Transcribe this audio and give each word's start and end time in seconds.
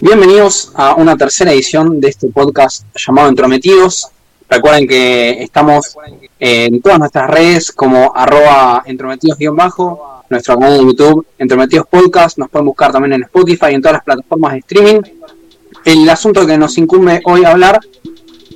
Bienvenidos 0.00 0.72
a 0.74 0.94
una 0.94 1.14
tercera 1.18 1.52
edición 1.52 2.00
de 2.00 2.08
este 2.08 2.28
podcast 2.28 2.86
llamado 2.94 3.28
Entrometidos. 3.28 4.08
Recuerden 4.48 4.88
que 4.88 5.42
estamos 5.42 5.98
en 6.40 6.80
todas 6.80 6.98
nuestras 6.98 7.28
redes 7.28 7.70
como 7.72 8.12
arroba 8.16 8.84
entrometidos-bajo, 8.86 10.17
nuestro 10.30 10.58
canal 10.58 10.78
de 10.78 10.84
YouTube 10.84 11.26
Entrometidos 11.38 11.86
Podcast, 11.86 12.38
nos 12.38 12.50
pueden 12.50 12.66
buscar 12.66 12.92
también 12.92 13.14
en 13.14 13.22
Spotify 13.24 13.66
y 13.70 13.74
en 13.74 13.82
todas 13.82 13.94
las 13.94 14.04
plataformas 14.04 14.52
de 14.52 14.58
streaming. 14.58 15.00
El 15.84 16.08
asunto 16.08 16.46
que 16.46 16.58
nos 16.58 16.76
incumbe 16.78 17.20
hoy 17.24 17.44
hablar 17.44 17.80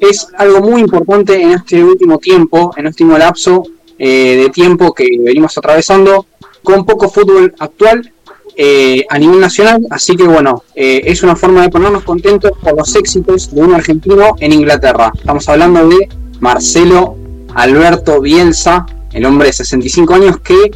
es 0.00 0.26
algo 0.36 0.60
muy 0.60 0.80
importante 0.80 1.40
en 1.40 1.52
este 1.52 1.82
último 1.82 2.18
tiempo, 2.18 2.72
en 2.76 2.86
este 2.86 3.04
último 3.04 3.18
lapso 3.18 3.62
eh, 3.98 4.36
de 4.36 4.50
tiempo 4.50 4.92
que 4.92 5.06
venimos 5.20 5.56
atravesando 5.56 6.26
con 6.62 6.84
poco 6.84 7.08
fútbol 7.08 7.54
actual 7.58 8.12
eh, 8.54 9.04
a 9.08 9.18
nivel 9.18 9.40
nacional, 9.40 9.86
así 9.90 10.14
que 10.14 10.24
bueno, 10.24 10.64
eh, 10.74 11.02
es 11.04 11.22
una 11.22 11.36
forma 11.36 11.62
de 11.62 11.70
ponernos 11.70 12.04
contentos 12.04 12.50
por 12.60 12.76
los 12.76 12.94
éxitos 12.94 13.54
de 13.54 13.62
un 13.62 13.74
argentino 13.74 14.34
en 14.40 14.52
Inglaterra. 14.52 15.10
Estamos 15.14 15.48
hablando 15.48 15.88
de 15.88 16.08
Marcelo 16.40 17.16
Alberto 17.54 18.20
Bielsa, 18.20 18.84
el 19.12 19.24
hombre 19.24 19.46
de 19.48 19.52
65 19.54 20.14
años 20.14 20.40
que 20.40 20.70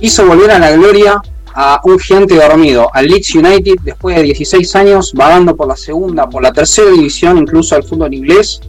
hizo 0.00 0.26
volver 0.26 0.50
a 0.50 0.58
la 0.58 0.72
gloria 0.72 1.20
a 1.54 1.80
un 1.84 1.98
gigante 1.98 2.34
dormido, 2.34 2.90
al 2.92 3.06
Leeds 3.06 3.34
United, 3.34 3.76
después 3.82 4.14
de 4.14 4.22
16 4.24 4.76
años 4.76 5.12
vagando 5.14 5.56
por 5.56 5.66
la 5.66 5.76
segunda, 5.76 6.28
por 6.28 6.42
la 6.42 6.52
tercera 6.52 6.90
división, 6.90 7.38
incluso 7.38 7.74
al 7.74 7.82
fútbol 7.82 8.12
inglés. 8.12 8.60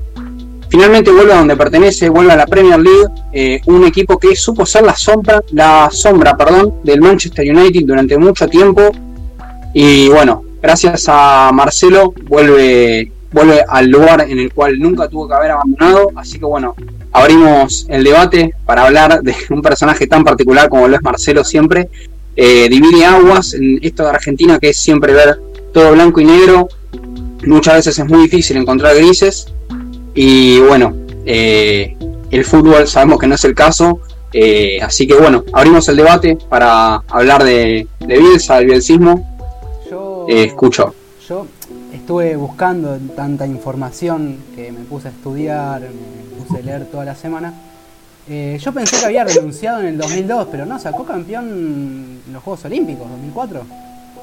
Finalmente 0.69 1.11
vuelve 1.11 1.33
a 1.33 1.37
donde 1.37 1.57
pertenece, 1.57 2.09
vuelve 2.09 2.31
a 2.31 2.37
la 2.37 2.45
Premier 2.45 2.79
League, 2.79 3.07
eh, 3.33 3.61
un 3.65 3.85
equipo 3.85 4.17
que 4.17 4.35
supo 4.35 4.65
ser 4.65 4.83
la 4.83 4.95
sombra, 4.95 5.41
la 5.51 5.89
sombra 5.91 6.35
perdón, 6.35 6.75
del 6.83 7.01
Manchester 7.01 7.45
United 7.49 7.81
durante 7.85 8.17
mucho 8.17 8.47
tiempo. 8.47 8.91
Y 9.73 10.07
bueno, 10.09 10.43
gracias 10.61 11.05
a 11.09 11.51
Marcelo 11.53 12.13
vuelve, 12.23 13.11
vuelve 13.31 13.63
al 13.67 13.87
lugar 13.87 14.21
en 14.21 14.39
el 14.39 14.53
cual 14.53 14.79
nunca 14.79 15.07
tuvo 15.09 15.27
que 15.27 15.33
haber 15.33 15.51
abandonado. 15.51 16.11
Así 16.15 16.39
que 16.39 16.45
bueno, 16.45 16.75
abrimos 17.17 17.85
el 17.89 18.03
debate 18.03 18.53
para 18.65 18.85
hablar 18.85 19.21
de 19.21 19.35
un 19.49 19.61
personaje 19.61 20.07
tan 20.07 20.23
particular 20.23 20.69
como 20.69 20.87
lo 20.87 20.95
es 20.95 21.01
Marcelo 21.01 21.43
siempre. 21.43 21.89
Eh, 22.35 22.67
divide 22.69 23.03
aguas 23.05 23.53
en 23.55 23.79
esto 23.81 24.03
de 24.03 24.09
Argentina 24.09 24.59
que 24.59 24.69
es 24.69 24.77
siempre 24.77 25.13
ver 25.13 25.39
todo 25.73 25.91
blanco 25.93 26.21
y 26.21 26.25
negro. 26.25 26.67
Muchas 27.45 27.75
veces 27.75 27.99
es 27.99 28.05
muy 28.07 28.21
difícil 28.23 28.57
encontrar 28.57 28.95
grises. 28.95 29.47
Y 30.13 30.59
bueno, 30.59 30.95
eh, 31.25 31.95
el 32.31 32.45
fútbol 32.45 32.87
sabemos 32.87 33.19
que 33.19 33.27
no 33.27 33.35
es 33.35 33.43
el 33.45 33.53
caso. 33.55 33.99
eh, 34.33 34.79
así 34.81 35.07
que 35.07 35.13
bueno, 35.15 35.43
abrimos 35.53 35.87
el 35.89 35.95
debate 35.95 36.37
para 36.49 36.95
hablar 37.09 37.43
de, 37.43 37.87
de 37.99 38.17
Bielsa, 38.19 38.57
del 38.57 38.65
bielsismo. 38.67 39.25
Yo, 39.89 40.25
Eh, 40.27 40.43
escucho. 40.45 40.93
yo 41.27 41.45
estuve 41.93 42.35
buscando 42.35 42.97
tanta 43.15 43.47
información 43.47 44.37
que 44.55 44.71
me 44.71 44.81
puse 44.81 45.07
a 45.07 45.11
estudiar, 45.11 45.81
me 45.81 46.26
puse 46.47 46.59
a 46.59 46.63
leer 46.63 46.85
toda 46.85 47.05
la 47.05 47.15
semana. 47.15 47.53
Eh, 48.29 48.57
yo 48.61 48.73
pensé 48.73 48.99
que 48.99 49.05
había 49.05 49.23
renunciado 49.23 49.79
en 49.81 49.87
el 49.87 49.97
2002, 49.97 50.47
pero 50.51 50.65
no, 50.65 50.79
sacó 50.79 51.05
campeón 51.05 52.19
en 52.27 52.33
los 52.33 52.43
Juegos 52.43 52.65
Olímpicos, 52.65 53.09
2004. 53.09 53.61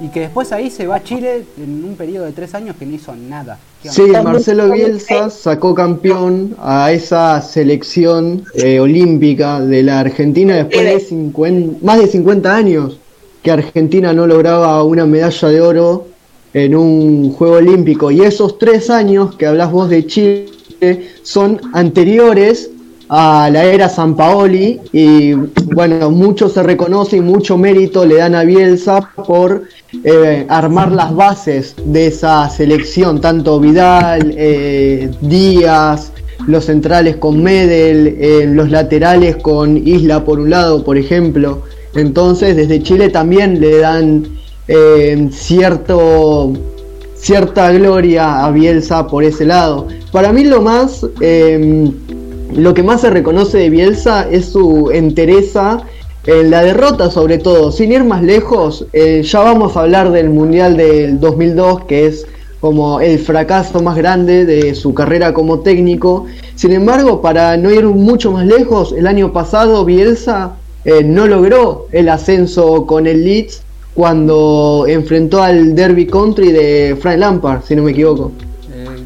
Y 0.01 0.09
que 0.09 0.21
después 0.21 0.51
ahí 0.51 0.71
se 0.71 0.87
va 0.87 0.97
a 0.97 1.05
Chile 1.05 1.45
en 1.57 1.85
un 1.85 1.95
periodo 1.95 2.25
de 2.27 2.33
tres 2.33 2.53
años 2.55 2.75
que 2.77 2.85
no 2.85 2.95
hizo 2.95 3.15
nada. 3.15 3.59
Sí, 3.89 4.03
Marcelo 4.03 4.71
Bielsa 4.71 5.31
sacó 5.31 5.75
campeón 5.75 6.57
a 6.61 6.91
esa 6.91 7.41
selección 7.41 8.45
eh, 8.55 8.81
olímpica 8.81 9.61
de 9.61 9.85
la 9.85 10.01
Argentina 10.01 10.57
después 10.57 10.85
de 10.85 11.01
50, 11.01 11.85
más 11.85 11.99
de 11.99 12.09
50 12.09 12.57
años 12.57 12.99
que 13.43 13.53
Argentina 13.53 14.13
no 14.13 14.27
lograba 14.27 14.83
una 14.83 15.07
medalla 15.07 15.49
de 15.49 15.61
oro 15.61 16.07
en 16.55 16.75
un 16.75 17.33
Juego 17.33 17.57
Olímpico. 17.57 18.11
Y 18.11 18.23
esos 18.23 18.59
tres 18.59 18.91
años 18.91 19.37
que 19.37 19.47
hablas 19.47 19.71
vos 19.71 19.89
de 19.91 20.07
Chile 20.07 20.47
son 21.23 21.61
anteriores 21.73 22.71
a 23.09 23.51
la 23.53 23.65
era 23.65 23.89
San 23.89 24.17
Paoli 24.17 24.81
y 24.93 25.35
bueno, 25.35 26.11
mucho 26.11 26.49
se 26.49 26.63
reconoce 26.63 27.19
y 27.19 27.21
mucho 27.21 27.59
mérito 27.59 28.05
le 28.05 28.17
dan 28.17 28.35
a 28.35 28.45
Bielsa 28.45 29.11
por 29.27 29.65
eh, 30.03 30.47
armar 30.49 30.91
las 30.93 31.15
bases 31.15 31.75
de 31.85 32.09
esa 32.09 32.49
selección, 32.49 33.21
tanto 33.21 33.61
Vidal, 33.61 34.35
eh, 34.37 35.11
Díaz, 35.21 36.13
los 36.47 36.65
centrales 36.65 37.17
con 37.17 37.43
Medel, 37.43 38.17
eh, 38.19 38.47
los 38.47 38.71
laterales 38.71 39.37
con 39.37 39.77
Isla 39.77 40.25
por 40.25 40.41
un 40.41 40.51
lado, 40.51 40.83
por 40.83 40.97
ejemplo. 40.97 41.63
Entonces, 41.95 42.57
desde 42.57 42.83
Chile 42.83 43.11
también 43.11 43.61
le 43.61 43.79
dan 43.79 44.27
cierto 45.31 46.53
cierta 47.15 47.71
gloria 47.73 48.45
a 48.45 48.51
Bielsa 48.51 49.07
por 49.07 49.25
ese 49.25 49.45
lado. 49.45 49.89
Para 50.15 50.33
mí 50.33 50.45
lo 50.45 50.63
más 50.63 51.05
eh, 51.21 51.91
lo 52.55 52.73
que 52.73 52.85
más 52.85 53.01
se 53.01 53.11
reconoce 53.11 53.59
de 53.59 53.69
Bielsa 53.69 54.31
es 54.31 54.45
su 54.45 54.93
entereza 54.93 55.81
en 56.25 56.53
la 56.53 56.63
derrota 56.63 57.11
sobre 57.11 57.39
todo. 57.39 57.73
Sin 57.73 57.91
ir 57.91 58.05
más 58.05 58.23
lejos, 58.23 58.87
eh, 58.93 59.25
ya 59.25 59.41
vamos 59.41 59.77
a 59.77 59.81
hablar 59.81 60.13
del 60.13 60.31
Mundial 60.31 60.77
del 60.77 61.19
2002, 61.19 61.87
que 61.87 62.07
es 62.07 62.27
como 62.61 63.01
el 63.01 63.19
fracaso 63.19 63.83
más 63.83 63.97
grande 63.97 64.45
de 64.45 64.77
su 64.77 64.95
carrera 64.95 65.35
como 65.35 65.59
técnico. 65.63 66.27
Sin 66.55 66.71
embargo, 66.71 67.21
para 67.21 67.57
no 67.57 67.73
ir 67.73 67.85
mucho 67.85 68.31
más 68.31 68.47
lejos, 68.47 68.95
el 68.97 69.09
año 69.09 69.33
pasado 69.33 69.85
Bielsa 69.85 70.53
eh, 70.85 71.03
no 71.03 71.27
logró 71.27 71.89
el 71.91 72.09
ascenso 72.09 72.87
con 72.87 73.09
el 73.09 73.25
Leeds 73.25 73.65
cuando 73.97 74.85
enfrentó 74.87 75.43
al 75.43 75.75
Derby 75.75 76.07
Country 76.07 76.53
de 76.53 76.97
Frank 77.01 77.19
Lampard, 77.19 77.65
si 77.65 77.75
no 77.75 77.83
me 77.83 77.91
equivoco. 77.91 78.31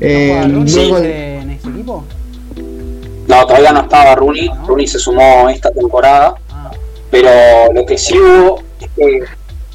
Eh, 0.00 0.44
¿no 0.48 0.64
luego- 0.64 0.98
en 0.98 1.50
ese 1.50 1.68
equipo? 1.68 2.04
No, 3.26 3.46
todavía 3.46 3.72
no 3.72 3.80
estaba 3.82 4.14
Rooney. 4.14 4.48
Rooney 4.66 4.86
se 4.86 4.98
sumó 4.98 5.48
esta 5.48 5.70
temporada. 5.70 6.34
Ah, 6.50 6.70
Pero 7.10 7.72
lo 7.72 7.84
que 7.84 7.98
sí 7.98 8.18
hubo 8.18 8.62
es 8.80 8.88
que 8.96 9.24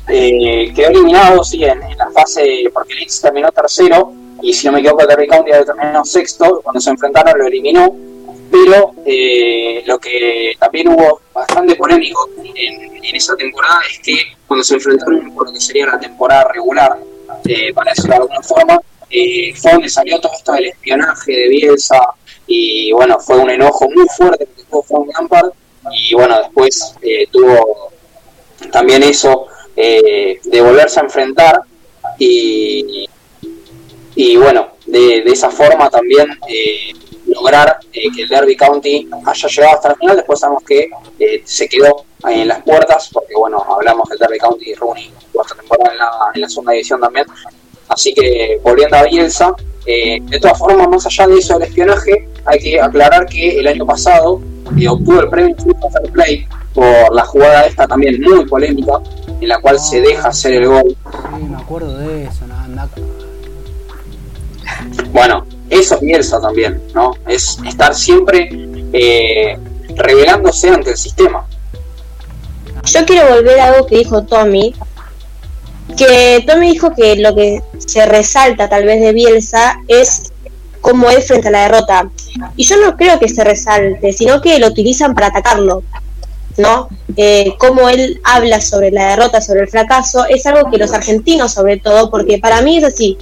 eh, 0.07 0.73
quedó 0.75 0.89
eliminado, 0.89 1.43
sí, 1.43 1.63
en, 1.63 1.81
en 1.83 1.97
la 1.97 2.09
fase, 2.11 2.63
porque 2.73 2.93
Leeds 2.95 3.21
terminó 3.21 3.51
tercero, 3.51 4.11
y 4.41 4.51
si 4.53 4.65
no 4.67 4.73
me 4.73 4.79
equivoco, 4.79 5.05
Derby 5.07 5.27
County 5.27 5.51
terminado 5.65 6.03
sexto, 6.03 6.59
cuando 6.63 6.81
se 6.81 6.89
enfrentaron 6.89 7.37
lo 7.39 7.47
eliminó, 7.47 7.95
pero 8.51 8.91
eh, 9.05 9.83
lo 9.85 9.97
que 9.99 10.53
también 10.59 10.89
hubo 10.89 11.21
bastante 11.33 11.75
polémico 11.75 12.29
en, 12.43 13.03
en 13.03 13.15
esa 13.15 13.35
temporada 13.35 13.79
es 13.89 13.99
que 13.99 14.17
cuando 14.47 14.63
se 14.63 14.75
enfrentaron 14.75 15.33
por 15.33 15.47
lo 15.47 15.53
que 15.53 15.61
sería 15.61 15.85
la 15.87 15.99
temporada 15.99 16.49
regular, 16.53 16.97
eh, 17.45 17.73
para 17.73 17.91
decirlo 17.91 18.15
de 18.15 18.21
alguna 18.21 18.41
forma, 18.41 18.79
eh, 19.13 19.53
fue 19.55 19.73
donde 19.73 19.89
salió 19.89 20.19
todo 20.19 20.33
esto 20.33 20.53
del 20.53 20.65
espionaje 20.65 21.31
de 21.31 21.47
Bielsa, 21.49 21.99
y 22.47 22.91
bueno, 22.91 23.19
fue 23.19 23.37
un 23.37 23.49
enojo 23.49 23.89
muy 23.89 24.05
fuerte 24.17 24.45
que 24.45 24.63
tuvo 24.63 24.83
Frank 24.83 25.07
Lampard, 25.13 25.51
y 25.91 26.13
bueno, 26.15 26.39
después 26.39 26.95
eh, 27.01 27.27
tuvo 27.31 27.91
también 28.71 29.03
eso 29.03 29.47
eh, 29.75 30.39
de 30.43 30.61
volverse 30.61 30.99
a 30.99 31.03
enfrentar 31.03 31.61
y, 32.19 33.09
y 34.15 34.37
bueno, 34.37 34.73
de, 34.85 35.23
esa 35.25 35.49
forma 35.49 35.89
también 35.89 36.27
eh, 36.47 36.93
lograr 37.25 37.79
eh, 37.91 38.03
que 38.15 38.21
el 38.23 38.29
Derby 38.29 38.55
County 38.55 39.09
haya 39.25 39.47
llegado 39.47 39.75
hasta 39.75 39.89
el 39.89 39.95
final. 39.95 40.17
Después 40.17 40.39
sabemos 40.39 40.63
que 40.63 40.91
se 41.45 41.67
quedó 41.67 42.05
ahí 42.23 42.41
en 42.41 42.49
las 42.49 42.61
puertas, 42.61 43.09
porque 43.11 43.33
bueno, 43.35 43.65
hablamos 43.67 44.07
del 44.09 44.19
Derby 44.19 44.37
County 44.37 44.69
y 44.69 44.75
Rooney 44.75 45.11
esta 45.41 45.55
temporada 45.55 45.91
en 45.91 45.97
la, 45.97 46.11
en 46.35 46.41
la 46.41 46.49
segunda 46.49 46.73
división 46.73 47.01
también. 47.01 47.25
Así 47.87 48.13
que 48.13 48.59
volviendo 48.63 48.95
a 48.97 49.03
Bielsa, 49.03 49.53
eh, 49.85 50.19
de 50.21 50.39
todas 50.39 50.57
formas, 50.57 50.87
más 50.87 51.05
allá 51.05 51.27
de 51.27 51.37
eso 51.39 51.53
del 51.59 51.67
espionaje, 51.69 52.27
hay 52.45 52.59
que 52.59 52.81
aclarar 52.81 53.25
que 53.25 53.59
el 53.59 53.67
año 53.67 53.85
pasado 53.85 54.41
eh, 54.79 54.87
obtuvo 54.87 55.19
el 55.21 55.29
premio 55.29 55.55
Fair 55.57 56.11
Play 56.11 56.47
por 56.73 57.13
la 57.13 57.23
jugada 57.25 57.65
esta 57.65 57.85
también 57.87 58.19
muy 58.21 58.45
polémica, 58.45 58.93
en 59.41 59.47
la 59.47 59.59
cual 59.59 59.79
se 59.79 60.01
deja 60.01 60.29
hacer 60.29 60.53
el 60.53 60.67
gol. 60.67 60.83
sí, 61.37 61.43
me 61.43 61.57
acuerdo 61.57 61.97
de 61.97 62.23
eso, 62.23 62.47
no, 62.47 62.55
anda- 62.55 62.89
Bueno, 65.11 65.45
eso 65.69 65.95
es 65.95 66.01
Bielsa 66.01 66.41
también, 66.41 66.81
¿no? 66.93 67.13
Es 67.27 67.59
estar 67.67 67.93
siempre 67.93 68.49
eh, 68.93 69.57
revelándose 69.95 70.69
ante 70.69 70.91
el 70.91 70.97
sistema. 70.97 71.45
Yo 72.85 73.05
quiero 73.05 73.35
volver 73.35 73.59
a 73.59 73.67
algo 73.67 73.85
que 73.85 73.97
dijo 73.99 74.23
Tommy, 74.23 74.73
que 75.97 76.43
Tommy 76.47 76.71
dijo 76.71 76.93
que 76.95 77.15
lo 77.17 77.35
que 77.35 77.61
se 77.77 78.05
resalta 78.05 78.69
tal 78.69 78.85
vez 78.85 79.01
de 79.01 79.13
Bielsa 79.13 79.79
es 79.87 80.31
cómo 80.81 81.09
es 81.09 81.27
frente 81.27 81.47
a 81.47 81.51
la 81.51 81.61
derrota. 81.63 82.09
Y 82.55 82.63
yo 82.63 82.77
no 82.77 82.97
creo 82.97 83.19
que 83.19 83.29
se 83.29 83.43
resalte, 83.43 84.13
sino 84.13 84.41
que 84.41 84.59
lo 84.59 84.67
utilizan 84.67 85.13
para 85.13 85.27
atacarlo. 85.27 85.83
¿no? 86.57 86.87
Eh, 87.15 87.53
cómo 87.57 87.89
él 87.89 88.19
habla 88.23 88.61
sobre 88.61 88.91
la 88.91 89.09
derrota, 89.09 89.41
sobre 89.41 89.61
el 89.61 89.69
fracaso, 89.69 90.25
es 90.25 90.45
algo 90.45 90.69
que 90.69 90.77
los 90.77 90.93
argentinos 90.93 91.53
sobre 91.53 91.77
todo, 91.77 92.09
porque 92.09 92.37
para 92.37 92.61
mí 92.61 92.77
es 92.77 92.83
así, 92.83 93.17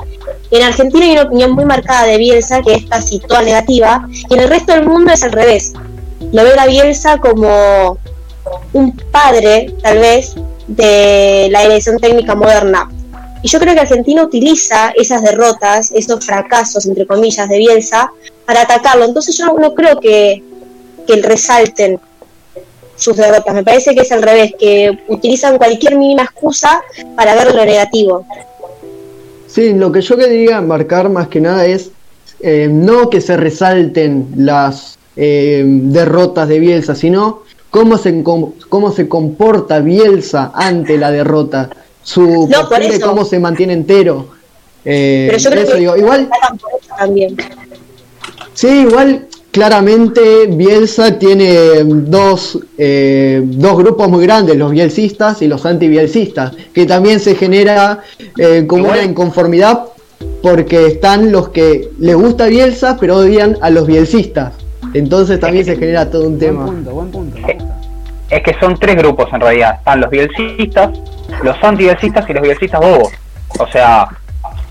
en 0.50 0.64
Argentina 0.64 1.06
hay 1.06 1.12
una 1.14 1.24
opinión 1.24 1.52
muy 1.52 1.66
marcada 1.66 2.08
de 2.08 2.18
Bielsa 2.18 2.62
que 2.62 2.74
es 2.74 2.86
casi 2.86 3.20
toda 3.20 3.42
negativa, 3.42 4.08
y 4.12 4.34
en 4.34 4.40
el 4.40 4.50
resto 4.50 4.74
del 4.74 4.86
mundo 4.86 5.14
es 5.14 5.24
al 5.24 5.32
revés. 5.32 5.74
Lo 6.32 6.44
ve 6.44 6.54
a 6.58 6.66
Bielsa 6.66 7.18
como 7.20 7.98
un 8.74 8.92
padre, 9.12 9.74
tal 9.82 10.00
vez, 10.00 10.36
de 10.68 11.48
la 11.52 11.64
dirección 11.64 11.98
técnica 11.98 12.36
moderna. 12.36 12.90
Y 13.44 13.48
yo 13.48 13.60
creo 13.60 13.74
que 13.74 13.80
Argentina 13.80 14.24
utiliza 14.24 14.92
esas 14.96 15.24
derrotas, 15.24 15.92
esos 15.92 16.24
fracasos, 16.24 16.86
entre 16.86 17.08
comillas, 17.08 17.50
de 17.50 17.58
Bielsa, 17.58 18.12
para 18.46 18.62
atacarlo. 18.62 19.06
Entonces 19.06 19.36
yo 19.38 19.48
no, 19.58 19.74
creo 19.74 20.00
que, 20.00 20.44
que 21.08 21.22
resalten 21.22 22.00
sus 22.96 23.18
derrotas. 23.18 23.56
Me 23.56 23.64
parece 23.64 23.96
que 23.96 24.02
es 24.02 24.12
al 24.12 24.22
revés, 24.22 24.54
que 24.60 24.92
utilizan 25.08 25.58
cualquier 25.58 25.98
mínima 25.98 26.24
excusa 26.24 26.82
para 27.16 27.34
ver 27.36 27.56
lo 27.56 27.66
negativo. 27.66 28.26
Sí, 29.48 29.74
lo 29.74 29.92
que 29.92 30.02
yo 30.02 30.16
quería 30.18 30.62
marcar 30.62 31.10
más 31.10 31.28
que 31.28 31.42
nada 31.42 31.66
es 31.66 31.92
eh, 32.40 32.70
no 32.72 33.10
que 33.10 33.22
se 33.22 33.38
resalten 33.38 34.28
las 34.36 34.98
eh, 35.16 35.64
derrotas 35.66 36.48
de 36.48 36.60
Bielsa, 36.60 36.96
sino 36.96 37.44
cómo 37.72 37.98
se, 37.98 38.22
cómo 38.22 38.92
se 38.92 39.08
comporta 39.10 39.80
Bielsa 39.80 40.52
ante 40.54 40.98
la 40.98 41.10
derrota, 41.10 41.70
su 42.04 42.48
No, 42.48 42.70
por 42.70 43.00
cómo 43.02 43.26
se 43.26 43.40
mantiene 43.40 43.74
entero. 43.74 44.28
Eh, 44.86 45.26
Pero 45.28 45.38
yo 45.40 45.50
creo 45.50 45.64
eso 45.64 45.74
que 45.74 45.80
digo, 45.80 45.98
igual 45.98 46.30
también. 46.98 47.36
Sí, 48.54 48.68
igual 48.68 49.28
claramente 49.52 50.48
Bielsa 50.48 51.18
tiene 51.20 51.84
dos, 51.86 52.58
eh, 52.78 53.42
dos 53.44 53.78
grupos 53.78 54.10
muy 54.10 54.24
grandes, 54.26 54.58
los 54.58 54.72
bielsistas 54.72 55.42
y 55.42 55.48
los 55.48 55.66
anti-bielsistas, 55.66 56.54
que 56.74 56.86
también 56.86 57.20
se 57.20 57.36
genera 57.36 58.02
eh, 58.38 58.66
como 58.68 58.86
Igual- 58.86 59.00
una 59.00 59.04
inconformidad 59.04 59.86
porque 60.42 60.88
están 60.88 61.32
los 61.32 61.50
que 61.50 61.90
les 62.00 62.16
gusta 62.16 62.48
Bielsa 62.48 62.98
pero 63.00 63.18
odian 63.18 63.58
a 63.62 63.70
los 63.70 63.86
bielsistas. 63.88 64.54
Entonces 64.94 65.40
también 65.40 65.66
se 65.66 65.76
genera 65.76 66.10
todo 66.10 66.24
un 66.28 66.38
Buen 66.38 66.40
tema. 66.40 66.66
punto, 66.66 66.92
buen 66.92 67.12
punto. 67.12 67.36
me 67.40 67.54
gusta. 67.54 67.78
Es 68.30 68.44
que 68.44 68.56
son 68.60 68.78
tres 68.78 68.96
grupos 68.96 69.28
en 69.34 69.42
realidad. 69.42 69.76
Están 69.80 70.02
los 70.02 70.10
bielcistas, 70.10 70.90
los 71.44 71.56
anti-bielcistas 71.64 72.30
y 72.30 72.34
los 72.34 72.42
bielcistas 72.42 72.80
bobos. 72.80 73.12
O 73.60 73.68
sea, 73.68 74.08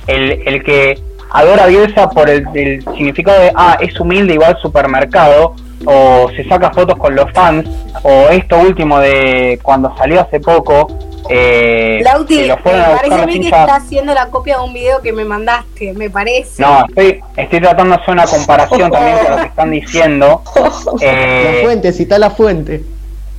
el, 0.07 0.43
el 0.47 0.63
que 0.63 0.99
adora 1.33 1.65
a 1.65 1.67
Bielsa 1.67 2.09
por 2.11 2.29
el, 2.31 2.45
el 2.55 2.83
significado 2.97 3.41
de, 3.41 3.53
ah, 3.55 3.77
es 3.81 3.99
humilde 4.01 4.35
igual 4.35 4.57
supermercado, 4.61 5.55
o 5.85 6.31
se 6.35 6.45
saca 6.49 6.71
fotos 6.71 6.97
con 6.99 7.15
los 7.15 7.31
fans, 7.33 7.69
o 8.03 8.29
esto 8.31 8.59
último 8.59 8.99
de 8.99 9.59
cuando 9.63 9.95
salió 9.97 10.21
hace 10.21 10.41
poco, 10.41 10.89
eh, 11.29 12.01
Lauti, 12.03 12.49
me 12.49 12.57
parece 12.57 13.15
a 13.15 13.27
mí 13.27 13.41
que 13.41 13.47
está 13.47 13.77
haciendo 13.77 14.15
la 14.15 14.27
copia 14.27 14.59
de 14.59 14.65
un 14.65 14.73
video 14.73 15.01
que 15.03 15.13
me 15.13 15.25
mandaste, 15.25 15.93
me 15.93 16.09
parece. 16.11 16.63
No, 16.63 16.85
estoy, 16.89 17.21
estoy 17.37 17.61
tratando 17.61 17.97
de 17.97 18.03
hacer 18.03 18.15
una 18.15 18.27
comparación 18.27 18.91
también 18.93 19.19
con 19.19 19.31
lo 19.31 19.37
que 19.39 19.47
están 19.49 19.71
diciendo. 19.71 20.43
La 20.55 20.99
Eh, 21.03 21.61
fuente, 21.65 21.93
cita 21.93 22.19
la 22.19 22.31
fuente. 22.31 22.83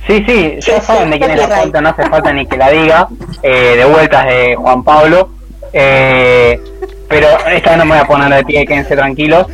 Sí, 0.06 0.24
sí, 0.26 0.56
ya 0.60 0.80
saben 0.80 1.10
de 1.10 1.18
quién 1.18 1.30
es 1.30 1.48
la 1.48 1.56
fuente, 1.58 1.80
no 1.80 1.88
hace 1.90 2.08
falta 2.08 2.32
ni 2.32 2.44
que 2.46 2.56
la 2.56 2.70
diga. 2.70 3.08
Eh, 3.42 3.74
de 3.76 3.84
vueltas 3.84 4.26
de 4.26 4.56
Juan 4.56 4.82
Pablo. 4.82 5.28
Eh, 5.72 6.60
pero 7.08 7.26
esta 7.48 7.70
vez 7.70 7.78
no 7.78 7.84
me 7.84 7.90
voy 7.92 7.98
a 8.00 8.06
poner 8.06 8.34
de 8.34 8.44
pie, 8.44 8.66
quédense 8.66 8.96
tranquilos. 8.96 9.46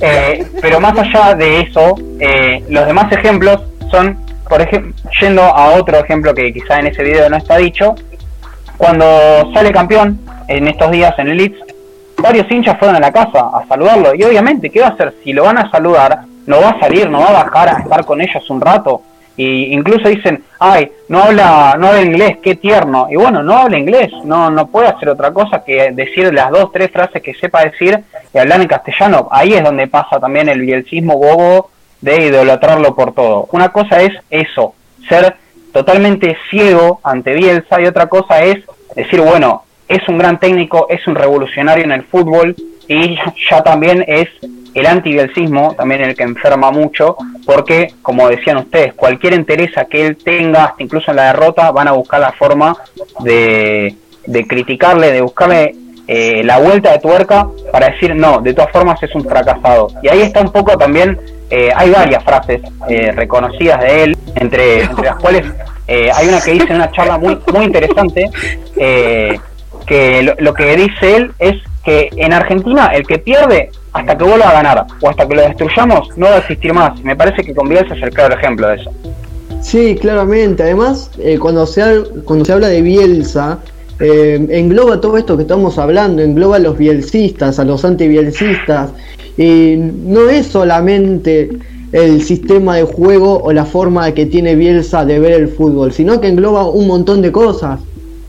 Eh, 0.00 0.44
pero 0.60 0.80
más 0.80 0.98
allá 0.98 1.34
de 1.36 1.60
eso, 1.60 1.94
eh, 2.18 2.64
los 2.68 2.86
demás 2.86 3.12
ejemplos 3.12 3.60
son, 3.90 4.18
por 4.52 4.60
ejemplo, 4.60 4.92
yendo 5.18 5.40
a 5.40 5.70
otro 5.78 5.98
ejemplo 5.98 6.34
que 6.34 6.52
quizá 6.52 6.78
en 6.78 6.88
ese 6.88 7.02
video 7.02 7.30
no 7.30 7.38
está 7.38 7.56
dicho, 7.56 7.94
cuando 8.76 9.06
sale 9.54 9.72
campeón 9.72 10.20
en 10.46 10.68
estos 10.68 10.90
días 10.90 11.14
en 11.18 11.28
el 11.28 11.38
Leeds, 11.38 11.58
varios 12.18 12.50
hinchas 12.50 12.78
fueron 12.78 12.96
a 12.96 13.00
la 13.00 13.10
casa 13.10 13.40
a 13.40 13.64
saludarlo. 13.66 14.14
Y 14.14 14.22
obviamente, 14.24 14.68
¿qué 14.68 14.80
va 14.80 14.88
a 14.88 14.90
hacer? 14.90 15.14
Si 15.24 15.32
lo 15.32 15.44
van 15.44 15.56
a 15.56 15.70
saludar, 15.70 16.24
no 16.44 16.60
va 16.60 16.68
a 16.68 16.80
salir, 16.80 17.08
no 17.08 17.20
va 17.20 17.28
a 17.28 17.44
bajar 17.44 17.68
a 17.70 17.78
estar 17.80 18.04
con 18.04 18.20
ellos 18.20 18.50
un 18.50 18.60
rato. 18.60 19.00
Y 19.38 19.72
incluso 19.72 20.06
dicen, 20.10 20.44
ay, 20.60 20.92
no 21.08 21.22
habla, 21.22 21.74
no 21.78 21.86
habla 21.86 22.02
inglés, 22.02 22.36
qué 22.42 22.54
tierno. 22.54 23.06
Y 23.10 23.16
bueno, 23.16 23.42
no 23.42 23.56
habla 23.56 23.78
inglés, 23.78 24.12
no, 24.22 24.50
no 24.50 24.66
puede 24.66 24.88
hacer 24.88 25.08
otra 25.08 25.32
cosa 25.32 25.64
que 25.64 25.92
decir 25.92 26.30
las 26.34 26.50
dos, 26.50 26.70
tres 26.72 26.90
frases 26.90 27.22
que 27.22 27.32
sepa 27.32 27.64
decir 27.64 28.00
y 28.34 28.36
hablar 28.36 28.60
en 28.60 28.68
castellano. 28.68 29.28
Ahí 29.30 29.54
es 29.54 29.64
donde 29.64 29.86
pasa 29.86 30.20
también 30.20 30.50
el 30.50 30.60
bielcismo 30.60 31.16
bobo 31.16 31.70
de 32.02 32.26
idolatrarlo 32.26 32.94
por 32.94 33.14
todo. 33.14 33.48
Una 33.52 33.70
cosa 33.70 34.02
es 34.02 34.12
eso, 34.28 34.74
ser 35.08 35.36
totalmente 35.72 36.36
ciego 36.50 37.00
ante 37.02 37.32
Bielsa 37.32 37.80
y 37.80 37.86
otra 37.86 38.06
cosa 38.08 38.42
es 38.42 38.58
decir, 38.94 39.20
bueno, 39.20 39.64
es 39.88 40.06
un 40.08 40.18
gran 40.18 40.38
técnico, 40.38 40.86
es 40.90 41.06
un 41.06 41.14
revolucionario 41.14 41.84
en 41.84 41.92
el 41.92 42.04
fútbol 42.04 42.54
y 42.88 43.16
ya 43.50 43.62
también 43.62 44.04
es 44.06 44.28
el 44.74 44.86
antibielcismo, 44.86 45.74
también 45.76 46.02
el 46.02 46.14
que 46.14 46.22
enferma 46.22 46.70
mucho, 46.70 47.16
porque, 47.44 47.92
como 48.00 48.28
decían 48.28 48.56
ustedes, 48.56 48.94
cualquier 48.94 49.34
entereza 49.34 49.84
que 49.84 50.06
él 50.06 50.16
tenga, 50.16 50.64
hasta 50.64 50.82
incluso 50.82 51.10
en 51.10 51.18
la 51.18 51.26
derrota, 51.26 51.70
van 51.72 51.88
a 51.88 51.92
buscar 51.92 52.20
la 52.20 52.32
forma 52.32 52.74
de, 53.20 53.94
de 54.26 54.46
criticarle, 54.46 55.12
de 55.12 55.20
buscarle 55.20 55.74
eh, 56.08 56.42
la 56.42 56.58
vuelta 56.58 56.92
de 56.92 56.98
tuerca 56.98 57.48
para 57.70 57.90
decir, 57.90 58.14
no, 58.16 58.40
de 58.40 58.54
todas 58.54 58.72
formas 58.72 59.02
es 59.02 59.14
un 59.14 59.24
fracasado. 59.24 59.88
Y 60.02 60.08
ahí 60.08 60.22
está 60.22 60.40
un 60.40 60.50
poco 60.52 60.76
también, 60.76 61.18
eh, 61.54 61.70
hay 61.76 61.90
varias 61.90 62.24
frases 62.24 62.62
eh, 62.88 63.12
reconocidas 63.12 63.78
de 63.80 64.04
él, 64.04 64.18
entre, 64.36 64.84
entre 64.84 65.04
las 65.04 65.16
cuales 65.16 65.44
eh, 65.86 66.10
hay 66.14 66.28
una 66.28 66.40
que 66.40 66.52
dice 66.52 66.68
en 66.70 66.76
una 66.76 66.90
charla 66.92 67.18
muy, 67.18 67.38
muy 67.52 67.66
interesante, 67.66 68.30
eh, 68.76 69.38
que 69.84 70.34
lo, 70.38 70.54
que 70.54 70.76
dice 70.76 71.16
él 71.16 71.32
es 71.38 71.56
que 71.84 72.08
en 72.16 72.32
Argentina 72.32 72.86
el 72.94 73.06
que 73.06 73.18
pierde 73.18 73.70
hasta 73.92 74.16
que 74.16 74.24
vuelva 74.24 74.48
a 74.48 74.52
ganar 74.54 74.86
o 75.02 75.08
hasta 75.10 75.28
que 75.28 75.34
lo 75.34 75.42
destruyamos 75.42 76.16
no 76.16 76.26
va 76.26 76.36
a 76.36 76.38
existir 76.38 76.72
más. 76.72 76.98
Me 77.02 77.14
parece 77.14 77.42
que 77.42 77.54
con 77.54 77.68
Bielsa 77.68 77.94
es 77.96 78.02
el 78.02 78.10
claro 78.10 78.34
ejemplo 78.34 78.68
de 78.68 78.76
eso. 78.76 78.90
Sí, 79.60 79.98
claramente. 80.00 80.62
Además, 80.62 81.10
eh, 81.18 81.38
cuando, 81.38 81.66
se 81.66 82.02
cuando 82.24 82.46
se 82.46 82.52
habla 82.54 82.68
de 82.68 82.80
Bielsa, 82.80 83.58
eh, 84.00 84.46
engloba 84.50 85.02
todo 85.02 85.18
esto 85.18 85.36
que 85.36 85.42
estamos 85.42 85.78
hablando, 85.78 86.22
engloba 86.22 86.56
a 86.56 86.60
los 86.60 86.78
bielcistas, 86.78 87.58
a 87.58 87.64
los 87.64 87.84
antibielcistas, 87.84 88.90
y 89.36 89.76
no 89.76 90.28
es 90.28 90.46
solamente 90.46 91.50
el 91.92 92.22
sistema 92.22 92.76
de 92.76 92.84
juego 92.84 93.40
o 93.42 93.52
la 93.52 93.64
forma 93.64 94.12
que 94.12 94.26
tiene 94.26 94.54
Bielsa 94.54 95.04
de 95.04 95.18
ver 95.18 95.32
el 95.32 95.48
fútbol, 95.48 95.92
sino 95.92 96.20
que 96.20 96.28
engloba 96.28 96.66
un 96.66 96.86
montón 96.86 97.22
de 97.22 97.30
cosas. 97.30 97.80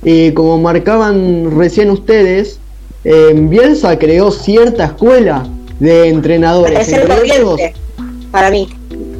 Y 0.04 0.32
como 0.32 0.58
marcaban 0.58 1.58
recién 1.58 1.89
ustedes, 1.89 2.60
eh, 3.06 3.34
Bielsa 3.36 3.98
creó 3.98 4.32
cierta 4.32 4.86
escuela 4.86 5.48
de 5.80 6.10
entrenadores. 6.10 6.88
Es 6.88 6.94
el 6.94 7.08
corriente, 7.08 7.74
para 8.32 8.50
mí. 8.50 8.68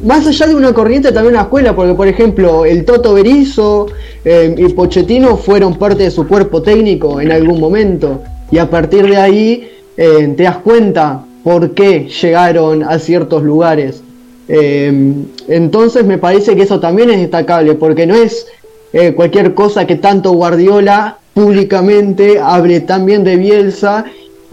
más 0.04 0.26
allá 0.26 0.46
de 0.46 0.54
una 0.54 0.74
corriente 0.74 1.12
también 1.12 1.34
una 1.34 1.42
escuela, 1.42 1.74
porque 1.74 1.94
por 1.94 2.08
ejemplo 2.08 2.64
el 2.64 2.84
Toto 2.84 3.14
Berizzo 3.14 3.86
eh, 4.24 4.54
y 4.56 4.68
Pochettino 4.70 5.36
fueron 5.36 5.76
parte 5.76 6.02
de 6.04 6.10
su 6.10 6.26
cuerpo 6.26 6.60
técnico 6.62 7.20
en 7.20 7.32
algún 7.32 7.60
momento 7.60 8.22
y 8.50 8.58
a 8.58 8.68
partir 8.68 9.06
de 9.08 9.16
ahí 9.16 9.70
eh, 9.96 10.34
te 10.36 10.42
das 10.42 10.58
cuenta 10.58 11.24
por 11.44 11.74
qué 11.74 12.08
llegaron 12.08 12.82
a 12.82 12.98
ciertos 12.98 13.44
lugares. 13.44 14.02
Eh, 14.48 15.14
entonces 15.46 16.04
me 16.04 16.18
parece 16.18 16.56
que 16.56 16.62
eso 16.62 16.80
también 16.80 17.10
es 17.10 17.18
destacable, 17.18 17.74
porque 17.74 18.06
no 18.06 18.14
es 18.14 18.46
eh, 18.92 19.12
cualquier 19.12 19.54
cosa 19.54 19.86
que 19.86 19.96
tanto 19.96 20.32
Guardiola 20.32 21.18
públicamente 21.34 22.38
hable 22.40 22.80
tan 22.80 23.04
bien 23.06 23.24
de 23.24 23.36
Bielsa 23.36 24.04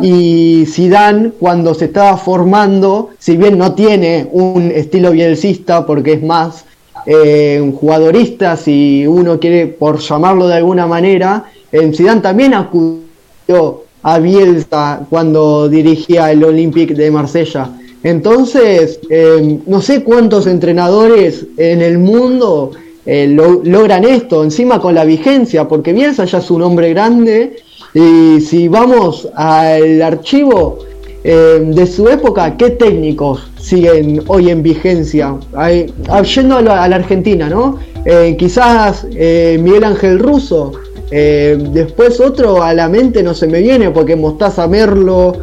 y 0.01 0.65
Zidane 0.67 1.31
cuando 1.39 1.73
se 1.73 1.85
estaba 1.85 2.17
formando, 2.17 3.11
si 3.19 3.37
bien 3.37 3.57
no 3.57 3.73
tiene 3.73 4.27
un 4.31 4.71
estilo 4.71 5.11
bielcista 5.11 5.85
porque 5.85 6.13
es 6.13 6.23
más 6.23 6.65
eh, 7.05 7.71
jugadorista, 7.79 8.57
si 8.57 9.05
uno 9.05 9.39
quiere 9.39 9.67
por 9.67 9.99
llamarlo 9.99 10.47
de 10.47 10.55
alguna 10.55 10.87
manera, 10.87 11.45
eh, 11.71 11.91
Zidane 11.93 12.21
también 12.21 12.53
acudió 12.53 13.83
a 14.03 14.19
Bielsa 14.19 15.05
cuando 15.09 15.69
dirigía 15.69 16.31
el 16.31 16.43
Olympique 16.43 16.93
de 16.93 17.11
Marsella. 17.11 17.69
Entonces, 18.03 18.99
eh, 19.09 19.59
no 19.67 19.81
sé 19.81 20.03
cuántos 20.03 20.47
entrenadores 20.47 21.45
en 21.57 21.81
el 21.81 21.99
mundo 21.99 22.71
eh, 23.05 23.27
lo- 23.27 23.61
logran 23.63 24.03
esto, 24.03 24.43
encima 24.43 24.79
con 24.79 24.93
la 24.95 25.05
vigencia, 25.05 25.67
porque 25.67 25.93
Bielsa 25.93 26.25
ya 26.25 26.39
es 26.39 26.49
un 26.51 26.61
hombre 26.63 26.89
grande 26.89 27.57
y 27.93 28.39
si 28.41 28.67
vamos 28.67 29.27
al 29.35 30.01
archivo 30.01 30.79
eh, 31.23 31.61
de 31.63 31.85
su 31.85 32.07
época, 32.09 32.57
¿qué 32.57 32.71
técnicos 32.71 33.41
siguen 33.59 34.23
hoy 34.27 34.49
en 34.49 34.63
vigencia? 34.63 35.35
Hay- 35.55 35.93
ah, 36.09 36.23
yendo 36.23 36.57
a 36.57 36.61
la, 36.63 36.83
a 36.83 36.87
la 36.87 36.95
Argentina, 36.95 37.49
¿no? 37.49 37.77
Eh, 38.05 38.35
quizás 38.37 39.05
eh, 39.13 39.59
Miguel 39.61 39.83
Ángel 39.83 40.17
Russo, 40.17 40.71
eh, 41.11 41.57
después 41.71 42.19
otro 42.19 42.63
a 42.63 42.73
la 42.73 42.87
mente 42.89 43.21
no 43.21 43.33
se 43.33 43.47
me 43.47 43.59
viene 43.59 43.91
porque 43.91 44.15
Mostaza 44.15 44.67
Merlo, 44.67 45.33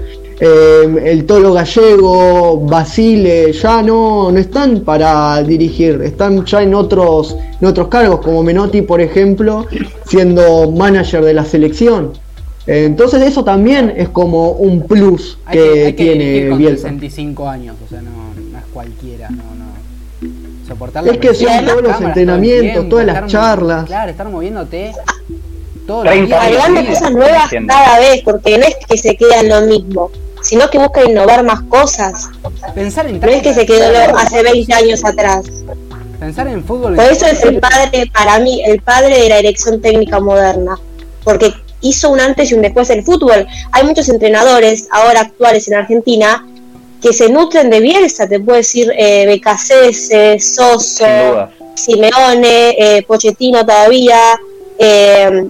eh, 0.41 1.03
el 1.05 1.25
Tolo 1.27 1.53
Gallego, 1.53 2.59
Basile, 2.61 3.53
ya 3.53 3.83
no, 3.83 4.31
no 4.31 4.39
están 4.39 4.81
para 4.81 5.43
dirigir, 5.43 6.01
están 6.03 6.45
ya 6.45 6.63
en 6.63 6.75
otros, 6.75 7.37
en 7.61 7.67
otros 7.67 7.89
cargos, 7.89 8.21
como 8.21 8.43
Menotti, 8.43 8.83
por 8.83 9.01
ejemplo, 9.01 9.67
siendo 10.07 10.71
manager 10.71 11.25
de 11.25 11.35
la 11.35 11.45
selección. 11.45 12.13
Eh, 12.67 12.85
Entonces 12.85 13.23
eso 13.23 13.43
también 13.45 13.93
es 13.97 14.11
como 14.11 14.51
un 14.53 14.83
plus 14.83 15.39
Hay 15.47 15.59
que, 15.59 15.65
que, 15.65 15.85
hay 15.87 15.93
que 15.95 16.05
tiene 16.05 16.49
con 16.51 16.59
Bielsa. 16.59 16.83
65 16.89 17.49
años, 17.49 17.77
o 17.85 17.89
sea, 17.89 18.01
no, 18.03 18.11
no 18.53 18.59
es 18.59 18.65
cualquiera, 18.73 19.29
no, 19.31 19.37
no. 19.37 19.69
Soportar 20.69 21.03
la 21.03 21.13
Es 21.13 21.19
que 21.19 21.33
son 21.35 21.65
todos 21.65 21.83
los 21.83 22.01
entrenamientos, 22.01 22.89
todas 22.91 23.07
las 23.07 23.17
estar- 23.17 23.27
charlas. 23.31 23.87
Claro, 23.87 24.11
estar 24.11 24.29
moviéndote 24.29 24.93
todos 25.88 26.04
los 26.04 26.12
30 26.12 26.26
días. 26.28 26.28
de 26.28 26.50
tu 26.52 26.57
agregando 26.61 26.92
cosas 26.92 27.11
nuevas 27.12 27.50
cada 27.66 27.99
vez, 27.99 28.23
porque 28.23 28.59
no 28.59 28.64
es 28.66 28.76
que 28.88 28.97
se 28.97 29.16
queda 29.16 29.40
en 29.40 29.49
lo 29.49 29.61
mismo, 29.62 30.11
sino 30.42 30.71
que 30.71 30.78
busca 30.78 31.02
innovar 31.04 31.42
más 31.42 31.62
cosas. 31.62 32.28
Pensar 32.75 33.07
en 33.09 33.18
No 33.18 33.26
es 33.26 33.42
que 33.42 33.54
se 33.54 33.66
quedó 33.66 33.90
lo- 33.90 34.16
hace 34.18 34.42
20 34.42 34.73
años 34.75 35.04
atrás. 35.04 35.47
Pensar 36.21 36.47
en 36.47 36.62
fútbol. 36.64 36.95
Por 36.95 37.04
eso 37.04 37.26
es 37.26 37.42
el 37.42 37.59
padre, 37.59 38.11
para 38.12 38.38
mí, 38.38 38.62
el 38.64 38.80
padre 38.83 39.18
de 39.23 39.28
la 39.28 39.37
dirección 39.38 39.80
técnica 39.80 40.21
moderna, 40.21 40.78
porque 41.25 41.52
hizo 41.80 42.11
un 42.11 42.21
antes 42.21 42.50
y 42.50 42.54
un 42.54 42.62
después 42.62 42.88
del 42.88 43.02
fútbol. 43.04 43.47
Hay 43.73 43.85
muchos 43.85 44.09
entrenadores 44.09 44.88
ahora 44.90 45.21
actuales 45.23 45.66
en 45.68 45.75
Argentina 45.75 46.45
que 47.00 47.12
se 47.12 47.28
nutren 47.30 47.71
de 47.71 47.78
Bielsa, 47.80 48.28
te 48.28 48.40
puedo 48.40 48.57
decir 48.59 48.92
eh, 48.97 49.25
Becasese, 49.26 50.38
Soso. 50.40 51.49
Simeone, 51.76 52.71
eh, 52.76 53.04
Pochettino 53.07 53.64
todavía, 53.64 54.18
eh, 54.78 55.47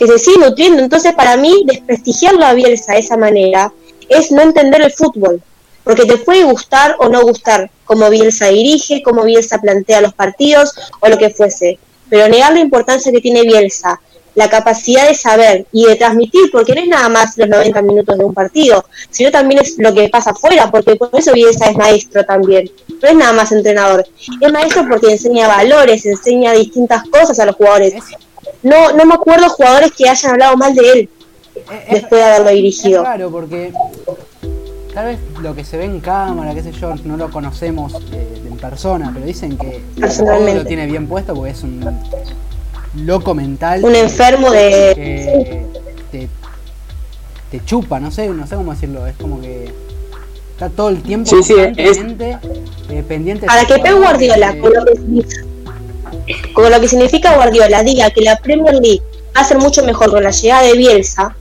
que 0.00 0.06
se 0.06 0.18
sigue 0.18 0.38
nutriendo. 0.38 0.82
Entonces, 0.82 1.12
para 1.14 1.36
mí, 1.36 1.62
desprestigiarlo 1.66 2.46
a 2.46 2.54
Bielsa 2.54 2.94
de 2.94 3.00
esa 3.00 3.18
manera 3.18 3.70
es 4.08 4.32
no 4.32 4.40
entender 4.40 4.80
el 4.80 4.90
fútbol, 4.90 5.42
porque 5.84 6.06
te 6.06 6.16
puede 6.16 6.42
gustar 6.42 6.96
o 6.98 7.10
no 7.10 7.22
gustar 7.22 7.70
cómo 7.84 8.08
Bielsa 8.08 8.46
dirige, 8.46 9.02
cómo 9.02 9.24
Bielsa 9.24 9.58
plantea 9.58 10.00
los 10.00 10.14
partidos 10.14 10.72
o 11.00 11.08
lo 11.08 11.18
que 11.18 11.28
fuese, 11.28 11.78
pero 12.08 12.28
negar 12.28 12.54
la 12.54 12.60
importancia 12.60 13.12
que 13.12 13.20
tiene 13.20 13.42
Bielsa, 13.42 14.00
la 14.34 14.48
capacidad 14.48 15.06
de 15.06 15.14
saber 15.14 15.66
y 15.70 15.84
de 15.84 15.96
transmitir, 15.96 16.50
porque 16.50 16.74
no 16.74 16.80
es 16.80 16.88
nada 16.88 17.10
más 17.10 17.36
los 17.36 17.48
90 17.48 17.82
minutos 17.82 18.16
de 18.16 18.24
un 18.24 18.32
partido, 18.32 18.86
sino 19.10 19.30
también 19.30 19.60
es 19.60 19.76
lo 19.76 19.92
que 19.92 20.08
pasa 20.08 20.30
afuera, 20.30 20.70
porque 20.70 20.96
por 20.96 21.10
eso 21.12 21.34
Bielsa 21.34 21.66
es 21.66 21.76
maestro 21.76 22.24
también, 22.24 22.70
no 22.88 23.06
es 23.06 23.14
nada 23.14 23.34
más 23.34 23.52
entrenador, 23.52 24.06
es 24.40 24.50
maestro 24.52 24.86
porque 24.88 25.10
enseña 25.10 25.46
valores, 25.46 26.06
enseña 26.06 26.52
distintas 26.52 27.02
cosas 27.10 27.38
a 27.38 27.44
los 27.44 27.56
jugadores. 27.56 27.92
No, 28.62 28.92
no 28.92 29.04
me 29.06 29.14
acuerdo 29.14 29.48
jugadores 29.48 29.92
que 29.96 30.08
hayan 30.08 30.32
hablado 30.32 30.56
mal 30.56 30.74
de 30.74 30.92
él 30.92 31.08
es- 31.54 31.90
después 31.90 32.20
de 32.20 32.24
haberlo 32.24 32.50
dirigido. 32.50 33.02
raro 33.02 33.30
porque 33.30 33.72
tal 34.94 35.06
vez 35.06 35.18
lo 35.40 35.54
que 35.54 35.64
se 35.64 35.76
ve 35.78 35.84
en 35.84 36.00
cámara, 36.00 36.54
qué 36.54 36.62
sé 36.62 36.72
yo, 36.72 36.94
no 37.04 37.16
lo 37.16 37.30
conocemos 37.30 37.94
eh, 38.12 38.42
en 38.46 38.56
persona, 38.58 39.10
pero 39.14 39.24
dicen 39.26 39.56
que 39.56 39.80
lo 39.96 40.64
tiene 40.66 40.86
bien 40.86 41.06
puesto 41.06 41.34
porque 41.34 41.50
es 41.52 41.62
un 41.62 41.80
loco 43.04 43.34
mental. 43.34 43.84
Un 43.84 43.94
enfermo 43.94 44.50
de... 44.50 44.92
que 44.94 45.66
te, 46.10 46.28
te 47.50 47.64
chupa, 47.64 47.98
no 48.00 48.10
sé, 48.10 48.28
no 48.28 48.46
sé 48.46 48.56
cómo 48.56 48.72
decirlo, 48.72 49.06
es 49.06 49.16
como 49.16 49.40
que 49.40 49.72
está 50.52 50.68
todo 50.68 50.88
el 50.90 51.02
tiempo 51.02 51.30
Sí, 51.30 51.42
sí, 51.42 51.54
es- 51.76 51.96
constantemente, 51.98 52.38
eh, 52.90 53.04
pendiente 53.06 53.42
de 53.42 53.46
Para 53.46 53.64
que 53.64 53.78
Pep 53.78 53.96
Guardiola, 53.96 54.50
eh, 54.52 54.60
con 56.52 56.70
lo 56.70 56.80
que 56.80 56.88
significa, 56.88 57.34
Guardiola, 57.34 57.82
diga 57.82 58.10
que 58.10 58.22
la 58.22 58.36
Premier 58.36 58.74
League 58.74 59.02
va 59.36 59.42
a 59.42 59.44
ser 59.44 59.58
mucho 59.58 59.84
mejor 59.84 60.10
con 60.10 60.22
la 60.22 60.30
llegada 60.30 60.62
de 60.62 60.74
Bielsa, 60.74 61.36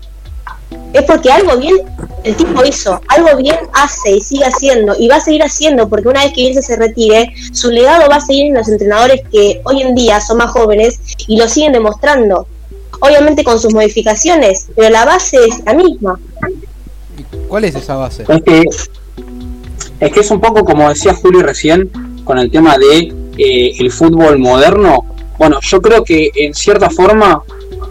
es 0.93 1.03
porque 1.03 1.31
algo 1.31 1.57
bien 1.57 1.77
el 2.23 2.35
tipo 2.35 2.63
hizo, 2.65 2.99
algo 3.07 3.37
bien 3.37 3.55
hace 3.73 4.11
y 4.11 4.21
sigue 4.21 4.45
haciendo, 4.45 4.95
y 4.97 5.07
va 5.07 5.17
a 5.17 5.21
seguir 5.21 5.43
haciendo, 5.43 5.87
porque 5.87 6.07
una 6.07 6.23
vez 6.23 6.33
que 6.33 6.41
Bielsa 6.41 6.61
se 6.61 6.75
retire, 6.75 7.33
su 7.51 7.69
legado 7.71 8.09
va 8.09 8.17
a 8.17 8.21
seguir 8.21 8.47
en 8.47 8.55
los 8.55 8.67
entrenadores 8.67 9.21
que 9.31 9.61
hoy 9.63 9.81
en 9.81 9.95
día 9.95 10.19
son 10.19 10.37
más 10.37 10.51
jóvenes 10.51 10.99
y 11.27 11.37
lo 11.37 11.47
siguen 11.47 11.73
demostrando. 11.73 12.47
Obviamente 13.01 13.43
con 13.43 13.59
sus 13.59 13.73
modificaciones, 13.73 14.67
pero 14.75 14.89
la 14.89 15.05
base 15.05 15.37
es 15.45 15.63
la 15.65 15.73
misma. 15.73 16.19
¿Cuál 17.47 17.63
es 17.63 17.75
esa 17.75 17.95
base? 17.95 18.23
Es 18.27 18.43
que, 18.43 18.63
es 19.99 20.11
que 20.11 20.19
es 20.19 20.31
un 20.31 20.41
poco 20.41 20.65
como 20.65 20.89
decía 20.89 21.13
Juli 21.13 21.41
recién 21.41 21.89
con 22.25 22.37
el 22.37 22.51
tema 22.51 22.77
de 22.77 23.13
eh, 23.39 23.75
el 23.79 23.91
fútbol 23.91 24.37
moderno. 24.37 25.05
Bueno, 25.37 25.59
yo 25.61 25.81
creo 25.81 26.03
que 26.03 26.29
en 26.35 26.53
cierta 26.53 26.89
forma 26.89 27.41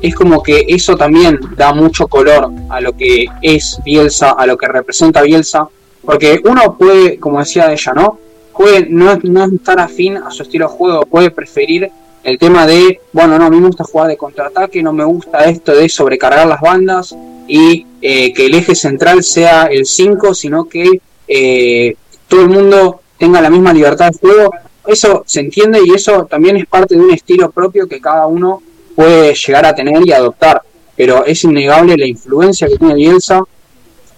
es 0.02 0.14
como 0.14 0.42
que 0.42 0.66
eso 0.68 0.96
también 0.96 1.40
da 1.56 1.72
mucho 1.72 2.06
color 2.06 2.50
a 2.68 2.80
lo 2.80 2.92
que 2.92 3.26
es 3.42 3.78
Bielsa, 3.84 4.32
a 4.32 4.46
lo 4.46 4.56
que 4.56 4.68
representa 4.68 5.22
Bielsa, 5.22 5.66
porque 6.04 6.40
uno 6.44 6.76
puede, 6.78 7.18
como 7.18 7.38
decía 7.38 7.72
ella, 7.72 7.92
¿no? 7.94 8.18
Puede 8.56 8.86
no, 8.90 9.16
no 9.22 9.44
estar 9.46 9.80
afín 9.80 10.18
a 10.18 10.30
su 10.30 10.42
estilo 10.42 10.68
de 10.68 10.74
juego, 10.74 11.06
puede 11.06 11.30
preferir 11.30 11.90
el 12.24 12.38
tema 12.38 12.66
de, 12.66 13.00
bueno, 13.12 13.38
no, 13.38 13.46
a 13.46 13.50
mí 13.50 13.58
me 13.58 13.68
gusta 13.68 13.84
jugar 13.84 14.08
de 14.08 14.16
contraataque, 14.16 14.82
no 14.82 14.92
me 14.92 15.04
gusta 15.04 15.44
esto 15.44 15.74
de 15.74 15.88
sobrecargar 15.88 16.46
las 16.46 16.60
bandas 16.60 17.16
y 17.46 17.86
eh, 18.02 18.32
que 18.34 18.46
el 18.46 18.54
eje 18.54 18.74
central 18.74 19.22
sea 19.22 19.66
el 19.66 19.86
5, 19.86 20.34
sino 20.34 20.68
que 20.68 21.00
eh, 21.26 21.96
todo 22.26 22.42
el 22.42 22.48
mundo 22.48 23.00
tenga 23.16 23.40
la 23.40 23.50
misma 23.50 23.72
libertad 23.72 24.10
de 24.10 24.18
juego. 24.18 24.50
Eso 24.88 25.22
se 25.26 25.40
entiende 25.40 25.80
y 25.84 25.92
eso 25.92 26.24
también 26.24 26.56
es 26.56 26.66
parte 26.66 26.96
de 26.96 27.02
un 27.02 27.10
estilo 27.10 27.50
propio 27.50 27.86
que 27.86 28.00
cada 28.00 28.26
uno 28.26 28.62
puede 28.96 29.34
llegar 29.34 29.66
a 29.66 29.74
tener 29.74 30.00
y 30.06 30.12
adoptar. 30.12 30.62
Pero 30.96 31.26
es 31.26 31.44
innegable 31.44 31.94
la 31.98 32.06
influencia 32.06 32.66
que 32.66 32.78
tiene 32.78 32.94
Bielsa. 32.94 33.42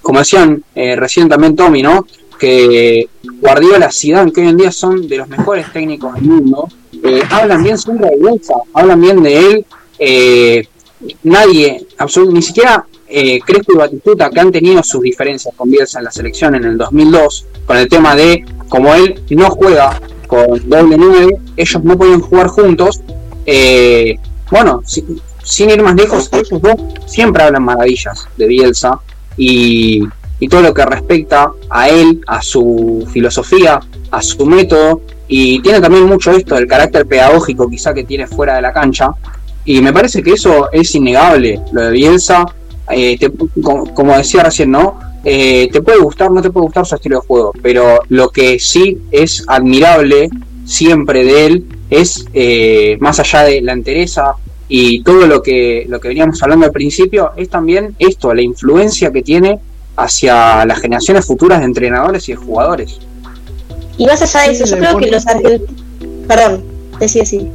Como 0.00 0.20
decían 0.20 0.62
eh, 0.74 0.94
recién 0.94 1.28
también 1.28 1.56
Tommy, 1.56 1.82
¿no? 1.82 2.06
Que 2.38 3.08
Guardiola, 3.40 3.90
Zidane, 3.90 4.32
que 4.32 4.42
hoy 4.42 4.48
en 4.48 4.56
día 4.56 4.70
son 4.70 5.08
de 5.08 5.18
los 5.18 5.28
mejores 5.28 5.72
técnicos 5.72 6.14
del 6.14 6.22
mundo, 6.22 6.68
eh, 7.02 7.20
hablan 7.30 7.64
bien 7.64 7.76
siempre 7.76 8.08
de 8.08 8.16
Bielsa, 8.16 8.54
hablan 8.72 9.00
bien 9.00 9.22
de 9.22 9.38
él. 9.38 9.66
eh, 9.98 10.68
nadie, 11.24 11.86
ni 12.28 12.42
siquiera 12.42 12.86
eh, 13.08 13.40
Crespo 13.44 13.72
y 13.72 13.76
Batistuta, 13.76 14.30
que 14.30 14.40
han 14.40 14.52
tenido 14.52 14.82
sus 14.84 15.02
diferencias 15.02 15.52
con 15.56 15.68
Bielsa 15.68 15.98
en 15.98 16.04
la 16.04 16.12
selección 16.12 16.54
en 16.54 16.64
el 16.64 16.78
2002, 16.78 17.46
con 17.66 17.76
el 17.76 17.88
tema 17.88 18.14
de 18.14 18.44
como 18.68 18.94
él 18.94 19.20
no 19.30 19.50
juega 19.50 20.00
con 20.30 20.46
doble 20.68 20.96
9, 20.96 21.36
ellos 21.56 21.82
no 21.84 21.98
pueden 21.98 22.20
jugar 22.20 22.46
juntos. 22.48 23.00
eh, 23.46 24.16
bueno, 24.50 24.82
si- 24.86 25.04
sin 25.42 25.70
ir 25.70 25.82
más 25.82 25.94
lejos, 25.96 26.28
ellos 26.32 26.60
dos 26.62 26.76
siempre 27.06 27.42
hablan 27.42 27.64
maravillas 27.64 28.28
de 28.36 28.46
Bielsa 28.46 29.00
y, 29.36 30.02
y 30.38 30.48
todo 30.48 30.62
lo 30.62 30.72
que 30.74 30.84
respecta 30.84 31.50
a 31.68 31.88
él, 31.88 32.20
a 32.26 32.40
su 32.42 33.06
filosofía, 33.12 33.80
a 34.10 34.22
su 34.22 34.44
método, 34.46 35.00
y 35.26 35.60
tiene 35.62 35.80
también 35.80 36.04
mucho 36.06 36.30
esto 36.32 36.54
del 36.56 36.66
carácter 36.66 37.06
pedagógico 37.06 37.68
quizá 37.68 37.92
que 37.94 38.04
tiene 38.04 38.26
fuera 38.26 38.54
de 38.56 38.62
la 38.62 38.72
cancha, 38.72 39.10
y 39.64 39.80
me 39.80 39.92
parece 39.92 40.22
que 40.22 40.32
eso 40.32 40.68
es 40.72 40.94
innegable, 40.94 41.60
lo 41.72 41.80
de 41.86 41.90
Bielsa, 41.92 42.44
eh, 42.90 43.18
como 43.94 44.16
decía 44.16 44.42
recién, 44.44 44.70
¿no? 44.70 44.98
Eh, 45.24 45.68
te 45.70 45.82
puede 45.82 45.98
gustar, 45.98 46.30
no 46.30 46.40
te 46.40 46.50
puede 46.50 46.64
gustar 46.64 46.86
su 46.86 46.94
estilo 46.94 47.20
de 47.20 47.26
juego, 47.26 47.52
pero 47.62 48.00
lo 48.08 48.30
que 48.30 48.58
sí 48.58 48.98
es 49.10 49.44
admirable 49.46 50.30
siempre 50.64 51.24
de 51.24 51.46
él 51.46 51.66
es, 51.90 52.24
eh, 52.32 52.96
más 53.00 53.20
allá 53.20 53.42
de 53.42 53.60
la 53.60 53.72
entereza 53.72 54.34
y 54.68 55.02
todo 55.02 55.26
lo 55.26 55.42
que, 55.42 55.84
lo 55.88 56.00
que 56.00 56.08
veníamos 56.08 56.42
hablando 56.42 56.66
al 56.66 56.72
principio, 56.72 57.32
es 57.36 57.50
también 57.50 57.94
esto, 57.98 58.32
la 58.32 58.42
influencia 58.42 59.12
que 59.12 59.22
tiene 59.22 59.58
hacia 59.96 60.64
las 60.64 60.78
generaciones 60.80 61.26
futuras 61.26 61.58
de 61.58 61.66
entrenadores 61.66 62.28
y 62.28 62.32
de 62.32 62.36
jugadores. 62.36 62.98
Y 63.98 64.06
más 64.06 64.22
allá 64.22 64.48
de 64.48 64.54
Sí, 64.54 64.62
eso, 64.62 64.76
yo 64.76 64.80
creo 64.80 64.98
que 64.98 65.10
los 65.10 65.26
argentinos... 65.26 65.60
Perdón, 66.26 66.64
decía 66.98 67.24
así. 67.24 67.48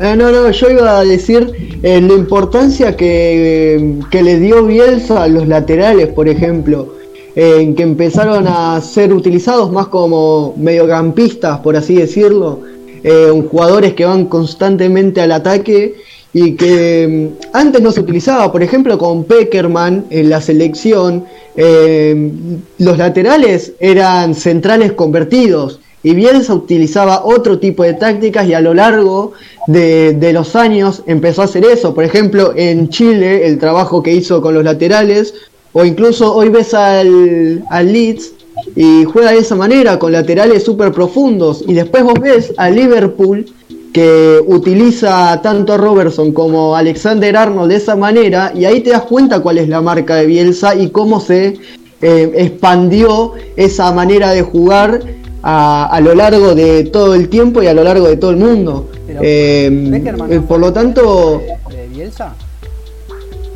Eh, 0.00 0.16
no, 0.16 0.30
no, 0.32 0.50
yo 0.50 0.70
iba 0.70 0.98
a 0.98 1.04
decir 1.04 1.78
eh, 1.82 2.00
la 2.00 2.14
importancia 2.14 2.96
que, 2.96 4.00
que 4.10 4.22
le 4.22 4.40
dio 4.40 4.64
Bielsa 4.66 5.22
a 5.22 5.28
los 5.28 5.46
laterales, 5.46 6.08
por 6.08 6.28
ejemplo, 6.28 6.94
eh, 7.36 7.58
en 7.60 7.74
que 7.74 7.82
empezaron 7.82 8.46
a 8.48 8.80
ser 8.80 9.12
utilizados 9.12 9.72
más 9.72 9.88
como 9.88 10.54
mediocampistas, 10.56 11.60
por 11.60 11.76
así 11.76 11.96
decirlo, 11.96 12.60
eh, 13.02 13.28
jugadores 13.50 13.94
que 13.94 14.04
van 14.04 14.26
constantemente 14.26 15.20
al 15.20 15.32
ataque 15.32 15.96
y 16.32 16.54
que 16.54 17.30
mm, 17.32 17.46
antes 17.52 17.82
no 17.82 17.90
se 17.90 18.00
utilizaba, 18.00 18.52
por 18.52 18.62
ejemplo, 18.62 18.96
con 18.98 19.24
Peckerman 19.24 20.06
en 20.10 20.30
la 20.30 20.40
selección, 20.40 21.24
eh, 21.56 22.30
los 22.78 22.98
laterales 22.98 23.72
eran 23.80 24.34
centrales 24.34 24.92
convertidos 24.92 25.80
y 26.04 26.14
Bielsa 26.14 26.54
utilizaba 26.54 27.24
otro 27.24 27.58
tipo 27.58 27.82
de 27.82 27.94
tácticas 27.94 28.46
y 28.46 28.52
a 28.52 28.60
lo 28.60 28.74
largo 28.74 29.32
de, 29.66 30.30
los 30.34 30.54
años 30.54 31.02
empezó 31.06 31.40
a 31.40 31.46
hacer 31.46 31.64
eso. 31.64 31.94
Por 31.94 32.04
ejemplo, 32.04 32.52
en 32.54 32.90
Chile, 32.90 33.46
el 33.46 33.58
trabajo 33.58 34.02
que 34.02 34.12
hizo 34.12 34.42
con 34.42 34.52
los 34.52 34.62
laterales, 34.62 35.34
o 35.72 35.82
incluso 35.82 36.34
hoy 36.34 36.50
ves 36.50 36.74
al, 36.74 37.64
al 37.70 37.90
Leeds 37.90 38.34
y 38.76 39.04
juega 39.04 39.32
de 39.32 39.38
esa 39.38 39.56
manera, 39.56 39.98
con 39.98 40.12
laterales 40.12 40.62
súper 40.62 40.92
profundos. 40.92 41.64
Y 41.66 41.72
después 41.72 42.04
vos 42.04 42.20
ves 42.20 42.52
a 42.58 42.68
Liverpool 42.68 43.46
que 43.94 44.42
utiliza 44.46 45.40
tanto 45.40 45.72
a 45.72 45.78
Robertson 45.78 46.32
como 46.32 46.76
a 46.76 46.80
Alexander 46.80 47.34
Arnold 47.34 47.70
de 47.70 47.76
esa 47.76 47.96
manera, 47.96 48.52
y 48.54 48.66
ahí 48.66 48.80
te 48.80 48.90
das 48.90 49.04
cuenta 49.04 49.40
cuál 49.40 49.56
es 49.56 49.70
la 49.70 49.80
marca 49.80 50.16
de 50.16 50.26
Bielsa 50.26 50.74
y 50.74 50.90
cómo 50.90 51.18
se 51.18 51.56
eh, 52.02 52.32
expandió 52.34 53.32
esa 53.56 53.90
manera 53.92 54.32
de 54.32 54.42
jugar 54.42 55.00
a, 55.46 55.86
a 55.92 56.00
lo 56.00 56.14
largo 56.14 56.54
de 56.54 56.84
todo 56.84 57.14
el 57.14 57.28
tiempo 57.28 57.62
y 57.62 57.66
a 57.66 57.74
lo 57.74 57.84
largo 57.84 58.08
de 58.08 58.16
todo 58.16 58.30
el 58.30 58.38
mundo. 58.38 58.88
Pero, 59.06 59.20
Eh, 59.22 59.68
Beckerman 59.70 60.32
eh, 60.32 60.36
no 60.36 60.46
por 60.46 60.58
lo 60.58 60.72
tanto, 60.72 61.42
de, 61.68 61.76
de 61.76 61.88
Bielsa. 61.88 62.34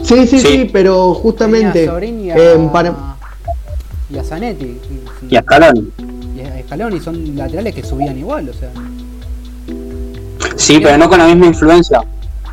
sí, 0.02 0.26
sí, 0.26 0.38
Sí. 0.38 0.46
sí, 0.46 0.70
pero 0.72 1.14
justamente 1.14 1.84
y 1.84 2.30
a, 2.30 2.36
eh, 2.36 2.68
para, 2.72 2.94
y 4.10 4.18
a 4.18 4.22
Zanetti 4.24 4.64
y, 4.66 5.34
Y 5.34 5.36
a 5.36 5.42
Scaloni. 5.42 5.88
y 6.36 6.40
a 6.42 6.62
Scaloni 6.66 7.00
son 7.00 7.36
laterales 7.36 7.74
que 7.74 7.82
subían 7.82 8.18
igual, 8.18 8.48
o 8.50 8.52
sea. 8.52 8.70
Sí, 10.56 10.80
pero 10.82 10.98
no 10.98 11.08
con 11.08 11.18
la 11.18 11.26
misma 11.26 11.46
influencia. 11.46 12.02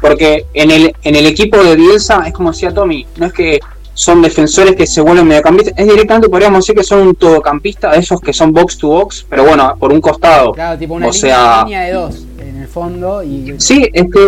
Porque 0.02 0.46
en 0.54 0.72
el, 0.72 0.94
en 1.04 1.16
el 1.16 1.26
equipo 1.26 1.58
de 1.64 1.76
Bielsa, 1.76 2.24
es 2.28 2.34
como 2.34 2.52
decía 2.52 2.74
Tommy, 2.74 3.06
no 3.18 3.26
es 3.26 3.34
que 3.34 3.60
son 3.96 4.22
defensores 4.22 4.76
que 4.76 4.86
se 4.86 5.02
vuelven 5.02 5.28
mediocampistas, 5.28 5.74
es 5.78 5.88
directamente, 5.88 6.30
podríamos 6.30 6.60
decir 6.60 6.76
que 6.76 6.84
son 6.84 7.00
un 7.00 7.16
todocampista, 7.16 7.92
de 7.92 8.00
esos 8.00 8.22
que 8.22 8.32
son 8.34 8.52
box 8.54 8.78
to 8.78 8.90
box, 8.90 9.26
pero 9.28 9.46
bueno, 9.46 9.76
por 9.80 9.92
un 9.92 10.00
costado. 10.02 10.52
Claro, 10.52 10.78
tipo 10.78 10.94
una 10.94 11.08
O 11.08 11.12
línea, 11.12 11.20
sea- 11.36 11.64
línea 11.64 11.82
de 11.82 11.94
dos 11.94 12.26
en 12.38 12.58
el 12.62 12.68
fondo 12.68 13.24
y 13.24 13.56
Sí, 13.58 13.90
es 13.92 14.04
que, 14.14 14.28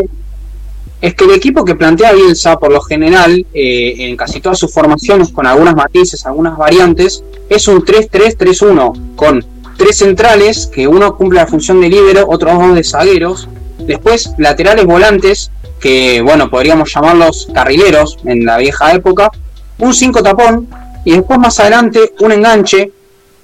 es 1.01 1.13
que 1.13 1.25
el 1.25 1.31
equipo 1.31 1.63
que 1.63 1.75
plantea 1.75 2.13
Bielsa, 2.13 2.57
por 2.57 2.71
lo 2.71 2.81
general, 2.81 3.45
eh, 3.53 3.95
en 3.99 4.15
casi 4.17 4.39
todas 4.41 4.57
sus 4.57 4.73
formaciones, 4.73 5.29
con 5.29 5.45
algunas 5.45 5.75
matices, 5.75 6.25
algunas 6.25 6.57
variantes, 6.57 7.23
es 7.49 7.67
un 7.67 7.83
3-3-3-1, 7.85 9.15
con 9.15 9.45
tres 9.77 9.97
centrales, 9.97 10.65
que 10.67 10.87
uno 10.87 11.15
cumple 11.17 11.39
la 11.39 11.45
función 11.47 11.79
de 11.81 11.89
líbero, 11.89 12.25
otros 12.27 12.53
dos 12.57 12.73
de 12.73 12.83
zagueros, 12.83 13.47
después 13.79 14.31
laterales 14.37 14.85
volantes, 14.85 15.51
que 15.79 16.21
bueno, 16.21 16.49
podríamos 16.49 16.91
llamarlos 16.91 17.47
carrileros 17.53 18.17
en 18.25 18.43
la 18.45 18.57
vieja 18.57 18.93
época, 18.93 19.29
un 19.79 19.93
5 19.93 20.23
tapón, 20.23 20.67
y 21.05 21.11
después 21.11 21.39
más 21.39 21.59
adelante 21.59 22.13
un 22.19 22.31
enganche, 22.31 22.91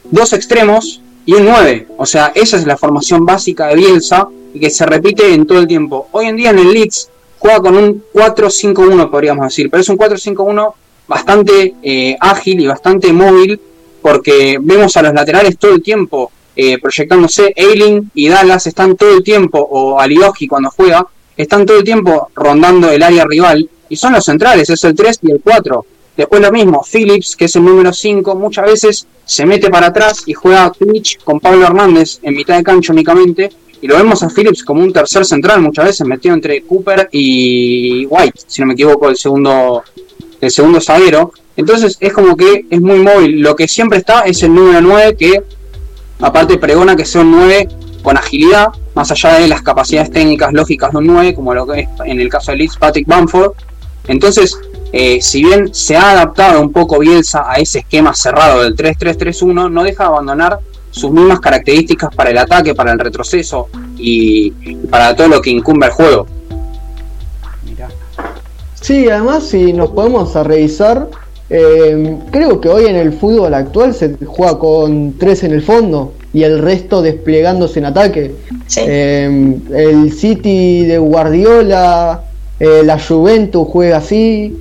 dos 0.03 0.33
extremos 0.33 1.01
y 1.25 1.33
un 1.33 1.45
9. 1.45 1.87
O 1.97 2.05
sea, 2.05 2.31
esa 2.35 2.57
es 2.57 2.65
la 2.65 2.77
formación 2.77 3.25
básica 3.25 3.67
de 3.67 3.75
Bielsa 3.75 4.27
y 4.53 4.59
que 4.59 4.69
se 4.69 4.85
repite 4.85 5.33
en 5.33 5.45
todo 5.45 5.59
el 5.59 5.67
tiempo. 5.67 6.07
Hoy 6.11 6.27
en 6.27 6.35
día 6.35 6.49
en 6.49 6.59
el 6.59 6.71
Leeds 6.71 7.09
juega 7.39 7.59
con 7.59 7.75
un 7.75 8.03
4-5-1, 8.13 9.09
podríamos 9.09 9.45
decir, 9.45 9.69
pero 9.69 9.81
es 9.81 9.89
un 9.89 9.97
4-5-1 9.97 10.73
bastante 11.07 11.75
eh, 11.81 12.17
ágil 12.19 12.59
y 12.61 12.67
bastante 12.67 13.11
móvil 13.11 13.59
porque 14.01 14.57
vemos 14.61 14.95
a 14.97 15.01
los 15.01 15.13
laterales 15.13 15.57
todo 15.57 15.73
el 15.73 15.81
tiempo 15.81 16.31
eh, 16.55 16.77
proyectándose. 16.79 17.53
Eiling 17.55 18.11
y 18.13 18.27
Dallas 18.27 18.67
están 18.67 18.95
todo 18.95 19.13
el 19.13 19.23
tiempo, 19.23 19.59
o 19.59 19.99
Alioski 19.99 20.47
cuando 20.47 20.69
juega, 20.69 21.05
están 21.35 21.65
todo 21.65 21.77
el 21.77 21.83
tiempo 21.83 22.29
rondando 22.35 22.91
el 22.91 23.01
área 23.01 23.25
rival 23.25 23.69
y 23.89 23.95
son 23.95 24.13
los 24.13 24.25
centrales, 24.25 24.69
es 24.69 24.83
el 24.83 24.95
3 24.95 25.19
y 25.23 25.31
el 25.31 25.41
4. 25.43 25.85
Después 26.15 26.41
lo 26.41 26.51
mismo, 26.51 26.83
Phillips, 26.83 27.35
que 27.35 27.45
es 27.45 27.55
el 27.55 27.65
número 27.65 27.91
5, 27.91 28.35
muchas 28.35 28.65
veces 28.65 29.07
se 29.25 29.45
mete 29.45 29.69
para 29.69 29.87
atrás 29.87 30.23
y 30.27 30.33
juega 30.33 30.71
Twitch 30.71 31.19
con 31.23 31.39
Pablo 31.39 31.65
Hernández 31.65 32.19
en 32.21 32.35
mitad 32.35 32.57
de 32.57 32.63
cancha 32.63 32.93
únicamente. 32.93 33.51
Y 33.81 33.87
lo 33.87 33.97
vemos 33.97 34.23
a 34.23 34.29
Phillips 34.29 34.63
como 34.63 34.81
un 34.81 34.93
tercer 34.93 35.25
central, 35.25 35.61
muchas 35.61 35.85
veces 35.85 36.07
metido 36.07 36.35
entre 36.35 36.61
Cooper 36.61 37.09
y 37.11 38.05
White, 38.05 38.41
si 38.47 38.61
no 38.61 38.67
me 38.67 38.73
equivoco, 38.73 39.09
el 39.09 39.17
segundo, 39.17 39.83
el 40.39 40.51
segundo 40.51 40.79
zaguero. 40.79 41.33
Entonces 41.57 41.97
es 41.99 42.13
como 42.13 42.37
que 42.37 42.65
es 42.69 42.81
muy 42.81 42.99
móvil. 42.99 43.41
Lo 43.41 43.55
que 43.55 43.67
siempre 43.67 43.99
está 43.99 44.21
es 44.21 44.41
el 44.43 44.53
número 44.53 44.81
9 44.81 45.15
que 45.17 45.43
aparte 46.19 46.57
pregona 46.57 46.95
que 46.95 47.05
sea 47.05 47.21
un 47.21 47.31
9 47.31 47.67
con 48.01 48.17
agilidad, 48.17 48.67
más 48.95 49.11
allá 49.11 49.39
de 49.39 49.47
las 49.47 49.61
capacidades 49.61 50.11
técnicas 50.11 50.53
lógicas 50.53 50.91
de 50.91 50.97
un 50.99 51.07
9, 51.07 51.33
como 51.35 51.53
lo 51.53 51.65
que 51.65 51.81
es 51.81 51.87
en 52.05 52.19
el 52.19 52.29
caso 52.29 52.51
de 52.51 52.57
Leeds 52.57 52.77
Patrick 52.77 53.07
Bamford. 53.07 53.53
Entonces, 54.07 54.57
eh, 54.91 55.21
si 55.21 55.43
bien 55.43 55.73
se 55.73 55.95
ha 55.95 56.11
adaptado 56.11 56.61
un 56.61 56.71
poco 56.71 56.99
Bielsa 56.99 57.45
a 57.49 57.55
ese 57.55 57.79
esquema 57.79 58.13
cerrado 58.13 58.61
del 58.61 58.75
3-3-3-1, 58.75 59.71
no 59.71 59.83
deja 59.83 60.03
de 60.03 60.09
abandonar 60.09 60.59
sus 60.91 61.11
mismas 61.11 61.39
características 61.39 62.13
para 62.15 62.29
el 62.29 62.37
ataque, 62.37 62.75
para 62.75 62.91
el 62.91 62.99
retroceso 62.99 63.67
y, 63.97 64.51
para 64.91 65.15
todo 65.15 65.27
lo 65.27 65.41
que 65.41 65.49
incumbe 65.49 65.87
al 65.87 65.93
juego. 65.93 66.27
mirá. 67.65 67.89
Sí, 68.79 69.09
además 69.09 69.45
si 69.45 69.73
nos 69.73 69.89
podemos 69.89 70.35
a 70.35 70.43
revisar, 70.43 71.09
eh, 71.49 72.19
creo 72.31 72.61
que 72.61 72.69
hoy 72.69 72.85
en 72.85 72.95
el 72.95 73.13
fútbol 73.13 73.55
actual 73.55 73.95
se 73.95 74.15
juega 74.25 74.59
con 74.59 75.17
tres 75.17 75.43
en 75.43 75.53
el 75.53 75.63
fondo 75.63 76.13
y 76.33 76.43
el 76.43 76.59
resto 76.59 77.01
desplegándose 77.01 77.79
en 77.79 77.85
ataque. 77.85 78.35
Sí. 78.67 78.81
Eh, 78.83 79.57
el 79.73 80.13
City 80.13 80.85
de 80.85 80.99
Guardiola, 80.99 82.23
eh, 82.59 82.81
la 82.85 82.99
Juventus 82.99 83.67
juega 83.69 83.97
así, 83.97 84.55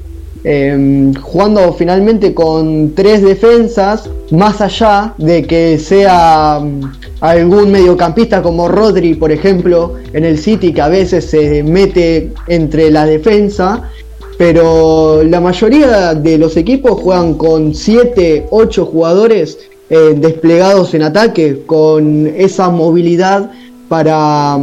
eh, 0.44 1.12
jugando 1.20 1.72
finalmente 1.72 2.34
con 2.34 2.94
tres 2.94 3.22
defensas, 3.22 4.10
más 4.32 4.60
allá 4.60 5.14
de 5.18 5.44
que 5.44 5.78
sea 5.78 6.58
mm, 6.60 6.92
algún 7.20 7.70
mediocampista 7.70 8.42
como 8.42 8.66
Rodri, 8.66 9.14
por 9.14 9.30
ejemplo, 9.30 9.94
en 10.12 10.24
el 10.24 10.38
City, 10.38 10.72
que 10.72 10.80
a 10.80 10.88
veces 10.88 11.26
se 11.26 11.62
mete 11.62 12.32
entre 12.48 12.90
la 12.90 13.06
defensa, 13.06 13.88
pero 14.36 15.22
la 15.22 15.40
mayoría 15.40 16.14
de 16.14 16.38
los 16.38 16.56
equipos 16.56 17.00
juegan 17.00 17.34
con 17.34 17.74
7, 17.74 18.46
8 18.50 18.86
jugadores 18.86 19.58
eh, 19.90 20.14
desplegados 20.16 20.94
en 20.94 21.02
ataque, 21.02 21.62
con 21.66 22.26
esa 22.26 22.68
movilidad 22.70 23.50
para... 23.88 24.58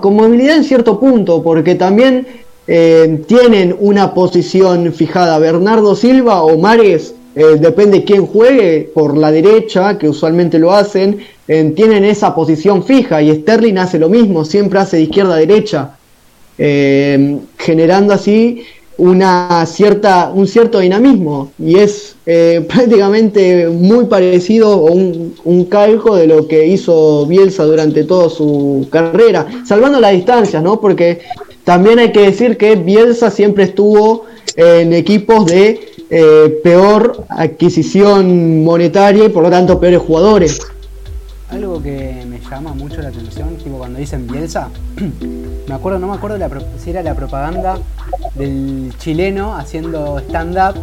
Con 0.00 0.16
movilidad 0.16 0.56
en 0.56 0.64
cierto 0.64 0.98
punto, 0.98 1.42
porque 1.42 1.74
también 1.74 2.26
eh, 2.66 3.22
tienen 3.26 3.74
una 3.78 4.14
posición 4.14 4.92
fijada. 4.92 5.38
Bernardo 5.38 5.96
Silva 5.96 6.42
o 6.42 6.58
Mares, 6.58 7.14
eh, 7.34 7.56
depende 7.58 8.04
quién 8.04 8.26
juegue, 8.26 8.90
por 8.94 9.16
la 9.16 9.32
derecha, 9.32 9.98
que 9.98 10.08
usualmente 10.08 10.58
lo 10.58 10.72
hacen, 10.72 11.18
eh, 11.48 11.72
tienen 11.74 12.04
esa 12.04 12.34
posición 12.34 12.84
fija 12.84 13.20
y 13.20 13.34
Sterling 13.34 13.78
hace 13.78 13.98
lo 13.98 14.08
mismo, 14.08 14.44
siempre 14.44 14.78
hace 14.78 14.98
de 14.98 15.02
izquierda 15.04 15.34
a 15.34 15.38
derecha, 15.38 15.96
generando 17.58 18.12
así 18.12 18.62
una 18.98 19.66
cierta, 19.66 20.30
un 20.32 20.46
cierto 20.46 20.78
dinamismo 20.78 21.50
y 21.58 21.78
es 21.78 22.14
prácticamente 22.68 23.68
muy 23.68 24.04
parecido 24.04 24.70
o 24.70 24.92
un, 24.92 25.34
un 25.42 25.64
calco 25.64 26.14
de 26.14 26.28
lo 26.28 26.46
que 26.46 26.66
hizo 26.66 27.26
Bielsa 27.26 27.64
durante 27.64 28.04
toda 28.04 28.28
su 28.28 28.86
carrera, 28.90 29.46
salvando 29.66 29.98
las 29.98 30.12
distancias, 30.12 30.62
¿no? 30.62 30.78
Porque 30.80 31.22
también 31.64 31.98
hay 31.98 32.12
que 32.12 32.20
decir 32.20 32.56
que 32.56 32.76
Bielsa 32.76 33.30
siempre 33.30 33.64
estuvo 33.64 34.26
en 34.56 34.92
equipos 34.92 35.46
de 35.46 35.80
eh, 36.10 36.60
peor 36.62 37.24
adquisición 37.28 38.64
monetaria 38.64 39.24
y 39.24 39.28
por 39.28 39.42
lo 39.42 39.50
tanto 39.50 39.78
peores 39.80 40.00
jugadores. 40.00 40.60
Algo 41.50 41.82
que 41.82 42.24
me 42.28 42.40
llama 42.50 42.72
mucho 42.74 43.02
la 43.02 43.08
atención, 43.08 43.56
tipo 43.62 43.76
cuando 43.78 43.98
dicen 43.98 44.26
Bielsa, 44.26 44.68
me 45.68 45.74
acuerdo, 45.74 45.98
no 45.98 46.08
me 46.08 46.14
acuerdo 46.14 46.38
la 46.38 46.48
si 46.82 46.90
era 46.90 47.02
la 47.02 47.14
propaganda 47.14 47.78
del 48.34 48.92
chileno 48.98 49.54
haciendo 49.54 50.18
stand-up, 50.20 50.74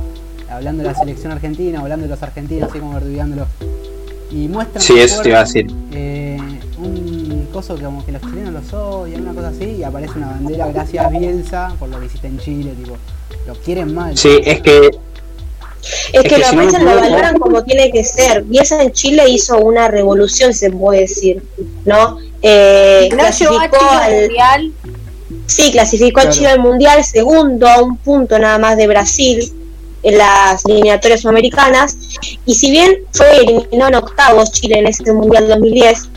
hablando 0.49 0.83
de 0.83 0.89
la 0.89 0.95
selección 0.95 1.31
argentina, 1.31 1.79
hablando 1.79 2.03
de 2.05 2.09
los 2.11 2.21
argentinos, 2.21 2.69
así 2.69 2.79
como 2.79 2.93
verdugándolo. 2.93 3.47
Y 4.31 4.47
muestran, 4.47 4.81
Sí, 4.83 4.93
me 4.93 5.01
eso 5.01 5.21
te 5.23 5.29
iba 5.29 5.39
a 5.39 5.41
acuerdo, 5.41 5.61
decir. 5.67 5.75
eh, 5.91 6.37
un 6.77 7.08
coso 7.49 7.75
que 7.75 7.83
como 7.83 8.05
que 8.05 8.11
los 8.11 8.21
chilenos 8.21 8.53
los 8.53 8.73
odian, 8.73 9.21
una 9.21 9.33
cosa 9.33 9.49
así, 9.49 9.65
y 9.79 9.83
aparece 9.83 10.13
una 10.17 10.27
bandera, 10.27 10.67
gracias 10.67 11.11
Bielsa, 11.11 11.73
por 11.79 11.89
lo 11.89 11.99
que 11.99 12.05
hiciste 12.07 12.27
en 12.27 12.39
Chile, 12.39 12.73
tipo, 12.77 12.97
lo 13.47 13.53
quieren 13.55 13.93
mal. 13.93 14.17
Sí, 14.17 14.39
es 14.43 14.61
que 14.61 14.77
Es 14.87 16.13
Es 16.13 16.23
que 16.23 16.29
que 16.29 16.37
lo 16.39 16.45
si 16.47 16.55
no 16.55 16.61
aprecian, 16.61 16.85
lo 16.85 16.95
valoran 16.95 17.39
como 17.39 17.63
tiene 17.63 17.91
que 17.91 18.03
ser. 18.03 18.43
Bielsa 18.43 18.81
en 18.83 18.91
Chile 18.91 19.29
hizo 19.29 19.57
una 19.59 19.87
revolución, 19.87 20.53
se 20.53 20.69
puede 20.71 21.01
decir, 21.01 21.41
¿no? 21.85 22.17
Eh, 22.41 23.09
a 23.11 23.15
clasificó 23.15 23.77
Chile 23.77 23.89
al- 23.91 24.13
al 24.13 24.21
mundial. 24.21 24.71
Sí, 25.45 25.71
clasificó 25.71 26.19
a. 26.21 26.29
Chile 26.29 26.47
al 26.47 26.59
Mundial, 26.59 27.03
segundo 27.03 27.67
a 27.67 27.81
un 27.81 27.97
punto 27.97 28.37
nada 28.39 28.57
más 28.57 28.77
de 28.77 28.87
Brasil 28.87 29.51
en 30.03 30.17
las 30.17 30.65
eliminatorias 30.65 31.21
sudamericanas. 31.21 31.97
Y 32.45 32.55
si 32.55 32.71
bien 32.71 32.97
fue 33.11 33.37
eliminado 33.37 33.89
en 33.89 33.95
octavos 33.95 34.51
Chile 34.51 34.79
en 34.79 34.87
ese 34.87 35.11
Mundial 35.13 35.47
2010, 35.47 36.09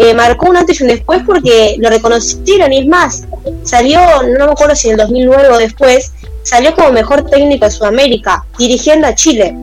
eh, 0.00 0.14
marcó 0.14 0.48
un 0.48 0.56
antes 0.56 0.80
y 0.80 0.84
un 0.84 0.90
después 0.90 1.22
porque 1.26 1.74
lo 1.78 1.90
reconocieron 1.90 2.72
y 2.72 2.78
es 2.78 2.86
más, 2.86 3.24
salió, 3.64 3.98
no 4.22 4.46
me 4.46 4.52
acuerdo 4.52 4.76
si 4.76 4.86
en 4.86 4.92
el 4.92 4.98
2009 4.98 5.48
o 5.48 5.58
después, 5.58 6.12
salió 6.44 6.72
como 6.76 6.92
mejor 6.92 7.28
técnico 7.28 7.64
de 7.64 7.72
Sudamérica, 7.72 8.44
dirigiendo 8.56 9.08
a 9.08 9.16
Chile. 9.16 9.56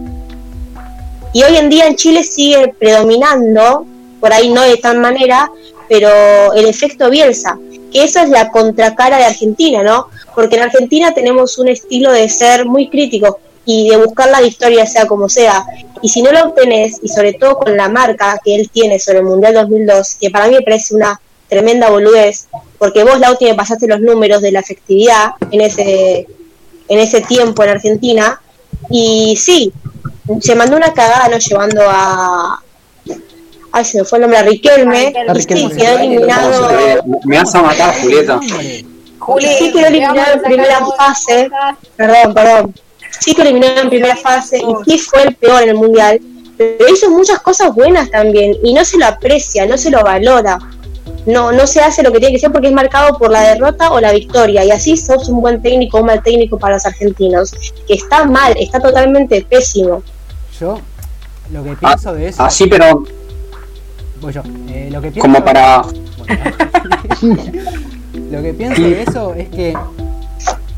Y 1.32 1.42
hoy 1.42 1.56
en 1.56 1.70
día 1.70 1.88
en 1.88 1.96
Chile 1.96 2.22
sigue 2.24 2.76
predominando, 2.78 3.86
por 4.20 4.34
ahí 4.34 4.50
no 4.50 4.62
de 4.62 4.76
tal 4.76 5.00
manera, 5.00 5.50
pero 5.88 6.10
el 6.54 6.66
efecto 6.66 7.10
Bielsa, 7.10 7.58
que 7.94 8.04
esa 8.04 8.24
es 8.24 8.30
la 8.30 8.52
contracara 8.52 9.18
de 9.18 9.24
Argentina, 9.24 9.84
¿no? 9.84 10.10
Porque 10.36 10.58
en 10.58 10.64
Argentina 10.64 11.14
tenemos 11.14 11.58
un 11.58 11.70
estilo 11.70 12.12
de 12.12 12.28
ser 12.28 12.66
muy 12.66 12.90
crítico 12.90 13.40
y 13.66 13.90
de 13.90 13.98
buscar 13.98 14.30
la 14.30 14.42
victoria 14.42 14.86
sea 14.86 15.08
como 15.08 15.28
sea. 15.30 15.66
Y 16.02 16.10
si 16.10 16.22
no 16.22 16.32
lo 16.32 16.44
obtenés, 16.44 17.00
y 17.02 17.10
sobre 17.10 17.34
todo 17.34 17.58
con 17.58 17.76
la 17.76 17.90
marca 17.90 18.40
que 18.44 18.56
él 18.56 18.70
tiene 18.72 19.00
sobre 19.00 19.20
el 19.20 19.26
Mundial 19.26 19.54
2002, 19.54 20.16
que 20.20 20.30
para 20.30 20.48
mí 20.48 20.56
me 20.56 20.62
parece 20.62 20.96
una 20.96 21.20
tremenda 21.50 21.90
boludez, 21.90 22.48
porque 22.78 23.04
vos, 23.04 23.20
Lauti, 23.20 23.46
me 23.46 23.56
pasaste 23.56 23.88
los 23.88 24.02
números 24.02 24.42
de 24.42 24.52
la 24.52 24.60
efectividad 24.60 25.32
en 25.52 25.62
ese, 25.62 26.28
en 26.88 27.00
ese 27.00 27.22
tiempo 27.22 27.64
en 27.64 27.70
Argentina, 27.70 28.40
y 28.90 29.36
sí, 29.38 29.74
se 30.42 30.56
mandó 30.56 30.78
una 30.78 30.94
cagada, 30.94 31.30
¿no? 31.30 31.38
Llevando 31.38 31.82
a. 31.88 32.62
Ay, 33.72 33.84
se 33.84 34.00
me 34.00 34.06
fue 34.06 34.20
el 34.20 34.22
nombre, 34.24 34.40
a 34.40 34.44
Riquelme. 34.44 35.14
Y 35.36 35.42
sí, 35.42 35.70
quedó 35.70 35.98
eliminado. 35.98 37.04
Me 37.26 37.38
vas 37.38 37.54
a 37.56 37.62
matar, 37.62 37.94
Julieta. 38.00 38.40
Juli, 39.20 39.48
Sí 39.58 39.72
quedó 39.72 39.88
eliminado 39.88 40.34
en 40.34 40.42
primera 40.42 40.86
fase. 40.98 41.50
Perdón, 41.96 42.34
perdón. 42.34 42.74
Sí 43.20 43.34
que 43.34 43.42
eliminó 43.42 43.68
en 43.68 43.90
primera 43.90 44.16
fase 44.16 44.60
y 44.60 44.92
sí 44.92 45.00
fue 45.00 45.24
el 45.24 45.36
peor 45.36 45.64
en 45.64 45.70
el 45.70 45.76
mundial. 45.76 46.20
Pero 46.58 46.88
hizo 46.92 47.10
muchas 47.10 47.40
cosas 47.40 47.74
buenas 47.76 48.10
también 48.10 48.56
y 48.64 48.74
no 48.74 48.86
se 48.86 48.98
lo 48.98 49.06
aprecia, 49.06 49.66
no 49.66 49.78
se 49.78 49.90
lo 49.92 50.04
valora. 50.04 50.58
No, 51.26 51.52
no 51.52 51.66
se 51.66 51.82
hace 51.82 52.04
lo 52.04 52.12
que 52.12 52.20
tiene 52.20 52.34
que 52.34 52.40
ser 52.40 52.52
porque 52.52 52.68
es 52.68 52.74
marcado 52.74 53.18
por 53.18 53.32
la 53.32 53.42
derrota 53.42 53.92
o 53.92 54.00
la 54.00 54.12
victoria. 54.12 54.64
Y 54.64 54.72
así 54.72 54.96
sos 54.96 55.28
un 55.28 55.42
buen 55.42 55.62
técnico 55.62 55.98
o 55.98 56.02
un 56.02 56.08
mal 56.08 56.22
técnico 56.22 56.58
para 56.60 56.76
los 56.76 56.86
argentinos. 56.86 57.52
Que 57.88 57.96
está 57.96 58.26
mal, 58.26 58.56
está 58.60 58.80
totalmente 58.80 59.46
pésimo. 59.50 60.04
Yo 60.60 60.80
lo 61.52 61.64
que 61.64 61.76
pienso 61.76 62.14
de 62.14 62.28
eso. 62.28 62.44
Así, 62.44 62.68
pero 62.68 63.04
voy 64.22 64.34
yo. 64.34 64.42
Eh, 64.70 64.90
lo 64.92 65.02
que 65.02 65.12
pienso, 65.12 65.22
como 65.22 65.44
para. 65.44 65.82
Lo 68.32 68.42
que 68.42 68.54
pienso 68.54 68.82
de 68.82 69.02
eso 69.04 69.34
es 69.36 69.50
que 69.50 69.78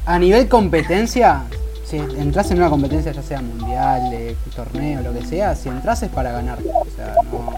a 0.05 0.19
nivel 0.19 0.47
competencia, 0.47 1.43
si 1.89 1.97
entras 1.97 2.51
en 2.51 2.57
una 2.57 2.69
competencia, 2.69 3.11
ya 3.13 3.21
sea 3.21 3.41
mundial, 3.41 4.09
de 4.11 4.35
torneo, 4.55 5.01
lo 5.01 5.13
que 5.13 5.25
sea, 5.25 5.55
si 5.55 5.69
entras 5.69 6.03
es 6.03 6.09
para 6.09 6.31
ganar. 6.33 6.59
O 6.59 6.85
sea, 6.95 7.15
no, 7.31 7.53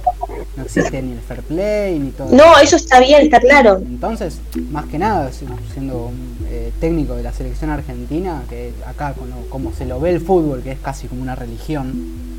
no 0.56 0.64
existe 0.64 1.02
ni 1.02 1.14
el 1.14 1.20
fair 1.20 1.42
play 1.42 1.98
ni 1.98 2.12
todo. 2.12 2.28
No, 2.36 2.58
eso 2.62 2.76
está 2.76 3.00
bien, 3.00 3.22
está 3.24 3.40
claro. 3.40 3.78
Entonces, 3.78 4.40
más 4.72 4.86
que 4.86 5.00
nada, 5.00 5.32
si- 5.32 5.46
siendo 5.74 6.08
un, 6.08 6.38
eh, 6.48 6.72
técnico 6.80 7.16
de 7.16 7.24
la 7.24 7.34
selección 7.34 7.72
argentina, 7.72 8.44
que 8.50 8.72
acá 8.88 9.16
como 9.50 9.74
se 9.74 9.86
lo 9.86 10.00
ve 10.00 10.12
el 10.12 10.22
fútbol, 10.22 10.62
que 10.62 10.72
es 10.74 10.80
casi 10.80 11.08
como 11.08 11.22
una 11.24 11.36
religión, 11.36 11.94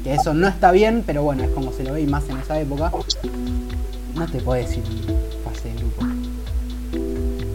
que 0.05 0.15
eso 0.15 0.33
no 0.33 0.47
está 0.49 0.71
bien, 0.73 1.03
pero 1.05 1.23
bueno, 1.25 1.43
es 1.45 1.51
como 1.51 1.73
se 1.73 1.83
lo 1.85 1.95
ve 1.95 2.03
y 2.03 2.07
más 2.07 2.29
en 2.29 2.39
esa 2.39 2.61
época, 2.61 2.93
no 4.15 4.27
te 4.27 4.41
puedes 4.41 4.77
ir 4.77 4.83
fase 5.45 5.69
de 5.71 5.75
grupo. 5.75 6.07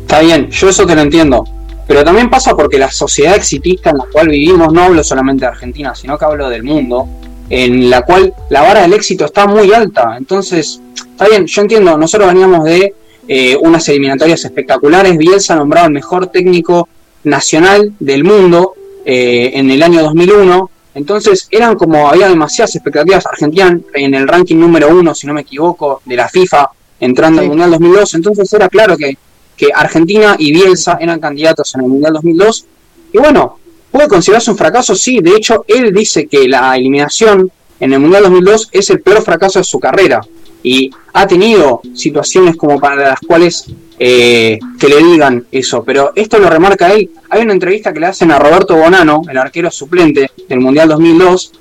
Está 0.02 0.19
bien, 0.19 0.50
yo 0.50 0.69
eso 0.69 0.86
te 0.86 0.95
lo 0.95 1.02
entiendo. 1.02 1.43
Pero 1.88 2.04
también 2.04 2.30
pasa 2.30 2.56
porque 2.56 2.78
la 2.80 2.91
sociedad 2.91 3.36
exitista 3.36 3.91
en 3.91 3.98
la 3.98 4.06
cual 4.12 4.30
vivimos, 4.30 4.74
no 4.74 4.82
hablo 4.84 5.04
solamente 5.04 5.45
de 5.45 5.52
Argentina, 5.52 5.93
sino 5.93 6.17
que 6.17 6.26
hablo 6.26 6.50
del 6.50 6.63
mundo, 6.63 7.08
en 7.50 7.89
la 7.89 8.02
cual 8.02 8.34
la 8.50 8.62
vara 8.62 8.82
del 8.82 8.93
éxito 8.93 9.26
está 9.26 9.45
muy 9.45 9.71
alta. 9.71 10.15
Entonces, 10.17 10.82
está 10.95 11.28
bien, 11.28 11.45
yo 11.45 11.62
entiendo, 11.62 11.98
nosotros 11.98 12.28
veníamos 12.34 12.63
de 12.63 12.93
eh, 13.28 13.58
unas 13.62 13.88
eliminatorias 13.89 14.43
espectaculares, 14.45 15.17
Bielsa 15.17 15.56
nombrado 15.56 15.88
el 15.88 15.93
mejor 15.93 16.28
técnico 16.28 16.88
nacional 17.24 17.93
del 18.00 18.24
mundo 18.24 18.74
eh, 19.04 19.52
en 19.54 19.69
el 19.69 19.82
año 19.84 20.02
2001. 20.04 20.69
Entonces 20.95 21.48
eran 21.52 21.76
como, 21.76 22.08
había 22.10 22.30
demasiadas 22.30 22.76
expectativas. 22.76 23.26
Argentina 23.26 23.78
en 23.93 24.13
el 24.13 24.28
ranking 24.28 24.56
número 24.56 24.89
uno, 24.89 25.13
si 25.13 25.28
no 25.28 25.34
me 25.34 25.41
equivoco, 25.41 26.02
de 26.06 26.15
la 26.15 26.30
FIFA, 26.30 26.69
entrando 27.00 27.41
al. 27.41 27.48
Mundial 27.48 27.71
2002. 27.71 28.13
Entonces 28.15 28.54
era 28.54 28.69
claro 28.69 28.95
que, 28.95 29.17
que 29.56 29.70
Argentina 29.74 30.36
y 30.38 30.52
Bielsa 30.52 30.98
eran 31.00 31.20
candidatos 31.20 31.74
en 31.76 31.82
el 31.82 31.88
Mundial 31.88 32.13
2002. 32.13 32.65
Y 33.13 33.18
bueno, 33.18 33.60
puede 33.91 34.08
considerarse 34.08 34.52
un 34.52 34.58
fracaso, 34.58 34.96
sí. 34.96 35.20
De 35.22 35.36
hecho, 35.36 35.65
él 35.68 35.94
dice 35.94 36.28
que 36.28 36.48
la 36.48 36.76
eliminación 36.76 37.52
en 37.80 37.94
el 37.94 38.00
Mundial 38.00 38.24
2002 38.24 38.70
es 38.72 38.89
el 38.89 39.02
peor 39.02 39.22
fracaso 39.22 39.60
de 39.60 39.63
su 39.65 39.80
carrera. 39.80 40.22
Y 40.63 40.89
ha 41.13 41.28
tenido 41.28 41.82
situaciones 41.94 42.56
como 42.56 42.80
para 42.80 43.10
las 43.10 43.20
cuales 43.20 43.68
eh, 44.00 44.60
que 44.80 44.88
le 44.89 44.98
digan 44.98 45.46
eso. 45.52 45.84
Pero 45.84 46.12
esto 46.15 46.39
lo 46.39 46.50
remarca 46.50 46.91
él. 46.94 47.12
Hay 47.30 47.44
una 47.44 47.54
entrevista 47.54 47.94
que 47.94 48.00
le 48.00 48.08
hacen 48.08 48.32
a 48.32 48.39
Roberto 48.39 48.76
Bonano, 48.76 49.22
el 49.30 49.38
arquero 49.38 49.72
suplente 49.72 50.32
del 50.50 50.60
Mundial 50.60 50.89
2002. 50.89 51.52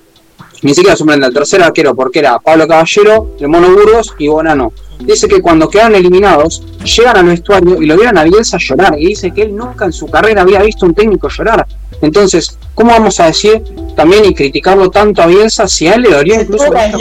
Ni 0.62 0.74
siquiera 0.74 0.96
suplente, 0.96 1.26
el 1.26 1.35
tercer 1.35 1.62
arquero, 1.62 1.94
porque 1.94 2.20
era 2.20 2.38
Pablo 2.38 2.66
Caballero, 2.66 3.37
el 3.38 3.48
Mono 3.48 3.70
Burgos 3.70 4.14
y 4.18 4.28
Bonano. 4.28 4.72
Dice 5.00 5.28
que 5.28 5.40
cuando 5.40 5.68
quedan 5.68 5.94
eliminados, 5.94 6.62
llegan 6.85 7.16
al 7.16 7.26
vestuario 7.26 7.80
y 7.80 7.87
lo 7.87 7.96
vieron 7.96 8.18
a 8.18 8.24
Bielsa 8.24 8.59
llorar. 8.59 8.96
Y 8.98 9.09
dice 9.09 9.30
que 9.30 9.42
él 9.42 9.57
nunca 9.57 9.85
en 9.85 9.92
su 9.92 10.07
carrera 10.07 10.42
había 10.42 10.62
visto 10.62 10.87
un 10.87 10.94
técnico 10.94 11.28
llorar. 11.28 11.66
Entonces, 12.00 12.59
¿cómo 12.74 12.90
vamos 12.90 13.20
a 13.20 13.26
decir 13.26 13.62
también 13.96 14.24
y 14.24 14.35
criticarlo 14.35 14.90
tanto 14.90 15.22
a 15.22 15.26
Bielsa 15.26 15.68
si 15.68 15.87
a 15.87 15.94
él 15.94 16.02
le 16.02 16.11
dolió 16.11 16.40
incluso 16.40 16.66
por 16.66 16.76
otro? 16.76 16.98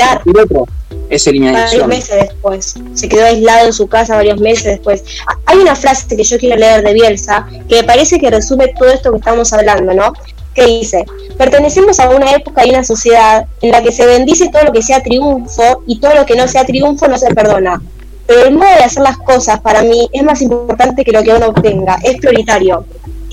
Varios 1.06 1.28
eliminación. 1.28 1.90
meses 1.90 2.16
después. 2.16 2.76
Se 2.94 3.10
quedó 3.10 3.26
aislado 3.26 3.68
en 3.68 3.74
su 3.74 3.88
casa 3.88 4.16
varios 4.16 4.40
meses 4.40 4.66
después. 4.66 5.04
Hay 5.46 5.58
una 5.58 5.76
frase 5.76 6.16
que 6.16 6.24
yo 6.24 6.38
quiero 6.38 6.56
leer 6.56 6.84
de 6.84 6.94
Bielsa 6.94 7.48
que 7.70 7.76
me 7.76 7.84
parece 7.84 8.20
que 8.20 8.30
resume 8.30 8.74
todo 8.80 8.90
esto 8.90 9.12
que 9.12 9.18
estamos 9.18 9.54
hablando, 9.54 9.94
¿no? 9.94 10.14
Que 10.54 10.66
dice, 10.66 11.06
pertenecemos 11.38 12.00
a 12.00 12.10
una 12.10 12.32
época 12.32 12.66
y 12.66 12.70
una 12.70 12.84
sociedad 12.84 13.46
en 13.62 13.72
la 13.72 13.82
que 13.82 13.92
se 13.92 14.06
bendice 14.06 14.50
todo 14.50 14.64
lo 14.64 14.72
que 14.72 14.84
sea 14.84 15.02
triunfo 15.02 15.84
y 15.88 16.00
todo 16.00 16.14
lo 16.16 16.26
que 16.26 16.36
no 16.36 16.48
sea 16.48 16.66
triunfo 16.66 17.08
no 17.08 17.18
se 17.18 17.34
perdona. 17.34 17.82
Pero 18.28 18.48
el 18.48 18.54
modo 18.54 18.70
de 18.70 18.84
hacer 18.84 19.04
las 19.04 19.18
cosas 19.18 19.60
para 19.60 19.84
mí 19.84 20.10
es 20.14 20.24
más 20.24 20.42
importante 20.42 21.04
que 21.04 21.12
lo 21.12 21.24
que 21.24 21.32
uno 21.32 21.48
obtenga, 21.48 21.98
es 22.04 22.18
prioritario. 22.18 22.86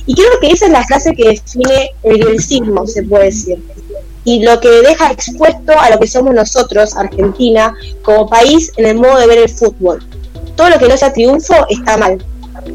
Y 0.07 0.15
creo 0.15 0.41
que 0.41 0.51
esa 0.51 0.67
es 0.67 0.73
la 0.73 0.85
frase 0.85 1.15
que 1.15 1.29
define 1.29 1.91
el 2.03 2.17
bielcismo, 2.17 2.87
se 2.87 3.03
puede 3.05 3.27
decir 3.27 3.63
y 4.25 4.43
lo 4.43 4.61
que 4.61 4.69
deja 4.69 5.11
expuesto 5.11 5.73
a 5.79 5.91
lo 5.91 5.99
que 5.99 6.07
somos 6.07 6.35
nosotros, 6.35 6.97
Argentina, 6.97 7.75
como 8.03 8.29
país, 8.29 8.73
en 8.77 8.87
el 8.87 8.97
modo 8.97 9.19
de 9.19 9.27
ver 9.27 9.39
el 9.39 9.49
fútbol. 9.49 10.05
Todo 10.57 10.71
lo 10.71 10.79
que 10.79 10.89
no 10.89 10.97
sea 10.97 11.13
triunfo 11.13 11.55
está 11.69 11.97
mal. 11.97 12.23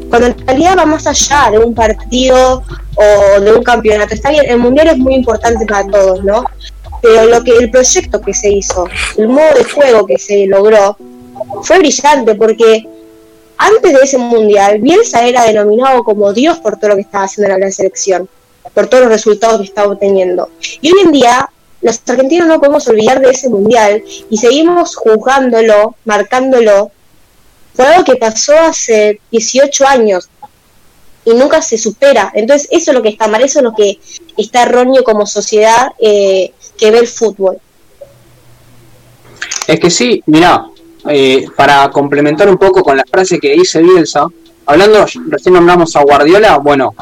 Cuando 0.08 0.28
en 0.28 0.46
realidad 0.46 0.78
va 0.78 0.86
más 0.86 1.06
allá 1.06 1.50
de 1.50 1.58
un 1.58 1.74
partido 1.74 2.62
o 2.94 3.40
de 3.40 3.52
un 3.52 3.62
campeonato. 3.62 4.14
Está 4.14 4.30
bien, 4.30 4.44
el 4.48 4.58
mundial 4.58 4.88
es 4.88 4.98
muy 4.98 5.14
importante 5.14 5.66
para 5.66 5.86
todos, 5.86 6.24
¿no? 6.24 6.44
Pero 7.02 7.26
lo 7.26 7.44
que 7.44 7.52
el 7.52 7.70
proyecto 7.70 8.20
que 8.20 8.34
se 8.34 8.50
hizo, 8.50 8.88
el 9.16 9.28
modo 9.28 9.54
de 9.54 9.64
juego 9.64 10.06
que 10.06 10.18
se 10.18 10.46
logró, 10.46 10.96
fue 11.62 11.78
brillante 11.78 12.34
porque 12.34 12.88
antes 13.58 13.92
de 13.92 13.98
ese 14.02 14.18
mundial, 14.18 14.80
Bielsa 14.80 15.26
era 15.26 15.44
denominado 15.44 16.02
como 16.04 16.32
Dios 16.32 16.58
por 16.58 16.78
todo 16.78 16.90
lo 16.90 16.96
que 16.96 17.02
estaba 17.02 17.24
haciendo 17.24 17.54
en 17.54 17.60
la 17.60 17.70
selección 17.70 18.28
por 18.74 18.86
todos 18.88 19.04
los 19.04 19.12
resultados 19.12 19.58
que 19.58 19.66
estaba 19.66 19.92
obteniendo. 19.92 20.50
Y 20.80 20.92
hoy 20.92 21.00
en 21.04 21.12
día, 21.12 21.48
los 21.80 22.00
argentinos 22.06 22.48
no 22.48 22.58
podemos 22.58 22.86
olvidar 22.88 23.20
de 23.20 23.30
ese 23.30 23.48
mundial 23.48 24.02
y 24.28 24.36
seguimos 24.36 24.96
juzgándolo, 24.96 25.96
marcándolo, 26.04 26.90
algo 27.84 28.04
que 28.04 28.16
pasó 28.16 28.52
hace 28.58 29.20
18 29.30 29.86
años 29.86 30.28
y 31.24 31.34
nunca 31.34 31.60
se 31.60 31.76
supera. 31.76 32.30
Entonces, 32.34 32.68
eso 32.70 32.92
es 32.92 32.96
lo 32.96 33.02
que 33.02 33.10
está 33.10 33.28
mal, 33.28 33.42
eso 33.42 33.58
es 33.58 33.64
lo 33.64 33.74
que 33.74 33.98
está 34.36 34.62
erróneo 34.62 35.02
como 35.04 35.26
sociedad 35.26 35.92
eh, 35.98 36.52
que 36.78 36.90
ve 36.90 37.00
el 37.00 37.08
fútbol. 37.08 37.58
Es 39.66 39.80
que 39.80 39.90
sí, 39.90 40.22
mirá, 40.26 40.66
eh, 41.08 41.46
para 41.56 41.90
complementar 41.90 42.48
un 42.48 42.56
poco 42.56 42.82
con 42.82 42.96
la 42.96 43.04
frase 43.04 43.38
que 43.38 43.52
dice 43.52 43.82
Bielsa, 43.82 44.26
hablando, 44.66 45.04
recién 45.28 45.54
nombramos 45.54 45.96
a 45.96 46.02
Guardiola, 46.02 46.58
bueno, 46.58 46.94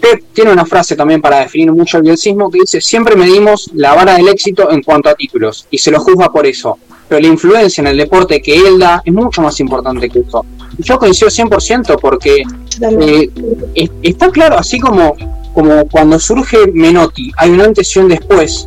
Pep 0.00 0.24
tiene 0.32 0.52
una 0.52 0.64
frase 0.64 0.96
también 0.96 1.20
para 1.20 1.40
definir 1.40 1.72
mucho 1.72 1.98
el 1.98 2.04
bielcismo 2.04 2.50
que 2.50 2.60
dice, 2.60 2.80
siempre 2.80 3.16
medimos 3.16 3.70
la 3.74 3.94
vara 3.94 4.14
del 4.14 4.28
éxito 4.28 4.70
en 4.70 4.82
cuanto 4.82 5.08
a 5.08 5.14
títulos, 5.14 5.66
y 5.70 5.78
se 5.78 5.90
lo 5.90 6.00
juzga 6.00 6.30
por 6.30 6.46
eso, 6.46 6.78
pero 7.08 7.20
la 7.20 7.28
influencia 7.28 7.80
en 7.80 7.88
el 7.88 7.96
deporte 7.96 8.40
que 8.42 8.56
él 8.56 8.78
da 8.78 9.02
es 9.04 9.12
mucho 9.12 9.40
más 9.42 9.58
importante 9.60 10.08
que 10.08 10.20
eso. 10.20 10.44
Yo 10.78 10.98
coincido 10.98 11.30
100% 11.30 11.98
porque 12.00 12.42
eh, 13.00 13.30
es- 13.74 13.90
está 14.02 14.30
claro, 14.30 14.58
así 14.58 14.78
como, 14.78 15.16
como 15.54 15.88
cuando 15.88 16.18
surge 16.18 16.58
Menotti, 16.72 17.32
hay 17.36 17.50
un 17.50 17.60
antes 17.60 17.94
y 17.96 17.98
un 17.98 18.08
después 18.08 18.66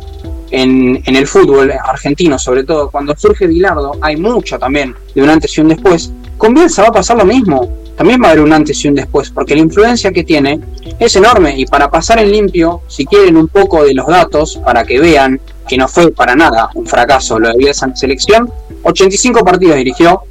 en, 0.50 1.02
en 1.06 1.16
el 1.16 1.26
fútbol 1.26 1.72
argentino, 1.72 2.38
sobre 2.38 2.64
todo. 2.64 2.90
Cuando 2.90 3.14
surge 3.16 3.46
Bilardo, 3.46 3.92
hay 4.02 4.16
mucho 4.16 4.58
también 4.58 4.94
de 5.14 5.22
un 5.22 5.30
antes 5.30 5.56
y 5.56 5.60
un 5.62 5.68
después. 5.68 6.12
Con 6.36 6.52
Bielsa 6.54 6.82
va 6.82 6.88
a 6.88 6.92
pasar 6.92 7.16
lo 7.16 7.24
mismo. 7.24 7.68
También 7.96 8.20
va 8.22 8.28
a 8.28 8.30
haber 8.32 8.42
un 8.42 8.52
antes 8.52 8.84
y 8.84 8.88
un 8.88 8.94
después, 8.94 9.30
porque 9.30 9.54
la 9.54 9.60
influencia 9.60 10.10
que 10.12 10.24
tiene 10.24 10.58
es 10.98 11.14
enorme. 11.14 11.54
Y 11.58 11.66
para 11.66 11.90
pasar 11.90 12.18
en 12.18 12.32
limpio, 12.32 12.80
si 12.88 13.04
quieren 13.06 13.36
un 13.36 13.48
poco 13.48 13.84
de 13.84 13.94
los 13.94 14.06
datos, 14.06 14.58
para 14.64 14.84
que 14.84 14.98
vean 14.98 15.40
que 15.68 15.76
no 15.76 15.88
fue 15.88 16.10
para 16.12 16.34
nada 16.34 16.68
un 16.74 16.86
fracaso 16.86 17.38
lo 17.38 17.48
de 17.50 17.56
Bielsa 17.56 17.86
en 17.86 17.96
selección, 17.96 18.50
85 18.82 19.44
partidos 19.44 19.76
dirigió, 19.76 20.22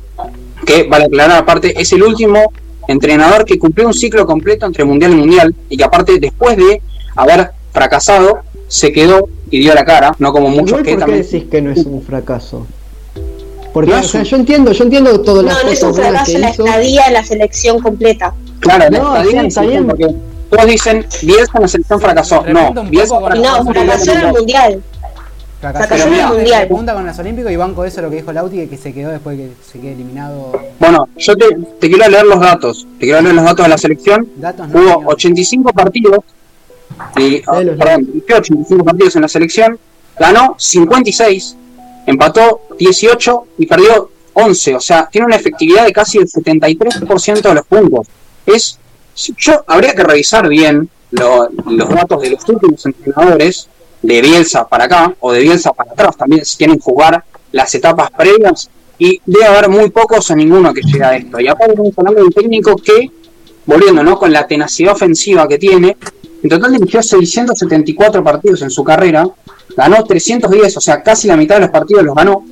que 0.65 0.83
vale 0.83 1.05
aclarar 1.05 1.37
aparte, 1.37 1.79
es 1.79 1.91
el 1.93 2.03
último 2.03 2.39
entrenador 2.87 3.45
que 3.45 3.57
cumplió 3.57 3.87
un 3.87 3.93
ciclo 3.93 4.25
completo 4.25 4.65
entre 4.65 4.83
mundial 4.83 5.11
y 5.13 5.15
mundial 5.15 5.55
y 5.69 5.77
que 5.77 5.83
aparte 5.83 6.19
después 6.19 6.57
de 6.57 6.81
haber 7.15 7.51
fracasado 7.71 8.39
se 8.67 8.91
quedó 8.91 9.27
y 9.49 9.59
dio 9.59 9.73
la 9.73 9.83
cara, 9.85 10.15
no 10.19 10.31
como 10.31 10.49
muchos 10.49 10.79
Igual, 10.79 10.83
que 10.83 10.91
¿por 10.91 10.99
qué 10.99 11.05
también 11.05 11.21
decís 11.23 11.43
que 11.49 11.61
no 11.61 11.71
es 11.71 11.85
un 11.85 12.01
fracaso? 12.01 12.65
Porque, 13.73 13.91
No 13.91 13.97
o 13.97 13.99
es 13.99 14.07
sea, 14.07 14.19
un- 14.21 14.25
yo 14.25 14.35
entiendo, 14.37 14.71
yo 14.73 14.83
entiendo 14.83 15.11
las 15.11 15.25
No, 15.25 15.63
no 15.63 15.69
es 15.71 15.83
un 15.83 15.93
fracaso 15.95 16.37
la 16.37 16.49
hizo. 16.49 16.65
estadía 16.65 17.05
en 17.07 17.13
la 17.13 17.23
selección 17.23 17.79
completa. 17.79 18.33
claro, 18.59 18.89
la 18.89 18.99
No, 18.99 19.15
estadía 19.15 19.31
sí, 19.31 19.37
en 19.37 19.45
está 19.45 19.61
bien. 19.61 19.87
porque 19.87 20.07
todos 20.49 20.65
dicen 20.65 21.05
Bielsa 21.21 21.51
en 21.55 21.61
la 21.61 21.67
selección 21.69 22.01
fracasó, 22.01 22.43
no, 22.47 22.73
Bielsa 22.89 23.19
fracasó 23.19 23.63
no, 23.63 23.71
fracasó 23.73 24.11
en 24.11 24.19
el 24.19 24.33
mundial. 24.33 24.83
Fracasó 25.61 26.07
en 26.07 26.13
el 26.13 26.27
mundial. 26.27 26.65
Pregunta 26.67 26.93
con 26.93 27.05
los 27.05 27.19
Olímpicos 27.19 27.51
y 27.51 27.55
banco 27.55 27.85
eso 27.85 28.01
lo 28.01 28.09
que 28.09 28.15
dijo 28.17 28.33
Lauti, 28.33 28.67
que 28.67 28.77
se 28.77 28.93
quedó 28.93 29.11
después 29.11 29.37
que 29.37 29.51
se 29.71 29.79
quede 29.79 29.93
eliminado. 29.93 30.51
Bueno, 30.79 31.07
yo 31.17 31.35
te, 31.37 31.45
te 31.79 31.87
quiero 31.89 32.09
leer 32.09 32.25
los 32.25 32.39
datos, 32.39 32.87
te 32.99 33.05
quiero 33.05 33.21
leer 33.21 33.35
los 33.35 33.45
datos 33.45 33.65
de 33.65 33.69
la 33.69 33.77
selección. 33.77 34.27
Datos 34.37 34.67
no 34.69 34.79
Hubo 34.79 34.91
tenía. 34.93 35.07
85 35.07 35.73
partidos, 35.73 36.19
y, 37.17 37.41
Léelos, 37.51 37.77
perdón, 37.77 38.05
dirigió 38.07 38.37
85 38.37 38.83
partidos 38.83 39.15
en 39.15 39.21
la 39.21 39.27
selección, 39.27 39.79
ganó 40.19 40.55
56, 40.57 41.55
empató 42.07 42.61
18 42.79 43.43
y 43.59 43.65
perdió 43.67 44.09
11. 44.33 44.75
O 44.75 44.79
sea, 44.79 45.07
tiene 45.11 45.27
una 45.27 45.35
efectividad 45.35 45.85
de 45.85 45.91
casi 45.93 46.17
el 46.17 46.27
73% 46.27 47.41
de 47.41 47.53
los 47.53 47.65
puntos. 47.67 48.07
Es, 48.45 48.77
yo 49.37 49.63
habría 49.67 49.93
que 49.93 50.03
revisar 50.03 50.47
bien 50.47 50.89
lo- 51.11 51.49
los 51.65 51.89
datos 51.89 52.21
de 52.21 52.31
los 52.31 52.49
últimos 52.49 52.85
entrenadores 52.85 53.67
de 54.01 54.21
Bielsa 54.21 54.67
para 54.67 54.85
acá 54.85 55.15
o 55.19 55.31
de 55.31 55.41
Bielsa 55.41 55.73
para 55.73 55.91
atrás 55.91 56.17
también 56.17 56.43
si 56.43 56.57
quieren 56.57 56.79
jugar 56.79 57.23
las 57.51 57.73
etapas 57.75 58.09
previas 58.11 58.69
y 58.97 59.19
debe 59.25 59.45
haber 59.45 59.69
muy 59.69 59.89
pocos 59.89 60.29
o 60.29 60.35
ninguno 60.35 60.73
que 60.73 60.81
llegue 60.81 61.03
a 61.03 61.15
esto. 61.15 61.39
Y 61.39 61.47
aparte 61.47 61.73
estamos 61.73 61.93
hablando 61.97 62.19
de 62.19 62.25
un 62.27 62.31
técnico 62.31 62.75
que, 62.75 63.09
volviendo 63.65 64.03
¿no? 64.03 64.17
con 64.17 64.31
la 64.31 64.45
tenacidad 64.45 64.93
ofensiva 64.93 65.47
que 65.47 65.57
tiene, 65.57 65.97
en 66.43 66.49
total 66.49 66.73
dirigió 66.73 67.01
674 67.01 68.23
partidos 68.23 68.61
en 68.61 68.69
su 68.69 68.83
carrera, 68.83 69.27
ganó 69.75 70.03
310, 70.03 70.77
o 70.77 70.81
sea, 70.81 71.01
casi 71.01 71.27
la 71.27 71.35
mitad 71.35 71.55
de 71.55 71.61
los 71.61 71.69
partidos 71.71 72.03
los 72.03 72.15
ganó, 72.15 72.43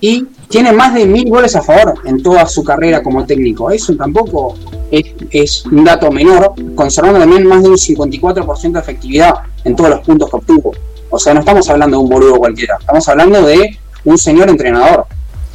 y 0.00 0.26
tiene 0.48 0.72
más 0.72 0.92
de 0.94 1.06
mil 1.06 1.28
goles 1.30 1.56
a 1.56 1.62
favor 1.62 1.94
en 2.04 2.22
toda 2.22 2.46
su 2.46 2.62
carrera 2.62 3.02
como 3.02 3.24
técnico. 3.24 3.70
Eso 3.70 3.96
tampoco 3.96 4.54
es, 4.90 5.04
es 5.30 5.64
un 5.64 5.84
dato 5.84 6.10
menor, 6.10 6.52
conservando 6.74 7.20
también 7.20 7.46
más 7.46 7.62
de 7.62 7.70
un 7.70 7.76
54% 7.76 8.72
de 8.72 8.80
efectividad 8.80 9.34
en 9.66 9.74
todos 9.76 9.90
los 9.90 10.00
puntos 10.00 10.30
que 10.30 10.36
obtuvo. 10.36 10.72
O 11.10 11.18
sea, 11.18 11.34
no 11.34 11.40
estamos 11.40 11.68
hablando 11.68 11.96
de 11.98 12.02
un 12.04 12.08
boludo 12.08 12.36
cualquiera, 12.36 12.76
estamos 12.80 13.08
hablando 13.08 13.42
de 13.42 13.78
un 14.04 14.16
señor 14.16 14.48
entrenador. 14.48 15.06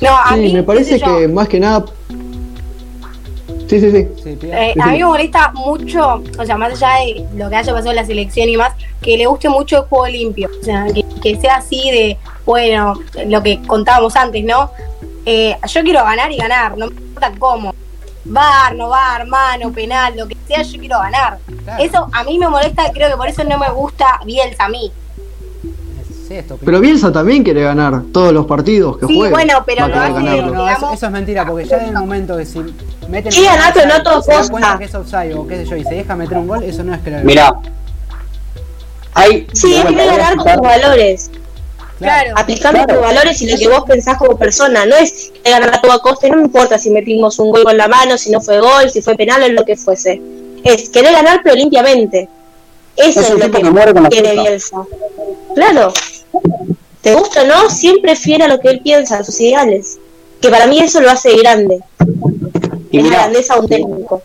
No, 0.01 0.09
a 0.09 0.33
Sí, 0.33 0.39
mí, 0.39 0.53
me 0.53 0.63
parece 0.63 0.99
que 0.99 1.27
más 1.27 1.47
que 1.47 1.59
nada. 1.59 1.85
Sí, 3.67 3.79
sí, 3.79 3.89
sí. 3.89 4.07
Eh, 4.43 4.73
a 4.81 4.87
mí 4.87 4.97
me 4.97 5.05
molesta 5.05 5.51
mucho, 5.53 6.21
o 6.37 6.45
sea, 6.45 6.57
más 6.57 6.73
allá 6.73 7.05
de 7.05 7.25
lo 7.37 7.49
que 7.49 7.55
haya 7.55 7.71
pasado 7.71 7.91
en 7.91 7.95
la 7.95 8.05
selección 8.05 8.49
y 8.49 8.57
más, 8.57 8.73
que 9.01 9.17
le 9.17 9.25
guste 9.27 9.47
mucho 9.47 9.77
el 9.77 9.83
juego 9.83 10.07
limpio. 10.07 10.49
O 10.59 10.63
sea, 10.63 10.87
que, 10.93 11.05
que 11.21 11.39
sea 11.39 11.55
así 11.57 11.89
de, 11.89 12.17
bueno, 12.45 12.95
lo 13.27 13.41
que 13.41 13.61
contábamos 13.65 14.15
antes, 14.17 14.43
¿no? 14.43 14.71
Eh, 15.25 15.55
yo 15.67 15.83
quiero 15.83 16.03
ganar 16.03 16.31
y 16.31 16.37
ganar, 16.37 16.77
no 16.77 16.87
me 16.87 16.95
importa 16.95 17.31
cómo. 17.39 17.73
Bar, 18.23 18.75
no 18.75 18.89
bar, 18.89 19.25
mano, 19.27 19.71
penal, 19.71 20.13
lo 20.15 20.27
que 20.27 20.37
sea, 20.47 20.61
yo 20.61 20.79
quiero 20.79 20.99
ganar. 20.99 21.39
Claro. 21.63 21.83
Eso 21.83 22.07
a 22.11 22.23
mí 22.23 22.37
me 22.37 22.47
molesta, 22.49 22.91
creo 22.93 23.09
que 23.09 23.17
por 23.17 23.27
eso 23.27 23.43
no 23.43 23.57
me 23.57 23.69
gusta 23.71 24.19
Bielsa 24.25 24.65
a 24.65 24.69
mí. 24.69 24.91
Sí, 26.27 26.35
esto. 26.37 26.57
Pero 26.63 26.79
Bielsa 26.79 27.11
también 27.11 27.43
quiere 27.43 27.61
ganar 27.63 28.03
todos 28.13 28.31
los 28.31 28.45
partidos 28.45 28.97
que 28.97 29.07
Sí, 29.07 29.15
juegue. 29.17 29.33
bueno, 29.33 29.63
pero 29.65 29.87
lo 29.87 29.95
hace- 29.99 30.11
No, 30.13 30.51
no, 30.51 30.69
eso, 30.69 30.93
eso 30.93 31.05
es 31.07 31.11
mentira, 31.11 31.45
porque 31.45 31.65
ya 31.65 31.77
en 31.77 31.87
el 31.89 31.93
momento 31.93 32.37
que 32.37 32.45
si 32.45 32.59
meten 33.09 33.31
Sí, 33.31 33.43
pero 33.73 33.87
no 33.87 34.21
se 34.21 34.31
costa. 34.31 34.49
cuenta 34.51 34.77
que 34.77 34.85
es 34.85 34.95
offside 34.95 35.33
o 35.35 35.45
qué 35.47 35.57
sé 35.57 35.65
yo, 35.65 35.75
y 35.77 35.83
se 35.83 35.95
deja 35.95 36.15
meter 36.15 36.37
un 36.37 36.47
gol, 36.47 36.63
eso 36.63 36.83
no 36.83 36.93
es 36.93 37.01
querer. 37.01 37.25
Mirá, 37.25 37.51
hay. 39.13 39.47
Sí, 39.53 39.73
vuelta, 39.81 39.89
que 39.89 40.05
ganar 40.05 40.35
con 40.37 40.61
valores, 40.61 41.31
Claro. 42.01 42.31
aplicando 42.35 42.83
Claro. 42.83 42.93
tus 42.99 43.01
valores 43.07 43.41
y 43.41 43.49
lo 43.51 43.57
que 43.57 43.67
vos 43.67 43.83
pensás 43.87 44.17
como 44.17 44.37
persona. 44.37 44.85
No 44.85 44.95
es 44.95 45.31
que 45.43 45.49
ganar 45.51 45.75
a 45.75 45.81
toda 45.81 45.99
costa, 45.99 46.27
no 46.29 46.37
me 46.37 46.43
importa 46.43 46.77
si 46.77 46.89
metimos 46.89 47.37
un 47.39 47.51
gol 47.51 47.63
con 47.63 47.77
la 47.77 47.87
mano, 47.87 48.17
si 48.17 48.31
no 48.31 48.41
fue 48.41 48.59
gol, 48.59 48.89
si 48.89 49.01
fue 49.01 49.15
penal 49.15 49.43
o 49.43 49.47
lo 49.49 49.63
que 49.65 49.75
fuese. 49.77 50.21
Es 50.63 50.89
querer 50.89 51.11
ganar, 51.13 51.41
pero 51.43 51.55
limpiamente. 51.55 52.27
Eso 52.95 53.21
Es 53.21 53.29
lo 53.31 53.37
que, 53.39 53.51
que 53.51 53.69
muere 53.69 53.93
con 53.93 54.03
la 54.03 54.09
quiere. 54.09 54.33
Bielsa. 54.33 54.83
Claro. 55.55 55.93
Te 57.01 57.15
gusta 57.15 57.41
o 57.43 57.45
no, 57.47 57.69
siempre 57.69 58.15
fiel 58.15 58.41
a 58.43 58.47
lo 58.47 58.59
que 58.59 58.69
él 58.69 58.81
piensa, 58.81 59.17
a 59.19 59.23
sus 59.23 59.39
ideales. 59.41 59.97
Que 60.39 60.49
para 60.49 60.67
mí 60.67 60.79
eso 60.79 61.01
lo 61.01 61.09
hace 61.09 61.35
grande. 61.37 61.79
Y 62.91 62.99
es 62.99 63.03
la 63.05 63.09
grandeza 63.17 63.55
de 63.55 63.59
un 63.61 63.67
técnico. 63.67 64.21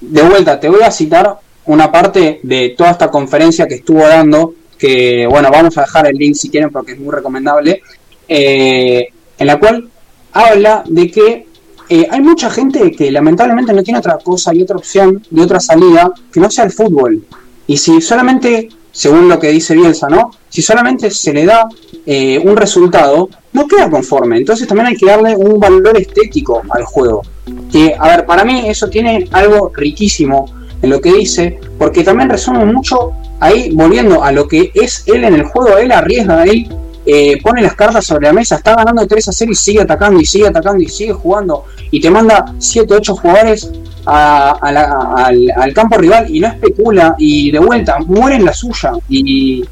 de 0.00 0.22
vuelta, 0.22 0.58
te 0.60 0.68
voy 0.68 0.82
a 0.82 0.90
citar 0.90 1.38
una 1.66 1.90
parte 1.92 2.40
de 2.42 2.70
toda 2.76 2.90
esta 2.90 3.10
conferencia 3.10 3.66
que 3.68 3.74
estuvo 3.76 4.00
dando, 4.06 4.54
que 4.82 5.28
bueno, 5.28 5.48
vamos 5.52 5.78
a 5.78 5.82
dejar 5.82 6.08
el 6.08 6.16
link 6.16 6.34
si 6.34 6.50
quieren 6.50 6.68
porque 6.70 6.92
es 6.92 6.98
muy 6.98 7.14
recomendable, 7.14 7.82
eh, 8.26 9.06
en 9.38 9.46
la 9.46 9.56
cual 9.60 9.88
habla 10.32 10.82
de 10.88 11.08
que 11.08 11.46
eh, 11.88 12.08
hay 12.10 12.20
mucha 12.20 12.50
gente 12.50 12.90
que 12.90 13.12
lamentablemente 13.12 13.72
no 13.72 13.84
tiene 13.84 14.00
otra 14.00 14.18
cosa 14.18 14.52
y 14.52 14.60
otra 14.60 14.76
opción 14.76 15.22
y 15.30 15.38
otra 15.38 15.60
salida 15.60 16.10
que 16.32 16.40
no 16.40 16.50
sea 16.50 16.64
el 16.64 16.72
fútbol. 16.72 17.24
Y 17.68 17.76
si 17.76 18.00
solamente, 18.00 18.70
según 18.90 19.28
lo 19.28 19.38
que 19.38 19.52
dice 19.52 19.76
Bielsa, 19.76 20.08
¿no? 20.08 20.32
Si 20.48 20.62
solamente 20.62 21.12
se 21.12 21.32
le 21.32 21.46
da 21.46 21.68
eh, 22.04 22.40
un 22.44 22.56
resultado, 22.56 23.28
no 23.52 23.68
queda 23.68 23.88
conforme. 23.88 24.36
Entonces 24.36 24.66
también 24.66 24.88
hay 24.88 24.96
que 24.96 25.06
darle 25.06 25.36
un 25.36 25.60
valor 25.60 25.96
estético 25.96 26.60
al 26.70 26.82
juego. 26.82 27.22
Que, 27.70 27.94
a 27.96 28.16
ver, 28.16 28.26
para 28.26 28.44
mí 28.44 28.64
eso 28.66 28.88
tiene 28.88 29.28
algo 29.30 29.70
riquísimo 29.72 30.52
en 30.82 30.90
lo 30.90 31.00
que 31.00 31.12
dice, 31.12 31.60
porque 31.78 32.02
también 32.02 32.28
resume 32.28 32.64
mucho 32.64 33.12
ahí, 33.42 33.70
volviendo 33.72 34.22
a 34.22 34.30
lo 34.30 34.46
que 34.46 34.70
es 34.72 35.02
él 35.06 35.24
en 35.24 35.34
el 35.34 35.44
juego, 35.44 35.76
él 35.76 35.90
arriesga, 35.90 36.44
él 36.44 36.68
eh, 37.04 37.40
pone 37.42 37.60
las 37.60 37.74
cartas 37.74 38.06
sobre 38.06 38.28
la 38.28 38.32
mesa, 38.32 38.56
está 38.56 38.76
ganando 38.76 39.04
3 39.04 39.28
a 39.28 39.32
0 39.32 39.50
y 39.50 39.54
sigue 39.56 39.80
atacando 39.80 40.20
y 40.20 40.24
sigue 40.24 40.46
atacando 40.46 40.80
y 40.80 40.88
sigue 40.88 41.12
jugando, 41.12 41.64
y 41.90 42.00
te 42.00 42.08
manda 42.08 42.54
7, 42.58 42.94
8 42.94 43.16
jugadores 43.16 43.70
al, 44.06 45.72
campo 45.74 45.98
rival 45.98 46.34
y 46.34 46.38
no 46.38 46.46
especula, 46.46 47.16
y 47.18 47.50
de 47.50 47.58
vuelta, 47.58 47.98
muere 48.06 48.36
en 48.36 48.44
la 48.44 48.54
suya, 48.54 48.92
y 49.08 49.64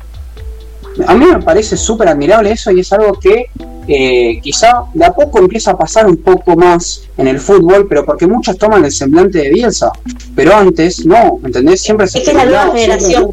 a 1.06 1.14
mí 1.14 1.24
me 1.24 1.40
parece 1.40 1.76
súper 1.76 2.08
admirable 2.08 2.50
eso 2.50 2.72
y 2.72 2.80
es 2.80 2.92
algo 2.92 3.12
que 3.12 3.46
eh, 3.92 4.40
quizá 4.40 4.84
de 4.94 5.04
a 5.04 5.12
poco 5.12 5.40
empieza 5.40 5.72
a 5.72 5.76
pasar 5.78 6.06
un 6.06 6.16
poco 6.18 6.54
más 6.56 7.02
en 7.16 7.26
el 7.26 7.38
fútbol, 7.40 7.86
pero 7.88 8.04
porque 8.04 8.26
muchos 8.26 8.56
toman 8.56 8.84
el 8.84 8.92
semblante 8.92 9.38
de 9.38 9.50
Bielsa. 9.50 9.90
Pero 10.36 10.54
antes, 10.54 11.04
no, 11.04 11.40
¿entendés? 11.44 11.80
Siempre 11.82 12.06
se 12.06 12.18
Es 12.18 12.24
que 12.24 12.30
es 12.30 12.36
la 12.36 12.44
nueva 12.46 12.72
generación. 12.72 13.32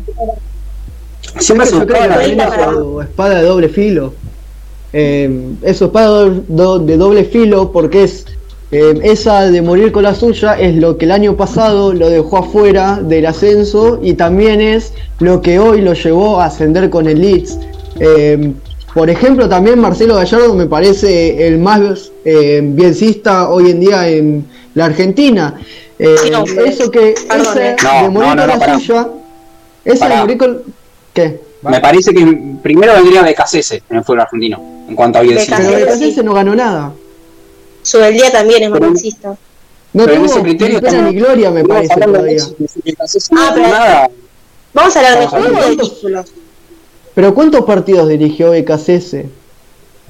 Siempre, 1.39 1.67
se 1.67 1.75
buscaba 1.75 2.07
la 2.07 2.15
para- 2.47 3.03
espada 3.03 3.35
de 3.35 3.43
doble 3.43 3.69
filo. 3.69 4.13
Eh, 4.93 5.51
es 5.61 5.81
espada 5.81 6.07
do- 6.07 6.43
do- 6.47 6.79
de 6.79 6.97
doble 6.97 7.25
filo 7.25 7.71
porque 7.71 8.03
es 8.03 8.25
eh, 8.71 8.99
esa 9.03 9.43
de 9.49 9.61
morir 9.61 9.91
con 9.91 10.03
la 10.03 10.13
suya 10.15 10.59
es 10.59 10.75
lo 10.75 10.97
que 10.97 11.05
el 11.05 11.11
año 11.11 11.37
pasado 11.37 11.93
lo 11.93 12.09
dejó 12.09 12.37
afuera 12.39 12.99
del 13.01 13.25
ascenso 13.25 13.99
y 14.01 14.13
también 14.15 14.59
es 14.59 14.93
lo 15.19 15.41
que 15.41 15.59
hoy 15.59 15.81
lo 15.81 15.93
llevó 15.93 16.41
a 16.41 16.45
ascender 16.45 16.89
con 16.89 17.07
el 17.07 17.21
Leeds. 17.21 17.59
Eh, 17.99 18.53
por 18.93 19.09
ejemplo, 19.09 19.47
también 19.47 19.79
Marcelo 19.79 20.15
Gallardo 20.15 20.53
me 20.55 20.65
parece 20.65 21.47
el 21.47 21.59
más 21.59 22.11
eh, 22.25 22.61
biencista 22.63 23.49
hoy 23.49 23.71
en 23.71 23.79
día 23.79 24.07
en 24.07 24.45
la 24.73 24.85
Argentina. 24.85 25.59
Eh, 25.99 26.15
no, 26.31 26.43
eso 26.63 26.91
que 26.91 27.15
perdón, 27.27 27.57
ese 27.57 27.69
eh. 27.69 27.75
No, 27.83 28.03
de 28.03 28.09
morir 28.09 28.29
no, 28.29 28.35
no, 28.35 28.51
con 28.51 28.59
no, 28.59 28.67
la 28.67 28.79
suya, 28.79 29.07
ese 29.83 30.07
de 30.07 30.15
morir 30.15 30.37
con 30.37 30.61
¿qué? 31.13 31.39
Me 31.63 31.79
parece 31.79 32.13
que 32.13 32.57
primero 32.61 32.93
vendría 32.93 33.23
Becasese 33.23 33.83
en 33.89 33.97
el 33.97 34.03
fútbol 34.03 34.21
argentino, 34.21 34.85
en 34.87 34.95
cuanto 34.95 35.19
a. 35.19 35.21
Becasese. 35.23 35.55
Pero 35.55 35.69
sí. 35.69 35.75
Becasese 35.75 36.23
no 36.23 36.33
ganó 36.33 36.55
nada. 36.55 36.93
Su 37.81 37.97
del 37.99 38.13
día 38.13 38.31
también 38.31 38.63
es 38.63 38.69
marxista. 38.69 39.35
No 39.93 40.03
Pero 40.05 40.13
en 40.13 40.21
tuvo 40.21 40.31
ese 40.31 40.43
ni 40.43 40.57
criterio 40.57 41.01
ni 41.01 41.15
gloria, 41.15 41.51
me 41.51 41.63
parece 41.63 41.95
de 41.95 42.01
todavía. 42.05 42.43
Ah, 43.31 43.51
pero- 43.53 43.67
nada. 43.67 44.09
Vamos 44.73 44.95
a 44.95 44.99
hablar 44.99 45.19
de 45.19 45.27
juego 45.27 45.57
o 45.57 45.69
de 45.69 45.75
títulos. 45.77 46.33
Pero 47.17 47.33
¿cuántos 47.33 47.65
partidos 47.65 48.07
dirigió 48.07 48.51
Becasese? 48.51 49.21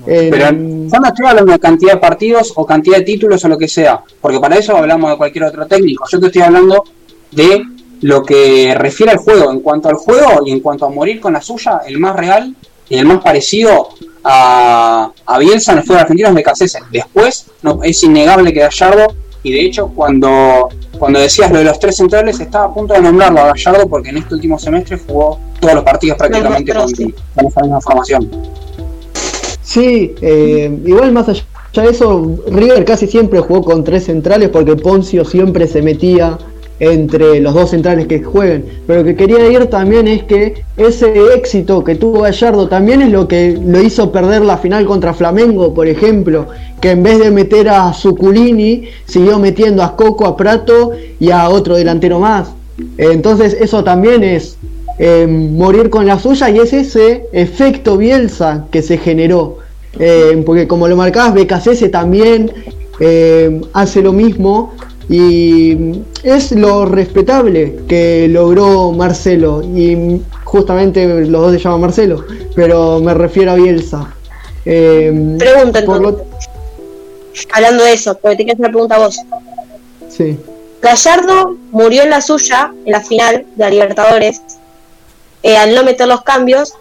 En- 0.06 0.30
Pero 0.30 0.46
yo 0.52 1.00
no 1.00 1.08
estoy 1.08 1.26
hablando 1.26 1.54
de 1.54 1.60
cantidad 1.60 1.93
de 1.93 2.00
partidos 2.00 2.52
o 2.54 2.65
cantidad 2.65 2.98
de 2.98 3.04
títulos 3.04 3.46
o 3.46 3.48
lo 3.48 3.58
que 3.58 3.70
sea, 3.70 4.02
porque 4.20 4.41
para 4.41 4.58
eso 4.58 4.76
hablamos 4.76 5.10
de 5.12 5.15
cualquier 5.17 5.46
otro 5.46 5.65
técnico. 5.67 6.04
Yo 6.12 6.20
te 6.20 6.26
estoy 6.26 6.41
hablando 6.41 6.84
de 7.32 7.63
lo 8.02 8.24
que 8.24 8.76
refiere 8.78 9.13
al 9.13 9.20
juego. 9.20 9.52
En 9.54 9.62
cuanto 9.62 9.88
al 9.88 9.96
juego 9.96 10.46
y 10.46 10.52
en 10.52 10.60
cuanto 10.60 10.86
a 10.86 10.89
morir 10.89 11.22
con 11.22 11.32
la 11.32 11.41
suya, 11.41 11.80
el 11.88 11.98
más 11.98 12.13
real 12.17 12.54
y 12.89 12.98
el 12.98 13.06
más 13.06 13.24
parecido 13.24 13.88
a, 14.26 15.10
a 15.26 15.39
Bielsa 15.39 15.72
en 15.72 15.78
el 15.78 15.84
fútbol 15.86 16.00
argentino 16.02 16.28
es 16.28 16.36
Becasese. 16.36 16.80
Después 16.91 17.46
no, 17.62 17.80
es 17.84 18.04
innegable 18.04 18.52
que 18.52 18.60
Gallardo, 18.60 19.08
y 19.43 19.54
de 19.54 19.62
hecho 19.62 19.88
cuando, 19.96 20.67
cuando 21.00 21.20
decías 21.20 21.50
lo 21.52 21.60
de 21.60 21.63
los 21.63 21.80
tres 21.80 21.96
centrales, 21.96 22.38
estaba 22.41 22.65
a 22.65 22.74
punto 22.74 22.93
de 22.93 23.02
nombrarlo 23.02 23.39
a 23.39 23.54
Gallardo 23.54 23.88
porque 23.88 24.10
en 24.10 24.17
este 24.17 24.36
último 24.36 24.60
semestre 24.60 25.00
jugó 25.08 25.39
todos 25.60 25.76
los 25.76 25.84
partidos 25.84 26.17
prácticamente 26.17 26.74
con, 26.74 26.91
con 27.36 27.46
esa 27.46 27.62
misma 27.62 27.82
formación. 27.82 28.30
Sí, 29.62 30.15
eh, 30.22 30.80
igual 30.86 31.12
más 31.12 31.28
allá 31.30 31.43
de 31.74 31.89
eso, 31.89 32.38
River 32.50 32.86
casi 32.86 33.08
siempre 33.08 33.39
jugó 33.39 33.63
con 33.63 33.84
tres 33.84 34.06
centrales 34.06 34.50
porque 34.50 34.76
Poncio 34.76 35.24
siempre 35.26 35.67
se 35.67 35.82
metía 35.82 36.38
entre 36.80 37.39
los 37.39 37.54
dos 37.54 37.72
centrales 37.72 38.08
que 38.08 38.24
jueguen. 38.24 38.65
Pero 38.86 39.00
lo 39.00 39.06
que 39.06 39.15
quería 39.15 39.50
ir 39.52 39.65
también 39.67 40.08
es 40.08 40.24
que 40.24 40.63
ese 40.78 41.34
éxito 41.34 41.84
que 41.84 41.96
tuvo 41.96 42.22
Gallardo 42.22 42.67
también 42.67 43.02
es 43.02 43.12
lo 43.12 43.28
que 43.28 43.60
lo 43.63 43.82
hizo 43.82 44.12
perder 44.12 44.43
la 44.43 44.58
final 44.58 44.86
contra 44.86 45.13
Flamengo, 45.13 45.74
por 45.74 45.88
ejemplo, 45.88 46.48
que 46.80 46.91
en 46.91 47.04
vez 47.04 47.20
de 47.20 47.32
meter 47.32 47.70
a 47.70 47.93
Zuculini, 47.93 48.86
siguió 49.06 49.39
metiendo 49.39 49.84
a 49.84 49.96
Coco, 49.96 50.26
a 50.26 50.38
Prato 50.38 50.91
y 51.20 51.32
a 51.32 51.50
otro 51.50 51.76
delantero 51.76 52.20
más. 52.20 52.50
Entonces 52.98 53.58
eso 53.60 53.84
también 53.84 54.24
es 54.24 54.58
eh, 55.00 55.28
morir 55.28 55.90
con 55.90 56.06
la 56.06 56.18
suya 56.20 56.50
y 56.50 56.58
es 56.60 56.74
ese 56.74 57.26
efecto 57.32 57.98
Bielsa 57.98 58.66
que 58.72 58.82
se 58.82 58.98
generó. 58.98 59.58
Eh, 60.00 60.44
porque 60.46 60.68
como 60.68 60.88
lo 60.88 60.96
marcabas, 60.96 61.34
BKC 61.34 61.90
también 61.92 62.52
eh, 63.00 63.62
hace 63.74 64.02
lo 64.02 64.12
mismo 64.14 64.74
Y 65.10 66.02
es 66.24 66.52
lo 66.52 66.86
respetable 66.86 67.78
que 67.88 68.28
logró 68.30 68.92
Marcelo. 68.92 69.62
Y 69.64 70.22
justamente 70.44 71.08
los 71.26 71.42
dos 71.42 71.54
se 71.54 71.60
llaman 71.60 71.82
Marcelo, 71.82 72.26
pero 72.56 73.00
me 73.00 73.14
refiero 73.14 73.52
a 73.52 73.56
Bielsa. 73.56 74.14
Pregunta 74.66 75.82
lo- 75.82 76.10
entonces. 76.10 76.28
Hablando 77.54 77.84
de 77.86 77.94
eso, 77.94 78.18
porque 78.18 78.38
te 78.38 78.44
quiero 78.44 78.56
hacer 78.56 78.66
una 78.66 78.70
pregunta 78.70 78.96
a 78.96 79.00
vos. 79.00 79.18
sí. 80.10 80.38
Gallardo 80.82 81.56
murió 81.72 82.04
en 82.04 82.10
la 82.12 82.22
suya, 82.22 82.72
en 82.86 82.92
la 82.92 83.02
final 83.02 83.46
de 83.56 83.64
la 83.64 83.70
Libertadores, 83.72 84.42
eh, 85.48 85.58
al 85.58 85.74
no 85.74 85.84
meter 85.84 86.08
los 86.08 86.22
cambios, 86.24 86.74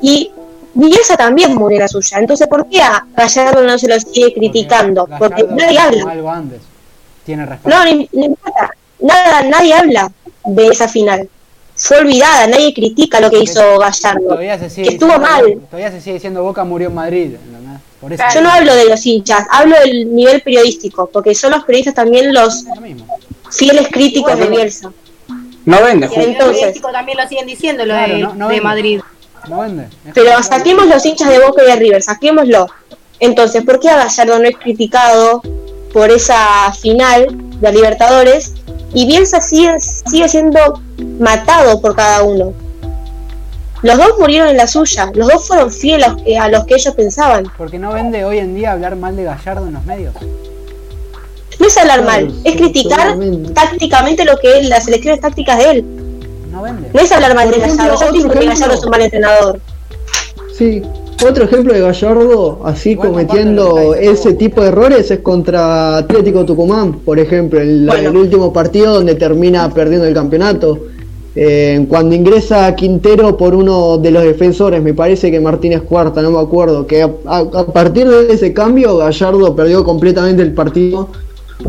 y 0.00 0.30
Bielsa 0.74 1.16
también 1.16 1.54
murió 1.54 1.76
en 1.78 1.82
la 1.82 1.88
suya. 1.88 2.18
Entonces, 2.18 2.46
¿por 2.46 2.68
qué 2.68 2.80
a 2.80 3.04
Gallardo 3.16 3.62
no 3.64 3.78
se 3.78 3.88
lo 3.88 3.98
sigue 3.98 4.32
criticando? 4.32 5.08
Porque 5.18 5.42
nadie 5.50 5.78
habla. 5.78 6.12
algo 6.12 6.30
antes. 6.30 6.60
Tiene. 7.26 7.46
No, 7.64 7.84
ni- 7.84 8.08
no 8.12 8.24
importa. 8.26 8.70
Nada, 9.00 9.42
nadie 9.42 9.74
habla 9.74 10.10
de 10.44 10.66
esa 10.68 10.88
final. 10.88 11.28
Fue 11.74 11.98
olvidada, 11.98 12.46
nadie 12.48 12.72
critica 12.74 13.20
lo 13.20 13.30
que 13.30 13.38
hizo 13.40 13.60
Gallardo. 13.78 14.28
Todavía 14.28 14.58
se 14.58 14.70
sigue 14.70 14.88
Que 14.88 14.94
estuvo 14.94 15.10
diciendo- 15.12 15.28
mal. 15.30 15.60
Todavía 15.70 15.90
se 15.90 16.00
sigue 16.00 16.14
diciendo 16.14 16.42
Boca 16.42 16.64
murió 16.64 16.88
en 16.88 16.94
Madrid. 16.94 17.34
¿entendés? 17.34 17.80
Por 18.00 18.12
eso. 18.12 18.22
Yo 18.34 18.40
no 18.42 18.50
hablo 18.50 18.74
de 18.74 18.84
los 18.88 19.04
hinchas, 19.06 19.46
hablo 19.50 19.76
del 19.84 20.14
nivel 20.14 20.40
periodístico, 20.42 21.10
porque 21.12 21.34
son 21.34 21.50
los 21.52 21.64
periodistas 21.64 21.94
también 21.94 22.32
los 22.32 22.64
fieles 23.50 23.88
críticos 23.90 24.38
de 24.38 24.46
Bielsa. 24.46 24.92
No 25.68 25.82
vende, 25.82 26.06
Y 26.06 26.08
Ju. 26.08 26.20
el 26.20 26.28
Entonces- 26.30 26.80
también 26.80 27.18
lo 27.18 27.28
siguen 27.28 27.46
diciendo, 27.46 27.84
lo 27.84 27.92
Claro, 27.92 28.14
de, 28.14 28.20
no- 28.22 28.34
no 28.34 28.48
de 28.48 28.54
vende. 28.54 28.64
Madrid. 28.64 29.00
No 29.48 29.60
vende. 29.60 29.86
Pero 30.14 30.42
saquemos 30.42 30.86
los 30.86 31.04
hinchas 31.04 31.28
de 31.28 31.38
Boca 31.40 31.62
y 31.62 31.66
de 31.66 31.76
River, 31.76 32.02
saquémoslo. 32.02 32.66
Entonces, 33.20 33.64
¿por 33.64 33.78
qué 33.78 33.90
a 33.90 33.96
Gallardo 33.98 34.38
no 34.38 34.44
es 34.48 34.56
criticado 34.56 35.42
por 35.92 36.10
esa 36.10 36.72
final 36.72 37.26
de 37.30 37.56
la 37.60 37.70
Libertadores? 37.70 38.54
Y 38.94 39.06
Bielsa 39.06 39.40
sigue, 39.42 39.78
sigue 39.78 40.28
siendo 40.28 40.80
matado 41.20 41.80
por 41.82 41.94
cada 41.94 42.22
uno. 42.22 42.52
Los 43.82 43.96
dos 43.98 44.14
murieron 44.18 44.48
en 44.48 44.56
la 44.56 44.66
suya, 44.66 45.10
los 45.14 45.28
dos 45.28 45.46
fueron 45.46 45.70
fieles 45.70 46.06
a 46.08 46.12
los 46.12 46.22
que, 46.22 46.38
a 46.38 46.48
los 46.48 46.64
que 46.64 46.74
ellos 46.76 46.94
pensaban. 46.94 47.44
Porque 47.58 47.78
no 47.78 47.92
vende 47.92 48.24
hoy 48.24 48.38
en 48.38 48.54
día 48.54 48.72
hablar 48.72 48.96
mal 48.96 49.14
de 49.16 49.24
Gallardo 49.24 49.66
en 49.66 49.74
los 49.74 49.84
medios. 49.84 50.14
Es 51.68 51.76
hablar 51.76 52.02
mal, 52.04 52.32
es 52.44 52.56
criticar 52.56 53.14
tácticamente 53.54 54.24
lo 54.24 54.38
que 54.38 54.58
es 54.60 54.68
las 54.70 54.88
elecciones 54.88 55.20
tácticas 55.20 55.58
de 55.58 55.70
él. 55.70 55.84
No 56.50 56.62
vende. 56.62 56.88
No 56.94 57.00
es 57.00 57.12
hablar 57.12 57.34
mal 57.34 57.50
de 57.50 57.58
Gallardo. 57.58 58.00
Yo 58.00 58.12
digo 58.12 58.30
que 58.30 58.46
Gallardo 58.46 58.74
es 58.74 58.84
un 58.84 58.90
mal 58.90 59.02
entrenador. 59.02 59.60
Sí, 60.56 60.82
otro 61.28 61.44
ejemplo 61.44 61.74
de 61.74 61.80
Gallardo 61.80 62.60
así 62.64 62.96
cometiendo 62.96 63.94
ese 63.94 64.32
tipo 64.32 64.62
de 64.62 64.68
errores 64.68 65.10
es 65.10 65.18
contra 65.20 65.98
Atlético 65.98 66.44
Tucumán, 66.46 67.00
por 67.00 67.18
ejemplo, 67.18 67.60
en 67.60 67.84
la- 67.86 67.92
Bueno. 67.92 68.10
el 68.10 68.16
último 68.16 68.52
partido 68.52 68.94
donde 68.94 69.14
termina 69.14 69.68
perdiendo 69.72 70.06
el 70.06 70.14
campeonato. 70.14 70.78
Eh, 71.36 71.84
cuando 71.88 72.14
ingresa 72.16 72.74
Quintero 72.74 73.36
por 73.36 73.54
uno 73.54 73.98
de 73.98 74.10
los 74.10 74.24
defensores, 74.24 74.82
me 74.82 74.94
parece 74.94 75.30
que 75.30 75.38
Martínez 75.38 75.82
Cuarta, 75.82 76.22
no 76.22 76.30
me 76.32 76.40
acuerdo, 76.40 76.86
que 76.86 77.02
a, 77.02 77.10
a- 77.26 77.38
a 77.40 77.66
partir 77.66 78.08
de 78.08 78.32
ese 78.32 78.52
cambio 78.54 78.96
Gallardo 78.96 79.54
perdió 79.54 79.84
completamente 79.84 80.42
el 80.42 80.52
partido 80.54 81.08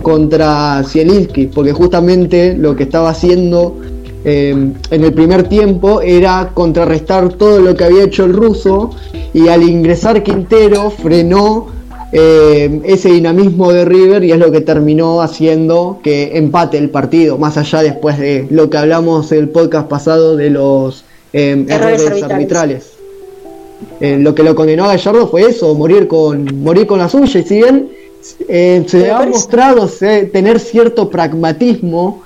contra 0.01 0.83
Zielinski, 0.83 1.47
porque 1.47 1.73
justamente 1.73 2.55
lo 2.55 2.75
que 2.75 2.83
estaba 2.83 3.09
haciendo 3.09 3.77
eh, 4.25 4.51
en 4.91 5.03
el 5.03 5.13
primer 5.13 5.43
tiempo 5.47 6.01
era 6.01 6.51
contrarrestar 6.53 7.33
todo 7.33 7.59
lo 7.59 7.75
que 7.75 7.85
había 7.85 8.03
hecho 8.03 8.25
el 8.25 8.33
ruso 8.33 8.89
y 9.33 9.47
al 9.47 9.63
ingresar 9.63 10.23
Quintero 10.23 10.89
frenó 10.91 11.67
eh, 12.11 12.81
ese 12.83 13.09
dinamismo 13.09 13.71
de 13.71 13.85
River 13.85 14.23
y 14.23 14.31
es 14.31 14.39
lo 14.39 14.51
que 14.51 14.61
terminó 14.61 15.21
haciendo 15.21 15.99
que 16.03 16.37
empate 16.37 16.77
el 16.77 16.89
partido, 16.89 17.37
más 17.37 17.57
allá 17.57 17.81
después 17.81 18.19
de 18.19 18.45
lo 18.49 18.69
que 18.69 18.77
hablamos 18.77 19.31
en 19.31 19.39
el 19.39 19.49
podcast 19.49 19.87
pasado 19.87 20.35
de 20.35 20.49
los 20.49 21.05
eh, 21.31 21.65
Errores 21.67 22.01
errores, 22.01 22.23
arbitrales. 22.23 22.31
arbitrales. 22.31 22.93
Lo 24.01 24.35
que 24.35 24.43
lo 24.43 24.55
condenó 24.55 24.83
a 24.85 24.87
Gallardo 24.89 25.27
fue 25.27 25.43
eso, 25.43 25.73
morir 25.73 26.07
con, 26.07 26.61
morir 26.61 26.85
con 26.85 26.99
la 26.99 27.07
suya. 27.07 27.39
Y 27.39 27.43
si 27.43 27.55
bien 27.55 27.87
eh, 28.47 28.83
se 28.87 29.11
ha 29.11 29.25
mostrado 29.25 29.87
se- 29.87 30.25
tener 30.25 30.59
cierto 30.59 31.09
pragmatismo 31.09 32.23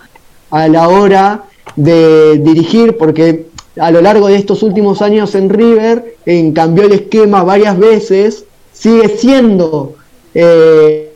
a 0.49 0.67
la 0.67 0.87
hora 0.89 1.43
de 1.75 2.37
dirigir, 2.39 2.97
porque 2.97 3.45
a 3.79 3.89
lo 3.91 4.01
largo 4.01 4.27
de 4.27 4.35
estos 4.35 4.61
últimos 4.63 5.01
años 5.01 5.33
en 5.35 5.49
River 5.49 6.15
en, 6.25 6.51
cambió 6.53 6.85
el 6.85 6.93
esquema 6.93 7.43
varias 7.43 7.77
veces, 7.77 8.45
sigue 8.71 9.09
siendo 9.09 9.95
eh, 10.35 11.09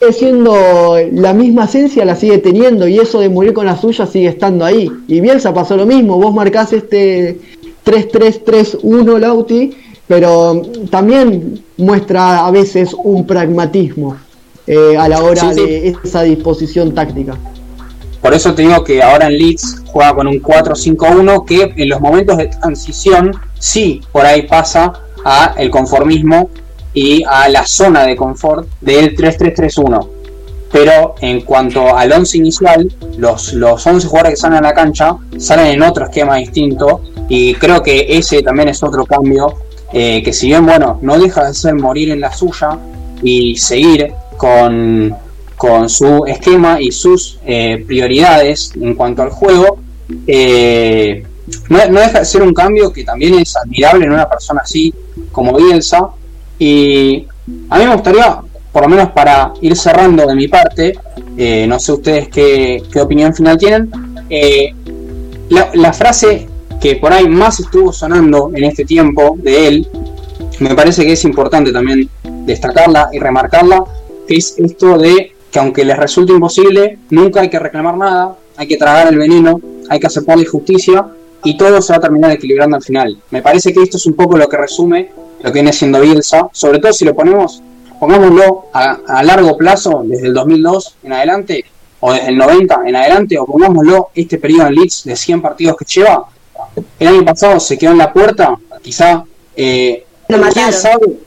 sigue 0.00 0.12
siendo 0.12 0.96
la 1.12 1.32
misma 1.32 1.64
esencia, 1.66 2.04
la 2.04 2.16
sigue 2.16 2.38
teniendo, 2.38 2.88
y 2.88 2.98
eso 2.98 3.20
de 3.20 3.28
morir 3.28 3.52
con 3.52 3.66
la 3.66 3.76
suya 3.76 4.04
sigue 4.06 4.28
estando 4.28 4.64
ahí. 4.64 4.90
Y 5.06 5.20
Bielsa 5.20 5.54
pasó 5.54 5.76
lo 5.76 5.86
mismo, 5.86 6.16
vos 6.18 6.34
marcás 6.34 6.72
este 6.72 7.38
3-3-3-1 7.84 9.18
Lauti, 9.18 9.72
pero 10.12 10.60
también 10.90 11.64
muestra 11.78 12.44
a 12.44 12.50
veces 12.50 12.94
un 13.02 13.26
pragmatismo 13.26 14.18
eh, 14.66 14.94
a 14.98 15.08
la 15.08 15.22
hora 15.22 15.40
Sí, 15.40 15.54
sí. 15.54 15.64
de 15.64 15.96
esa 16.04 16.20
disposición 16.20 16.92
táctica. 16.92 17.34
Por 18.20 18.34
eso 18.34 18.54
te 18.54 18.60
digo 18.60 18.84
que 18.84 19.02
ahora 19.02 19.28
en 19.28 19.38
Leeds 19.38 19.84
juega 19.86 20.14
con 20.14 20.26
un 20.26 20.42
4-5-1 20.42 21.46
que 21.46 21.72
en 21.82 21.88
los 21.88 21.98
momentos 22.02 22.36
de 22.36 22.48
transición 22.48 23.32
sí 23.58 24.02
por 24.12 24.26
ahí 24.26 24.42
pasa 24.42 24.92
a 25.24 25.54
el 25.56 25.70
conformismo 25.70 26.50
y 26.92 27.24
a 27.26 27.48
la 27.48 27.64
zona 27.64 28.04
de 28.04 28.14
confort 28.14 28.68
del 28.82 29.16
3-3-3-1. 29.16 30.08
Pero 30.70 31.14
en 31.22 31.40
cuanto 31.40 31.96
al 31.96 32.12
11 32.12 32.36
inicial, 32.36 32.92
los, 33.16 33.54
los 33.54 33.86
11 33.86 34.06
jugadores 34.06 34.34
que 34.34 34.40
salen 34.42 34.58
a 34.58 34.68
la 34.68 34.74
cancha 34.74 35.16
salen 35.38 35.68
en 35.68 35.82
otro 35.82 36.04
esquema 36.04 36.36
distinto 36.36 37.00
y 37.30 37.54
creo 37.54 37.82
que 37.82 38.18
ese 38.18 38.42
también 38.42 38.68
es 38.68 38.82
otro 38.82 39.06
cambio 39.06 39.54
eh, 39.92 40.22
que 40.22 40.32
si 40.32 40.46
bien 40.46 40.64
bueno 40.64 40.98
no 41.02 41.18
deja 41.18 41.46
de 41.46 41.54
ser 41.54 41.74
morir 41.74 42.10
en 42.10 42.20
la 42.20 42.32
suya 42.32 42.78
y 43.22 43.56
seguir 43.56 44.12
con, 44.38 45.14
con 45.56 45.88
su 45.88 46.24
esquema 46.26 46.80
y 46.80 46.90
sus 46.90 47.38
eh, 47.44 47.84
prioridades 47.86 48.72
en 48.80 48.94
cuanto 48.94 49.22
al 49.22 49.30
juego, 49.30 49.78
eh, 50.26 51.22
no, 51.68 51.78
no 51.90 52.00
deja 52.00 52.20
de 52.20 52.24
ser 52.24 52.42
un 52.42 52.54
cambio 52.54 52.90
que 52.92 53.04
también 53.04 53.34
es 53.34 53.54
admirable 53.56 54.06
en 54.06 54.12
una 54.12 54.28
persona 54.28 54.62
así 54.64 54.94
como 55.30 55.56
Bielsa. 55.56 56.08
Y 56.58 57.26
a 57.68 57.78
mí 57.78 57.84
me 57.84 57.94
gustaría, 57.94 58.40
por 58.72 58.82
lo 58.82 58.88
menos 58.88 59.10
para 59.10 59.52
ir 59.60 59.76
cerrando 59.76 60.26
de 60.26 60.34
mi 60.34 60.48
parte, 60.48 60.94
no 61.66 61.78
sé 61.78 61.92
ustedes 61.92 62.28
qué, 62.28 62.82
qué 62.90 63.00
opinión 63.00 63.34
final 63.34 63.58
tienen, 63.58 63.90
la 65.50 65.92
frase 65.92 66.48
que 66.82 66.96
por 66.96 67.12
ahí 67.12 67.28
más 67.28 67.60
estuvo 67.60 67.92
sonando 67.92 68.50
en 68.52 68.64
este 68.64 68.84
tiempo 68.84 69.36
de 69.38 69.68
él, 69.68 69.88
me 70.58 70.74
parece 70.74 71.06
que 71.06 71.12
es 71.12 71.24
importante 71.24 71.72
también 71.72 72.10
destacarla 72.44 73.08
y 73.12 73.20
remarcarla, 73.20 73.84
que 74.26 74.36
es 74.36 74.58
esto 74.58 74.98
de 74.98 75.32
que 75.50 75.58
aunque 75.60 75.84
les 75.84 75.96
resulte 75.96 76.32
imposible, 76.32 76.98
nunca 77.10 77.40
hay 77.40 77.50
que 77.50 77.58
reclamar 77.58 77.96
nada, 77.96 78.36
hay 78.56 78.66
que 78.66 78.76
tragar 78.76 79.06
el 79.06 79.16
veneno, 79.16 79.60
hay 79.88 80.00
que 80.00 80.08
aceptar 80.08 80.36
la 80.36 80.42
injusticia 80.42 81.06
y 81.44 81.56
todo 81.56 81.80
se 81.80 81.92
va 81.92 81.98
a 81.98 82.00
terminar 82.00 82.32
equilibrando 82.32 82.76
al 82.76 82.82
final. 82.82 83.16
Me 83.30 83.42
parece 83.42 83.72
que 83.72 83.82
esto 83.82 83.96
es 83.96 84.06
un 84.06 84.14
poco 84.14 84.36
lo 84.36 84.48
que 84.48 84.56
resume 84.56 85.10
lo 85.42 85.50
que 85.50 85.58
viene 85.58 85.72
siendo 85.72 86.00
Bielsa, 86.00 86.48
sobre 86.52 86.78
todo 86.78 86.92
si 86.92 87.04
lo 87.04 87.14
ponemos, 87.14 87.62
pongámoslo 87.98 88.66
a, 88.72 88.98
a 89.06 89.22
largo 89.22 89.56
plazo, 89.56 90.02
desde 90.04 90.28
el 90.28 90.34
2002 90.34 90.96
en 91.02 91.12
adelante, 91.12 91.64
o 92.00 92.12
desde 92.12 92.28
el 92.28 92.36
90 92.36 92.82
en 92.86 92.96
adelante, 92.96 93.38
o 93.38 93.46
pongámoslo 93.46 94.10
este 94.14 94.38
periodo 94.38 94.68
en 94.68 94.74
Leeds 94.74 95.04
de 95.04 95.16
100 95.16 95.42
partidos 95.42 95.76
que 95.76 95.84
lleva. 95.84 96.26
El 96.98 97.08
año 97.08 97.24
pasado 97.24 97.60
se 97.60 97.76
quedó 97.76 97.92
en 97.92 97.98
la 97.98 98.12
puerta, 98.12 98.56
quizá 98.82 99.24
eh, 99.56 100.04
Lo 100.28 100.40
¿Quién 100.50 100.72
sabe? 100.72 101.18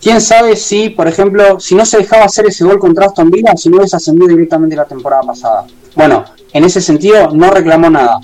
¿Quién 0.00 0.20
sabe 0.20 0.56
si, 0.56 0.90
por 0.90 1.08
ejemplo, 1.08 1.58
si 1.58 1.74
no 1.74 1.84
se 1.84 1.98
dejaba 1.98 2.24
hacer 2.24 2.46
ese 2.46 2.64
gol 2.64 2.78
contra 2.78 3.06
Aston 3.06 3.30
Villa, 3.30 3.56
si 3.56 3.68
no 3.68 3.78
hubiese 3.78 3.96
ascendido 3.96 4.28
directamente 4.28 4.76
la 4.76 4.84
temporada 4.84 5.22
pasada? 5.22 5.66
Bueno, 5.96 6.24
en 6.52 6.64
ese 6.64 6.80
sentido 6.80 7.30
no 7.32 7.50
reclamó 7.50 7.90
nada. 7.90 8.20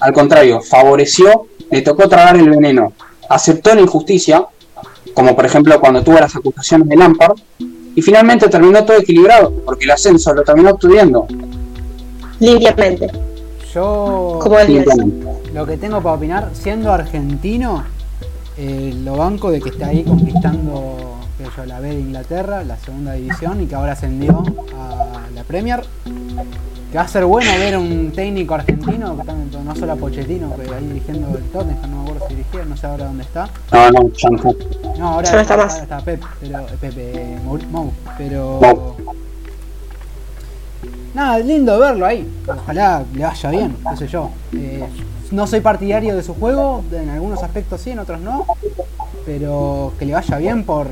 Al 0.00 0.12
contrario, 0.12 0.62
favoreció, 0.62 1.46
le 1.70 1.82
tocó 1.82 2.08
tragar 2.08 2.36
el 2.36 2.48
veneno. 2.48 2.94
Aceptó 3.28 3.74
la 3.74 3.82
injusticia, 3.82 4.46
como 5.12 5.36
por 5.36 5.44
ejemplo 5.44 5.78
cuando 5.80 6.02
tuvo 6.02 6.18
las 6.18 6.34
acusaciones 6.34 6.88
de 6.88 6.96
Lampard, 6.96 7.36
y 7.94 8.00
finalmente 8.00 8.48
terminó 8.48 8.84
todo 8.84 8.96
equilibrado, 8.96 9.52
porque 9.66 9.84
el 9.84 9.90
ascenso 9.90 10.32
lo 10.32 10.42
terminó 10.42 10.70
obteniendo. 10.70 11.26
limpiamente, 12.40 13.10
Yo 13.72 14.40
lo 15.52 15.66
que 15.66 15.76
tengo 15.76 16.00
para 16.00 16.16
opinar, 16.16 16.50
siendo 16.52 16.92
argentino, 16.92 17.84
eh, 18.56 18.94
lo 19.04 19.16
banco 19.16 19.50
de 19.50 19.60
que 19.60 19.70
está 19.70 19.88
ahí 19.88 20.04
conquistando 20.04 21.18
sé 21.38 21.44
yo, 21.56 21.66
la 21.66 21.80
B 21.80 21.88
de 21.88 22.00
Inglaterra, 22.00 22.64
la 22.64 22.76
segunda 22.76 23.12
división, 23.12 23.62
y 23.62 23.66
que 23.66 23.74
ahora 23.74 23.92
ascendió 23.92 24.42
a 24.76 25.20
la 25.34 25.44
Premier. 25.44 25.82
Que 26.90 26.96
va 26.96 27.04
a 27.04 27.08
ser 27.08 27.24
bueno 27.26 27.50
ver 27.58 27.76
un 27.76 28.12
técnico 28.12 28.54
argentino, 28.54 29.16
que 29.16 29.24
también, 29.24 29.50
no 29.64 29.76
solo 29.76 29.92
a 29.92 29.96
Pochettino, 29.96 30.54
que 30.56 30.74
ahí 30.74 30.86
dirigiendo 30.86 31.36
el 31.36 31.44
Tottenham, 31.44 31.90
no 31.90 31.96
me 31.98 32.02
acuerdo 32.02 32.28
si 32.28 32.34
dirigía, 32.34 32.64
no 32.64 32.76
sé 32.76 32.86
ahora 32.86 33.04
dónde 33.04 33.24
está. 33.24 33.48
No, 33.72 33.90
no, 33.90 34.10
no. 34.98 35.08
Ahora 35.08 35.32
no 35.32 35.40
está 35.40 35.56
más. 35.56 35.82
está 35.82 35.98
Pep, 36.00 36.22
pero, 36.40 36.66
Pepe 36.80 37.38
Mou, 37.44 37.58
Mou, 37.70 37.92
pero. 38.16 38.96
Nada, 41.14 41.38
lindo 41.38 41.78
verlo 41.78 42.06
ahí. 42.06 42.28
Ojalá 42.46 43.04
le 43.14 43.22
vaya 43.24 43.50
bien, 43.50 43.76
qué 43.90 43.96
sé 43.96 44.08
yo. 44.08 44.30
Eh, 44.54 44.84
no 45.30 45.46
soy 45.46 45.60
partidario 45.60 46.14
de 46.16 46.22
su 46.22 46.34
juego, 46.34 46.82
en 46.92 47.08
algunos 47.10 47.42
aspectos 47.42 47.80
sí, 47.80 47.90
en 47.90 47.98
otros 47.98 48.20
no. 48.20 48.46
Pero 49.26 49.92
que 49.98 50.06
le 50.06 50.12
vaya 50.14 50.38
bien 50.38 50.64
por 50.64 50.86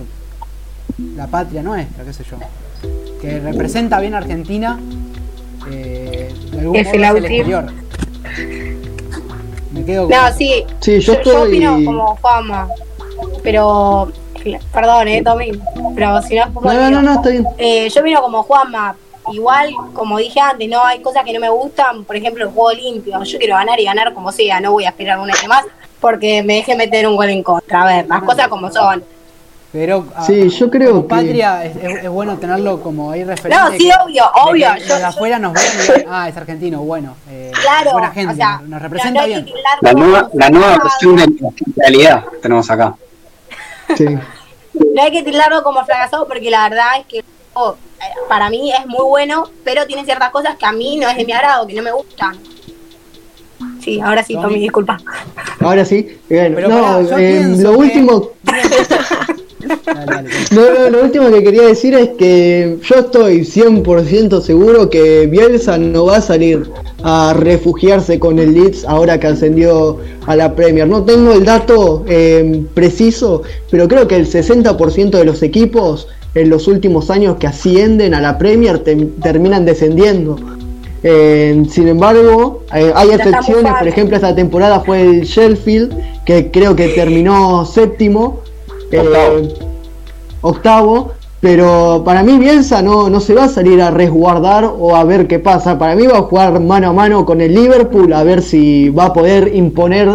la 1.16 1.26
patria 1.26 1.62
nuestra, 1.62 2.04
qué 2.04 2.12
sé 2.12 2.24
yo. 2.24 2.36
Que 3.20 3.40
representa 3.40 4.00
bien 4.00 4.14
a 4.14 4.18
Argentina. 4.18 4.78
Eh, 5.70 6.32
de 6.52 6.60
algún 6.60 6.76
Es 6.76 6.86
modo 6.86 6.96
el 6.96 7.04
autismo. 7.04 7.26
exterior. 7.28 7.72
Me 9.72 9.84
quedo 9.84 10.08
con 10.08 10.10
No, 10.16 10.32
sí. 10.36 10.64
Sí, 10.80 11.00
yo 11.00 11.14
yo, 11.14 11.22
yo 11.22 11.30
estoy- 11.32 11.48
opino 11.66 11.84
como 11.84 12.16
Juanma. 12.16 12.68
Pero. 13.42 14.12
Perdón, 14.72 15.08
eh, 15.08 15.22
Tommy. 15.24 15.50
Pero 15.96 16.22
si 16.22 16.36
no 16.36 16.44
es 16.44 16.50
como. 16.52 16.72
No, 16.72 16.90
no, 16.90 17.02
no, 17.02 17.14
no, 17.14 17.22
bien. 17.22 17.44
Eh, 17.58 17.88
yo 17.92 18.00
opino 18.00 18.22
como 18.22 18.42
Juanma. 18.44 18.96
Igual, 19.32 19.70
como 19.92 20.18
dije 20.18 20.38
antes, 20.40 20.68
no 20.68 20.84
hay 20.84 21.00
cosas 21.00 21.24
que 21.24 21.32
no 21.32 21.40
me 21.40 21.48
gustan. 21.48 22.04
Por 22.04 22.16
ejemplo, 22.16 22.44
el 22.44 22.50
juego 22.50 22.72
limpio. 22.72 23.22
Yo 23.22 23.38
quiero 23.38 23.56
ganar 23.56 23.78
y 23.80 23.84
ganar 23.84 24.12
como 24.14 24.30
sea. 24.32 24.60
No 24.60 24.72
voy 24.72 24.84
a 24.84 24.90
esperar 24.90 25.18
un 25.18 25.30
año 25.30 25.48
más 25.48 25.64
porque 26.00 26.42
me 26.42 26.54
deje 26.56 26.76
meter 26.76 27.06
un 27.08 27.16
gol 27.16 27.28
en 27.30 27.42
contra. 27.42 27.82
A 27.82 27.86
ver, 27.86 28.06
las 28.06 28.22
cosas 28.22 28.48
como 28.48 28.70
son. 28.70 29.02
Pero 29.72 30.06
a- 30.14 30.24
Sí, 30.24 30.48
yo 30.48 30.70
creo 30.70 30.90
como 30.90 31.02
que- 31.02 31.08
patria 31.08 31.64
es, 31.64 31.76
es- 31.76 32.04
es 32.04 32.08
bueno 32.08 32.38
tenerlo 32.38 32.80
como 32.80 33.10
ahí 33.10 33.24
referente. 33.24 33.62
No, 33.62 33.70
sí, 33.76 33.90
obvio, 34.04 34.22
de 34.24 34.40
obvio. 34.50 34.68
Yo- 34.78 34.98
yo- 34.98 35.06
afuera 35.06 35.38
nos 35.38 35.52
ven 35.52 35.62
y 35.74 35.76
dicen, 35.76 36.06
ah, 36.10 36.28
es 36.28 36.36
argentino, 36.36 36.80
bueno. 36.80 37.14
eh, 37.28 37.50
Claro, 37.60 37.92
buena 37.92 38.10
gente, 38.12 38.32
o 38.32 38.36
sea, 38.36 38.52
nos- 38.52 38.60
nos 38.62 38.70
no- 38.70 38.78
representa 38.78 39.20
no 39.22 39.26
bien. 39.26 39.46
La 39.82 39.92
nueva, 39.92 40.30
la 40.32 40.48
nueva 40.50 40.78
versión 40.82 41.16
de 41.16 41.26
la 41.40 41.50
realidad 41.76 42.24
tenemos 42.40 42.70
acá. 42.70 42.94
Sí. 43.96 44.04
No 44.94 45.02
hay 45.02 45.10
que 45.10 45.22
tildarlo 45.22 45.62
como 45.62 45.84
fracasado 45.84 46.26
porque 46.26 46.50
la 46.50 46.68
verdad 46.68 46.86
es 47.00 47.06
que 47.06 47.24
oh, 47.54 47.76
para 48.28 48.50
mí 48.50 48.72
es 48.72 48.86
muy 48.86 49.04
bueno, 49.04 49.48
pero 49.64 49.86
tiene 49.86 50.04
ciertas 50.04 50.30
cosas 50.30 50.56
que 50.56 50.66
a 50.66 50.72
mí 50.72 50.96
no 50.96 51.08
es 51.08 51.16
de 51.16 51.24
mi 51.24 51.32
agrado, 51.32 51.66
que 51.66 51.74
no 51.74 51.82
me 51.82 51.92
gustan. 51.92 52.36
Sí, 53.82 54.00
ahora 54.00 54.22
sí, 54.22 54.34
Tommy. 54.34 54.58
Disculpa. 54.58 54.98
Ahora 55.60 55.84
sí. 55.84 56.18
Bien. 56.28 56.54
Pero 56.54 56.68
no, 56.68 57.00
eh, 57.18 57.44
lo 57.58 57.70
que- 57.72 57.76
último 57.76 58.30
Dale, 59.66 60.06
dale. 60.06 60.28
No, 60.52 60.62
no, 60.74 60.90
lo 60.90 61.02
último 61.04 61.30
que 61.30 61.42
quería 61.42 61.62
decir 61.62 61.94
es 61.94 62.10
que 62.18 62.78
yo 62.82 62.94
estoy 62.96 63.40
100% 63.40 64.40
seguro 64.40 64.88
que 64.90 65.26
Bielsa 65.26 65.78
no 65.78 66.06
va 66.06 66.16
a 66.18 66.20
salir 66.20 66.70
a 67.02 67.34
refugiarse 67.36 68.18
con 68.18 68.38
el 68.38 68.54
Leeds 68.54 68.84
ahora 68.84 69.18
que 69.20 69.26
ascendió 69.28 69.98
a 70.26 70.36
la 70.36 70.54
Premier. 70.54 70.86
No 70.88 71.04
tengo 71.04 71.32
el 71.32 71.44
dato 71.44 72.04
eh, 72.08 72.62
preciso, 72.74 73.42
pero 73.70 73.86
creo 73.88 74.08
que 74.08 74.16
el 74.16 74.26
60% 74.26 75.10
de 75.10 75.24
los 75.24 75.42
equipos 75.42 76.08
en 76.34 76.50
los 76.50 76.68
últimos 76.68 77.10
años 77.10 77.36
que 77.36 77.46
ascienden 77.46 78.12
a 78.14 78.20
la 78.20 78.38
Premier 78.38 78.78
te- 78.80 78.96
terminan 79.22 79.64
descendiendo. 79.64 80.36
Eh, 81.02 81.62
sin 81.70 81.88
embargo, 81.88 82.62
eh, 82.74 82.90
hay 82.94 83.10
excepciones, 83.10 83.72
por 83.78 83.86
ejemplo, 83.86 84.16
esta 84.16 84.34
temporada 84.34 84.80
fue 84.80 85.02
el 85.02 85.22
Sheffield, 85.22 85.94
que 86.24 86.50
creo 86.50 86.74
que 86.74 86.88
terminó 86.88 87.64
séptimo. 87.64 88.40
Eh, 88.90 88.98
Octavo. 89.00 89.48
octavo, 90.40 91.12
pero 91.40 92.02
para 92.04 92.22
mí 92.22 92.38
Bielsa 92.38 92.82
no, 92.82 93.10
no 93.10 93.20
se 93.20 93.34
va 93.34 93.44
a 93.44 93.48
salir 93.48 93.80
a 93.82 93.90
resguardar 93.90 94.64
o 94.64 94.96
a 94.96 95.04
ver 95.04 95.26
qué 95.26 95.38
pasa. 95.38 95.78
Para 95.78 95.94
mí 95.94 96.06
va 96.06 96.18
a 96.18 96.22
jugar 96.22 96.58
mano 96.60 96.88
a 96.88 96.92
mano 96.92 97.24
con 97.24 97.40
el 97.40 97.54
Liverpool 97.54 98.12
a 98.12 98.22
ver 98.22 98.42
si 98.42 98.88
va 98.88 99.06
a 99.06 99.12
poder 99.12 99.54
imponer 99.54 100.08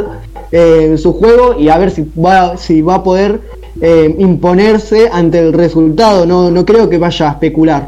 eh, 0.51 0.95
su 0.97 1.13
juego 1.13 1.55
y 1.57 1.69
a 1.69 1.78
ver 1.78 1.91
si 1.91 2.09
va, 2.19 2.57
si 2.57 2.82
va 2.82 2.95
a 2.95 3.03
poder 3.03 3.39
eh, 3.80 4.13
imponerse 4.19 5.09
ante 5.11 5.39
el 5.39 5.53
resultado. 5.53 6.26
No, 6.26 6.51
no 6.51 6.65
creo 6.65 6.89
que 6.89 6.97
vaya 6.97 7.30
a 7.30 7.32
especular. 7.32 7.88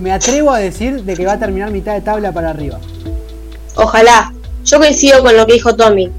Me 0.00 0.12
atrevo 0.12 0.50
a 0.50 0.58
decir 0.58 1.02
de 1.02 1.14
que 1.14 1.24
va 1.24 1.32
a 1.32 1.38
terminar 1.38 1.70
mitad 1.70 1.94
de 1.94 2.00
tabla 2.00 2.32
para 2.32 2.50
arriba. 2.50 2.78
Ojalá. 3.76 4.32
Yo 4.64 4.78
coincido 4.78 5.22
con 5.22 5.36
lo 5.36 5.46
que 5.46 5.54
dijo 5.54 5.76
Tommy. 5.76 6.10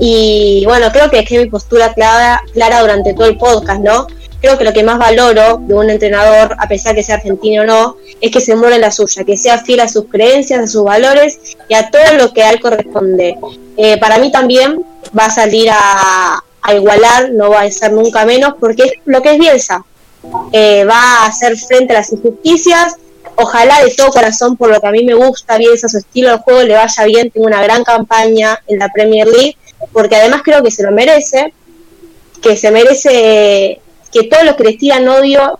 Y 0.00 0.64
bueno, 0.66 0.90
creo 0.92 1.10
que 1.10 1.18
dejé 1.18 1.38
mi 1.38 1.50
postura 1.50 1.92
clara, 1.94 2.42
clara 2.52 2.80
durante 2.80 3.14
todo 3.14 3.26
el 3.26 3.36
podcast, 3.36 3.80
¿no? 3.80 4.06
Creo 4.40 4.58
que 4.58 4.64
lo 4.64 4.72
que 4.72 4.82
más 4.82 4.98
valoro 4.98 5.58
de 5.58 5.74
un 5.74 5.88
entrenador, 5.88 6.54
a 6.58 6.68
pesar 6.68 6.94
que 6.94 7.02
sea 7.02 7.16
argentino 7.16 7.62
o 7.62 7.66
no, 7.66 7.96
es 8.20 8.30
que 8.30 8.40
se 8.40 8.54
muera 8.56 8.76
en 8.76 8.82
la 8.82 8.90
suya, 8.90 9.24
que 9.24 9.36
sea 9.36 9.58
fiel 9.58 9.80
a 9.80 9.88
sus 9.88 10.04
creencias, 10.06 10.60
a 10.60 10.66
sus 10.66 10.84
valores 10.84 11.38
y 11.68 11.74
a 11.74 11.90
todo 11.90 12.02
lo 12.18 12.32
que 12.32 12.42
a 12.42 12.50
él 12.50 12.60
corresponde. 12.60 13.36
Eh, 13.76 13.98
para 13.98 14.18
mí 14.18 14.30
también 14.30 14.84
va 15.18 15.26
a 15.26 15.30
salir 15.30 15.70
a, 15.70 16.42
a 16.60 16.74
igualar, 16.74 17.30
no 17.30 17.50
va 17.50 17.62
a 17.62 17.70
ser 17.70 17.92
nunca 17.92 18.24
menos, 18.24 18.54
porque 18.58 18.82
es 18.84 18.92
lo 19.04 19.22
que 19.22 19.32
es 19.32 19.38
Bielsa. 19.38 19.84
Eh, 20.52 20.84
va 20.84 20.96
a 20.96 21.26
hacer 21.26 21.56
frente 21.56 21.92
a 21.92 21.98
las 21.98 22.12
injusticias, 22.12 22.96
ojalá 23.36 23.82
de 23.84 23.90
todo 23.94 24.10
corazón 24.10 24.56
por 24.56 24.70
lo 24.70 24.80
que 24.80 24.86
a 24.86 24.90
mí 24.90 25.04
me 25.04 25.14
gusta, 25.14 25.58
Bielsa, 25.58 25.88
su 25.88 25.98
estilo 25.98 26.30
de 26.30 26.38
juego 26.38 26.62
le 26.62 26.74
vaya 26.74 27.04
bien, 27.04 27.30
tengo 27.30 27.46
una 27.46 27.62
gran 27.62 27.84
campaña 27.84 28.58
en 28.66 28.78
la 28.78 28.88
Premier 28.88 29.26
League, 29.26 29.56
porque 29.94 30.16
además 30.16 30.42
creo 30.44 30.62
que 30.62 30.70
se 30.70 30.82
lo 30.82 30.90
merece, 30.90 31.54
que 32.42 32.56
se 32.58 32.70
merece 32.70 33.80
que 34.12 34.24
todos 34.24 34.44
los 34.44 34.56
que 34.56 34.64
les 34.64 34.76
tiran 34.76 35.08
odio 35.08 35.58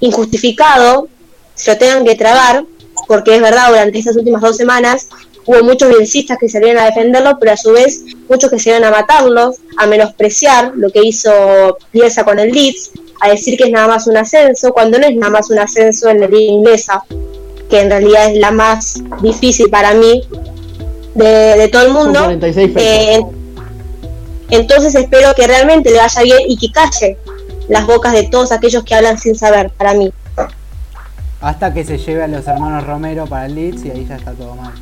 injustificado 0.00 1.08
se 1.54 1.72
lo 1.72 1.78
tengan 1.78 2.04
que 2.04 2.14
tragar, 2.14 2.64
porque 3.06 3.34
es 3.34 3.42
verdad, 3.42 3.68
durante 3.68 3.98
estas 3.98 4.16
últimas 4.16 4.40
dos 4.40 4.56
semanas 4.56 5.08
hubo 5.44 5.62
muchos 5.64 5.88
bielcistas 5.88 6.38
que 6.38 6.48
salieron 6.48 6.82
a 6.82 6.86
defenderlo, 6.86 7.38
pero 7.38 7.52
a 7.52 7.56
su 7.56 7.72
vez 7.72 8.04
muchos 8.28 8.50
que 8.50 8.58
salieron 8.58 8.86
a 8.86 8.90
matarlo, 8.90 9.54
a 9.76 9.86
menospreciar 9.86 10.72
lo 10.76 10.90
que 10.90 11.02
hizo 11.02 11.78
Bielsa 11.92 12.24
con 12.24 12.38
el 12.38 12.52
Leeds, 12.52 12.92
a 13.20 13.30
decir 13.30 13.58
que 13.58 13.64
es 13.64 13.70
nada 13.70 13.88
más 13.88 14.06
un 14.06 14.16
ascenso, 14.16 14.72
cuando 14.72 14.98
no 14.98 15.06
es 15.06 15.16
nada 15.16 15.32
más 15.32 15.50
un 15.50 15.58
ascenso 15.58 16.08
en 16.08 16.20
la 16.20 16.28
liga 16.28 16.52
inglesa, 16.52 17.02
que 17.68 17.80
en 17.80 17.90
realidad 17.90 18.30
es 18.30 18.38
la 18.38 18.50
más 18.50 18.94
difícil 19.20 19.68
para 19.68 19.94
mí 19.94 20.22
de, 21.14 21.26
de 21.56 21.68
todo 21.68 21.82
el 21.82 21.92
mundo. 21.92 22.20
46 22.24 22.72
fechas. 22.72 22.84
Eh, 22.84 23.20
entonces 24.50 24.94
espero 24.94 25.34
que 25.34 25.46
realmente 25.46 25.90
le 25.90 25.98
vaya 25.98 26.22
bien 26.22 26.38
y 26.46 26.56
que 26.56 26.70
calle 26.72 27.18
las 27.68 27.86
bocas 27.86 28.12
de 28.12 28.24
todos 28.24 28.50
aquellos 28.52 28.82
que 28.84 28.94
hablan 28.94 29.18
sin 29.18 29.34
saber, 29.34 29.70
para 29.70 29.94
mí. 29.94 30.12
Hasta 31.40 31.72
que 31.72 31.84
se 31.84 31.98
lleve 31.98 32.24
a 32.24 32.26
los 32.26 32.46
hermanos 32.48 32.84
Romero 32.84 33.26
para 33.26 33.46
el 33.46 33.54
Leeds 33.54 33.84
y 33.84 33.90
ahí 33.90 34.06
ya 34.08 34.16
está 34.16 34.32
todo 34.32 34.56
mal. 34.56 34.72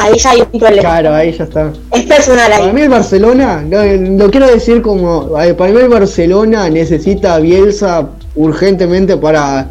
Ahí 0.00 0.18
ya 0.18 0.30
hay 0.30 0.40
un 0.40 0.58
problema. 0.58 0.80
Claro, 0.80 1.14
ahí 1.14 1.32
ya 1.32 1.44
está. 1.44 1.72
Es 1.92 2.02
personal 2.06 2.50
Para 2.50 2.64
ahí. 2.64 2.72
mí 2.72 2.80
el 2.80 2.88
Barcelona, 2.88 3.64
lo, 3.68 3.84
lo 3.84 4.30
quiero 4.30 4.48
decir 4.48 4.82
como, 4.82 5.30
para 5.30 5.72
mí 5.72 5.80
el 5.80 5.88
Barcelona 5.88 6.68
necesita 6.68 7.34
a 7.34 7.38
Bielsa 7.38 8.08
urgentemente 8.34 9.16
para 9.16 9.68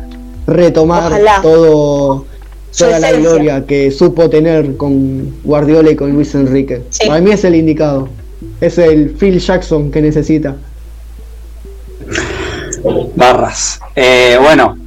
retomar 0.47 1.07
Ojalá. 1.11 1.41
todo 1.41 2.25
toda 2.77 2.99
la 2.99 3.11
gloria 3.11 3.65
que 3.65 3.91
supo 3.91 4.29
tener 4.29 4.77
con 4.77 5.35
Guardiola 5.43 5.91
y 5.91 5.95
con 5.95 6.11
Luis 6.11 6.33
Enrique. 6.35 6.83
Sí. 6.89 7.07
Para 7.07 7.19
mí 7.21 7.31
es 7.31 7.43
el 7.43 7.55
indicado. 7.55 8.07
Es 8.63 8.77
el 8.77 9.09
Phil 9.09 9.39
Jackson 9.39 9.91
que 9.91 10.01
necesita. 10.01 10.55
Barras. 13.13 13.81
Eh, 13.93 14.37
bueno, 14.41 14.77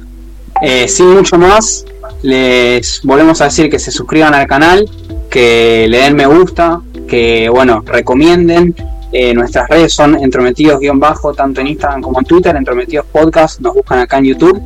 eh, 0.63 0.87
sin 0.87 1.11
mucho 1.11 1.37
más, 1.37 1.85
les 2.23 3.01
volvemos 3.03 3.39
a 3.39 3.43
decir 3.43 3.69
que 3.69 3.77
se 3.77 3.91
suscriban 3.91 4.33
al 4.33 4.47
canal, 4.47 4.89
que 5.29 5.85
le 5.87 5.99
den 5.99 6.15
me 6.15 6.25
gusta, 6.25 6.81
que 7.07 7.49
bueno, 7.49 7.83
recomienden. 7.85 8.73
Eh, 9.11 9.35
nuestras 9.35 9.69
redes 9.69 9.93
son 9.93 10.15
entrometidos-bajo, 10.15 11.35
tanto 11.35 11.61
en 11.61 11.67
Instagram 11.67 12.01
como 12.01 12.17
en 12.17 12.25
Twitter, 12.25 12.55
entrometidos 12.55 13.05
podcast, 13.05 13.59
nos 13.59 13.75
buscan 13.75 13.99
acá 13.99 14.17
en 14.17 14.25
YouTube. 14.25 14.59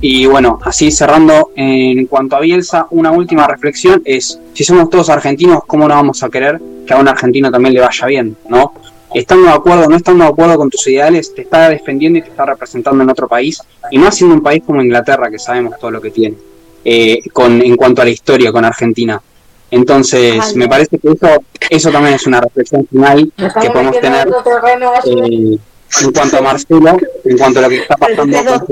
Y 0.00 0.26
bueno, 0.26 0.58
así 0.64 0.90
cerrando 0.90 1.52
en 1.54 2.06
cuanto 2.06 2.34
a 2.34 2.40
Bielsa, 2.40 2.88
una 2.90 3.12
última 3.12 3.46
reflexión 3.46 4.02
es, 4.04 4.40
si 4.54 4.64
somos 4.64 4.90
todos 4.90 5.08
argentinos, 5.08 5.60
¿cómo 5.68 5.86
no 5.86 5.94
vamos 5.94 6.24
a 6.24 6.30
querer 6.30 6.60
que 6.86 6.94
a 6.94 6.98
un 6.98 7.08
argentino 7.08 7.50
también 7.50 7.74
le 7.74 7.80
vaya 7.80 8.06
bien? 8.06 8.36
¿no? 8.48 8.72
Estando 9.14 9.46
de 9.46 9.52
acuerdo 9.52 9.84
o 9.84 9.88
no 9.88 9.96
estando 9.96 10.24
de 10.24 10.30
acuerdo 10.30 10.56
con 10.56 10.70
tus 10.70 10.86
ideales, 10.88 11.34
te 11.34 11.42
está 11.42 11.68
defendiendo 11.68 12.18
y 12.18 12.22
te 12.22 12.28
está 12.28 12.44
representando 12.44 13.02
en 13.02 13.10
otro 13.10 13.28
país, 13.28 13.62
y 13.90 13.98
no 13.98 14.10
siendo 14.10 14.34
un 14.34 14.42
país 14.42 14.62
como 14.66 14.82
Inglaterra, 14.82 15.30
que 15.30 15.38
sabemos 15.38 15.78
todo 15.78 15.90
lo 15.90 16.00
que 16.00 16.10
tiene, 16.10 16.36
eh, 16.84 17.20
con, 17.32 17.62
en 17.62 17.76
cuanto 17.76 18.02
a 18.02 18.04
la 18.04 18.10
historia 18.10 18.52
con 18.52 18.64
Argentina. 18.64 19.20
Entonces, 19.70 20.54
me 20.54 20.68
parece 20.68 20.98
que 20.98 21.08
eso, 21.08 21.42
eso 21.70 21.90
también 21.90 22.14
es 22.14 22.26
una 22.26 22.40
reflexión 22.40 22.86
final 22.86 23.32
que 23.36 23.70
podemos 23.70 23.98
tener 24.00 24.28
eh, 24.28 25.58
en 26.02 26.12
cuanto 26.12 26.36
a 26.36 26.40
Marcelo, 26.40 26.96
en 27.24 27.38
cuanto 27.38 27.58
a 27.58 27.62
lo 27.62 27.68
que 27.68 27.76
está 27.76 27.96
pasando. 27.96 28.66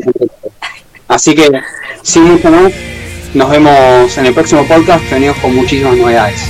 Así 1.08 1.34
que, 1.34 1.50
sin 2.02 2.24
mucho 2.24 2.50
más, 2.50 2.72
nos 3.34 3.50
vemos 3.50 4.18
en 4.18 4.26
el 4.26 4.34
próximo 4.34 4.66
podcast 4.66 5.08
que 5.08 5.14
venimos 5.14 5.36
con 5.38 5.54
muchísimas 5.54 5.96
novedades. 5.96 6.40